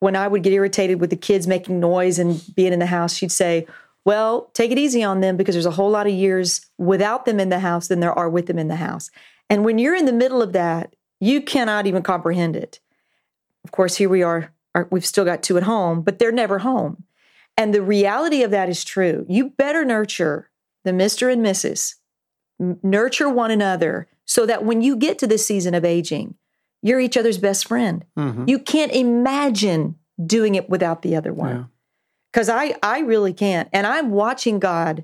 when 0.00 0.16
I 0.16 0.28
would 0.28 0.42
get 0.42 0.52
irritated 0.52 1.00
with 1.00 1.10
the 1.10 1.16
kids 1.16 1.46
making 1.46 1.80
noise 1.80 2.18
and 2.18 2.42
being 2.54 2.72
in 2.72 2.78
the 2.78 2.86
house, 2.86 3.14
she'd 3.14 3.32
say, 3.32 3.66
Well, 4.06 4.50
take 4.54 4.70
it 4.70 4.78
easy 4.78 5.02
on 5.04 5.20
them 5.20 5.36
because 5.36 5.54
there's 5.54 5.66
a 5.66 5.70
whole 5.70 5.90
lot 5.90 6.06
of 6.06 6.12
years 6.14 6.62
without 6.78 7.26
them 7.26 7.38
in 7.38 7.50
the 7.50 7.58
house 7.60 7.88
than 7.88 8.00
there 8.00 8.18
are 8.18 8.30
with 8.30 8.46
them 8.46 8.58
in 8.58 8.68
the 8.68 8.76
house. 8.76 9.10
And 9.50 9.62
when 9.62 9.78
you're 9.78 9.94
in 9.94 10.06
the 10.06 10.12
middle 10.12 10.40
of 10.40 10.52
that, 10.54 10.94
you 11.20 11.42
cannot 11.42 11.86
even 11.86 12.02
comprehend 12.02 12.56
it. 12.56 12.80
Of 13.64 13.72
course, 13.72 13.96
here 13.96 14.08
we 14.08 14.22
are, 14.22 14.52
are 14.74 14.88
we've 14.90 15.04
still 15.06 15.24
got 15.24 15.42
two 15.42 15.56
at 15.56 15.64
home, 15.64 16.02
but 16.02 16.18
they're 16.18 16.32
never 16.32 16.60
home. 16.60 17.04
And 17.56 17.74
the 17.74 17.82
reality 17.82 18.42
of 18.42 18.50
that 18.52 18.68
is 18.68 18.84
true. 18.84 19.26
You 19.28 19.50
better 19.50 19.84
nurture 19.84 20.50
the 20.84 20.92
Mr. 20.92 21.30
and 21.32 21.44
Mrs. 21.44 21.96
Nurture 22.82 23.28
one 23.28 23.50
another 23.50 24.06
so 24.24 24.46
that 24.46 24.64
when 24.64 24.80
you 24.82 24.96
get 24.96 25.18
to 25.18 25.26
this 25.26 25.46
season 25.46 25.74
of 25.74 25.84
aging, 25.84 26.34
you're 26.82 27.00
each 27.00 27.16
other's 27.16 27.38
best 27.38 27.66
friend. 27.66 28.04
Mhm. 28.18 28.48
You 28.48 28.58
can't 28.58 28.92
imagine 28.92 29.96
doing 30.24 30.54
it 30.54 30.68
without 30.70 31.02
the 31.02 31.16
other 31.16 31.32
one. 31.32 31.56
Yeah. 31.56 31.64
because 32.32 32.48
I 32.48 32.76
I 32.82 33.00
really 33.00 33.32
can't. 33.32 33.68
And 33.72 33.86
I'm 33.86 34.10
watching 34.12 34.58
God 34.60 35.02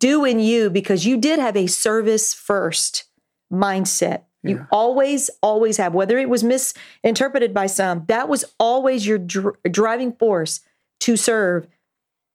do 0.00 0.24
in 0.24 0.40
you 0.40 0.68
because 0.70 1.06
you 1.06 1.16
did 1.16 1.38
have 1.38 1.56
a 1.56 1.66
service 1.68 2.34
first 2.34 3.04
mindset. 3.52 4.22
You 4.48 4.56
Yeah. 4.56 4.64
always, 4.70 5.30
always 5.42 5.76
have, 5.76 5.94
whether 5.94 6.18
it 6.18 6.28
was 6.28 6.42
misinterpreted 6.42 7.52
by 7.52 7.66
some, 7.66 8.04
that 8.08 8.28
was 8.28 8.44
always 8.58 9.06
your 9.06 9.18
dr- 9.18 9.56
driving 9.70 10.12
force 10.12 10.60
to 11.00 11.16
serve. 11.16 11.66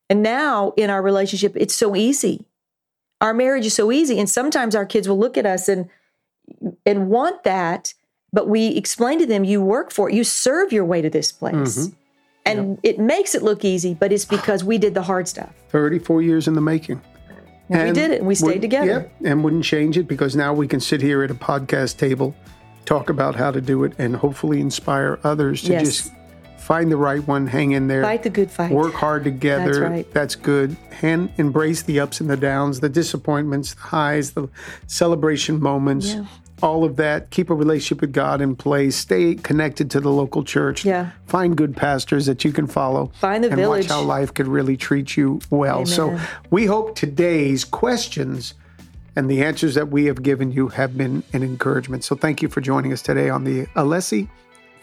And 0.10 0.22
now 0.22 0.74
in 0.78 0.90
our 0.90 1.02
relationship, 1.02 1.54
it's 1.56 1.76
so 1.76 1.96
easy. 1.96 2.46
Our 3.22 3.34
marriage 3.34 3.66
is 3.66 3.74
so 3.74 3.92
easy. 3.92 4.20
And 4.20 4.30
sometimes 4.30 4.76
our 4.76 4.86
kids 4.86 5.08
will 5.08 5.18
look 5.18 5.38
at 5.38 5.46
us 5.46 5.68
and 5.70 5.90
and 6.86 7.08
want 7.08 7.44
that, 7.44 7.94
but 8.34 8.50
we 8.50 8.68
explain 8.76 9.18
to 9.20 9.26
them, 9.26 9.46
you 9.46 9.62
work 9.62 9.94
for 9.94 10.10
it, 10.10 10.16
you 10.16 10.26
serve 10.26 10.74
your 10.74 10.84
way 10.84 11.02
to 11.02 11.10
this 11.10 11.32
place. 11.32 11.56
Mm-hmm. 11.56 11.94
And 12.46 12.80
it 12.84 13.00
makes 13.00 13.34
it 13.34 13.42
look 13.44 13.64
easy, 13.64 13.94
but 13.94 14.12
it's 14.12 14.26
because 14.26 14.62
we 14.62 14.78
did 14.78 14.94
the 14.94 15.04
hard 15.04 15.30
stuff. 15.30 15.54
34 15.70 16.22
years 16.22 16.50
in 16.50 16.54
the 16.54 16.62
making. 16.62 17.02
And, 17.74 17.88
we 17.90 17.94
did 17.94 18.12
it 18.12 18.20
and 18.20 18.28
we 18.28 18.36
stayed 18.36 18.62
together. 18.62 18.86
Yep, 18.86 19.12
and 19.26 19.44
wouldn't 19.44 19.64
change 19.66 19.98
it 19.98 20.08
because 20.08 20.36
now 20.36 20.54
we 20.54 20.68
can 20.68 20.80
sit 20.80 21.02
here 21.02 21.24
at 21.24 21.32
a 21.32 21.36
podcast 21.36 21.98
table, 21.98 22.36
talk 22.86 23.10
about 23.10 23.36
how 23.36 23.52
to 23.52 23.62
do 23.62 23.84
it, 23.84 23.94
and 23.98 24.16
hopefully 24.16 24.60
inspire 24.62 25.20
others 25.24 25.62
to 25.64 25.72
Yes. 25.72 25.84
just 25.84 26.12
find 26.58 26.90
the 26.92 26.98
right 26.98 27.28
one, 27.28 27.46
hang 27.48 27.72
in 27.72 27.88
there, 27.88 28.04
Fight 28.04 28.24
the 28.24 28.30
good 28.30 28.50
fight. 28.50 28.72
work 28.72 28.94
hard 28.94 29.24
together. 29.26 29.66
That's 29.66 29.80
right. 29.80 30.14
That's 30.14 30.36
good. 30.36 30.78
And 31.02 31.30
embrace 31.38 31.82
the 31.82 32.00
ups 32.00 32.22
and 32.22 32.30
the 32.30 32.38
downs, 32.38 32.80
the 32.80 32.88
disappointments, 32.90 33.74
the 33.74 33.82
highs, 33.82 34.32
the 34.32 34.48
celebration 34.88 35.60
moments. 35.62 36.14
Yeah. 36.14 36.26
All 36.64 36.86
of 36.86 36.96
that. 36.96 37.30
Keep 37.30 37.50
a 37.50 37.54
relationship 37.54 38.00
with 38.00 38.14
God 38.14 38.40
in 38.40 38.56
place. 38.56 38.96
Stay 38.96 39.36
connected 39.36 39.92
to 39.92 40.00
the 40.00 40.10
local 40.10 40.46
church. 40.46 40.86
Yeah. 40.86 41.12
Find 41.28 41.58
good 41.58 41.76
pastors 41.76 42.26
that 42.26 42.46
you 42.46 42.54
can 42.54 42.68
follow. 42.68 43.12
Find 43.16 43.44
the 43.44 43.50
and 43.50 43.58
village. 43.58 43.84
watch 43.84 43.92
how 43.92 44.02
life 44.02 44.34
could 44.34 44.48
really 44.48 44.78
treat 44.78 45.18
you 45.18 45.42
well. 45.50 45.86
So 45.86 46.18
we 46.52 46.66
hope 46.66 46.96
today's 46.96 47.66
questions 47.66 48.54
and 49.16 49.30
the 49.30 49.44
answers 49.44 49.76
that 49.76 49.90
we 49.90 50.06
have 50.06 50.24
given 50.24 50.54
you 50.54 50.70
have 50.70 50.98
been 50.98 51.24
an 51.34 51.44
encouragement. 51.44 52.06
So 52.06 52.16
thank 52.16 52.42
you 52.42 52.48
for 52.48 52.62
joining 52.62 52.94
us 52.94 53.02
today 53.02 53.30
on 53.30 53.44
the 53.44 53.66
Alessi 53.76 54.30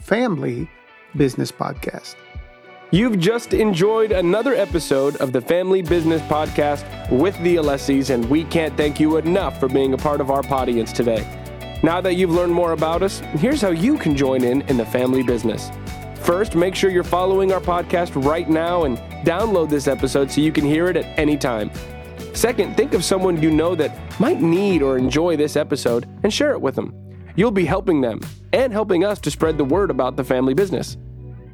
Family 0.03 0.70
Business 1.16 1.51
Podcast. 1.51 2.14
You've 2.93 3.18
just 3.18 3.55
enjoyed 3.55 4.12
another 4.12 4.55
episode 4.55 5.16
of 5.16 5.33
the 5.33 5.41
Family 5.41 5.81
Business 5.81 6.20
Podcast 6.22 6.85
with 7.11 7.41
the 7.43 7.57
Alessis, 7.57 8.11
and 8.11 8.28
we 8.28 8.45
can't 8.45 8.76
thank 8.76 8.99
you 8.99 9.16
enough 9.16 9.59
for 9.59 9.68
being 9.68 9.95
a 9.95 9.97
part 9.97 10.20
of 10.20 10.31
our 10.31 10.45
audience 10.53 10.93
today. 10.93 11.39
Now 11.83 12.01
that 12.03 12.14
you've 12.14 12.31
learned 12.31 12.53
more 12.53 12.72
about 12.72 13.03
us, 13.03 13.20
here's 13.39 13.62
how 13.62 13.70
you 13.70 13.97
can 13.97 14.14
join 14.14 14.45
in 14.45 14.61
in 14.62 14.76
the 14.76 14.85
family 14.85 15.22
business. 15.22 15.70
First, 16.16 16.55
make 16.55 16.74
sure 16.74 16.91
you're 16.91 17.03
following 17.03 17.53
our 17.53 17.61
podcast 17.61 18.22
right 18.22 18.49
now 18.49 18.85
and 18.85 18.99
download 19.24 19.70
this 19.70 19.89
episode 19.89 20.31
so 20.31 20.43
you 20.43 20.53
can 20.53 20.64
hear 20.64 20.89
it 20.89 20.97
at 20.99 21.18
any 21.18 21.39
time. 21.39 21.70
Second, 22.35 22.76
think 22.76 22.93
of 22.93 23.03
someone 23.03 23.41
you 23.41 23.51
know 23.51 23.74
that 23.74 23.99
might 24.20 24.43
need 24.43 24.83
or 24.83 24.99
enjoy 24.99 25.37
this 25.37 25.57
episode 25.57 26.07
and 26.22 26.33
share 26.33 26.53
it 26.53 26.61
with 26.61 26.74
them. 26.74 26.95
You'll 27.35 27.51
be 27.51 27.64
helping 27.64 28.03
them 28.03 28.20
and 28.53 28.72
helping 28.72 29.05
us 29.05 29.18
to 29.20 29.31
spread 29.31 29.57
the 29.57 29.64
word 29.64 29.91
about 29.91 30.16
the 30.16 30.24
family 30.24 30.53
business. 30.53 30.99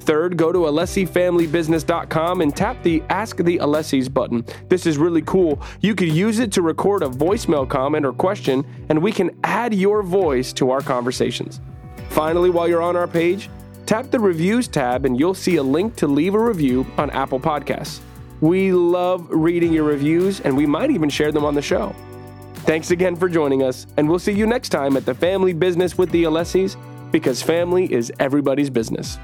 Third, 0.01 0.37
go 0.37 0.53
to 0.53 0.61
AlessiFamilyBusiness.com 0.61 2.41
and 2.41 2.55
tap 2.55 2.83
the 2.83 3.03
Ask 3.09 3.39
the 3.39 3.59
Alessis 3.59 4.13
button. 4.13 4.45
This 4.69 4.87
is 4.87 4.99
really 4.99 5.23
cool. 5.23 5.61
You 5.81 5.95
could 5.95 6.11
use 6.11 6.39
it 6.39 6.53
to 6.53 6.63
record 6.63 7.03
a 7.03 7.09
voicemail 7.09 7.69
comment 7.69 8.07
or 8.07 8.13
question, 8.13 8.65
and 8.89 9.03
we 9.03 9.11
can 9.11 9.37
add 9.43 9.75
your 9.75 10.03
voice 10.03 10.53
to 10.55 10.71
our 10.71 10.81
conversations. 10.81 11.61
Finally, 12.11 12.51
while 12.51 12.69
you're 12.69 12.83
on 12.83 12.97
our 12.97 13.09
page, 13.09 13.51
tap 13.85 14.11
the 14.11 14.21
Reviews 14.21 14.69
tab 14.69 15.05
and 15.05 15.19
you'll 15.19 15.35
see 15.35 15.57
a 15.57 15.63
link 15.63 15.97
to 15.97 16.07
leave 16.07 16.35
a 16.35 16.41
review 16.41 16.87
on 16.99 17.11
Apple 17.11 17.41
Podcasts. 17.41 18.01
We 18.41 18.73
love 18.73 19.27
reading 19.31 19.73
your 19.73 19.85
reviews, 19.85 20.41
and 20.41 20.57
we 20.57 20.67
might 20.67 20.91
even 20.91 21.09
share 21.09 21.33
them 21.33 21.45
on 21.45 21.55
the 21.55 21.63
show. 21.63 21.95
Thanks 22.67 22.91
again 22.91 23.17
for 23.17 23.29
joining 23.29 23.63
us, 23.63 23.87
and 23.97 24.09
we'll 24.09 24.19
see 24.19 24.33
you 24.33 24.47
next 24.47 24.69
time 24.69 24.97
at 24.97 25.07
the 25.07 25.15
Family 25.15 25.53
Business 25.53 25.97
with 25.97 26.11
the 26.11 26.25
Alessis, 26.25 26.77
because 27.13 27.43
family 27.43 27.91
is 27.93 28.13
everybody's 28.19 28.69
business. 28.69 29.19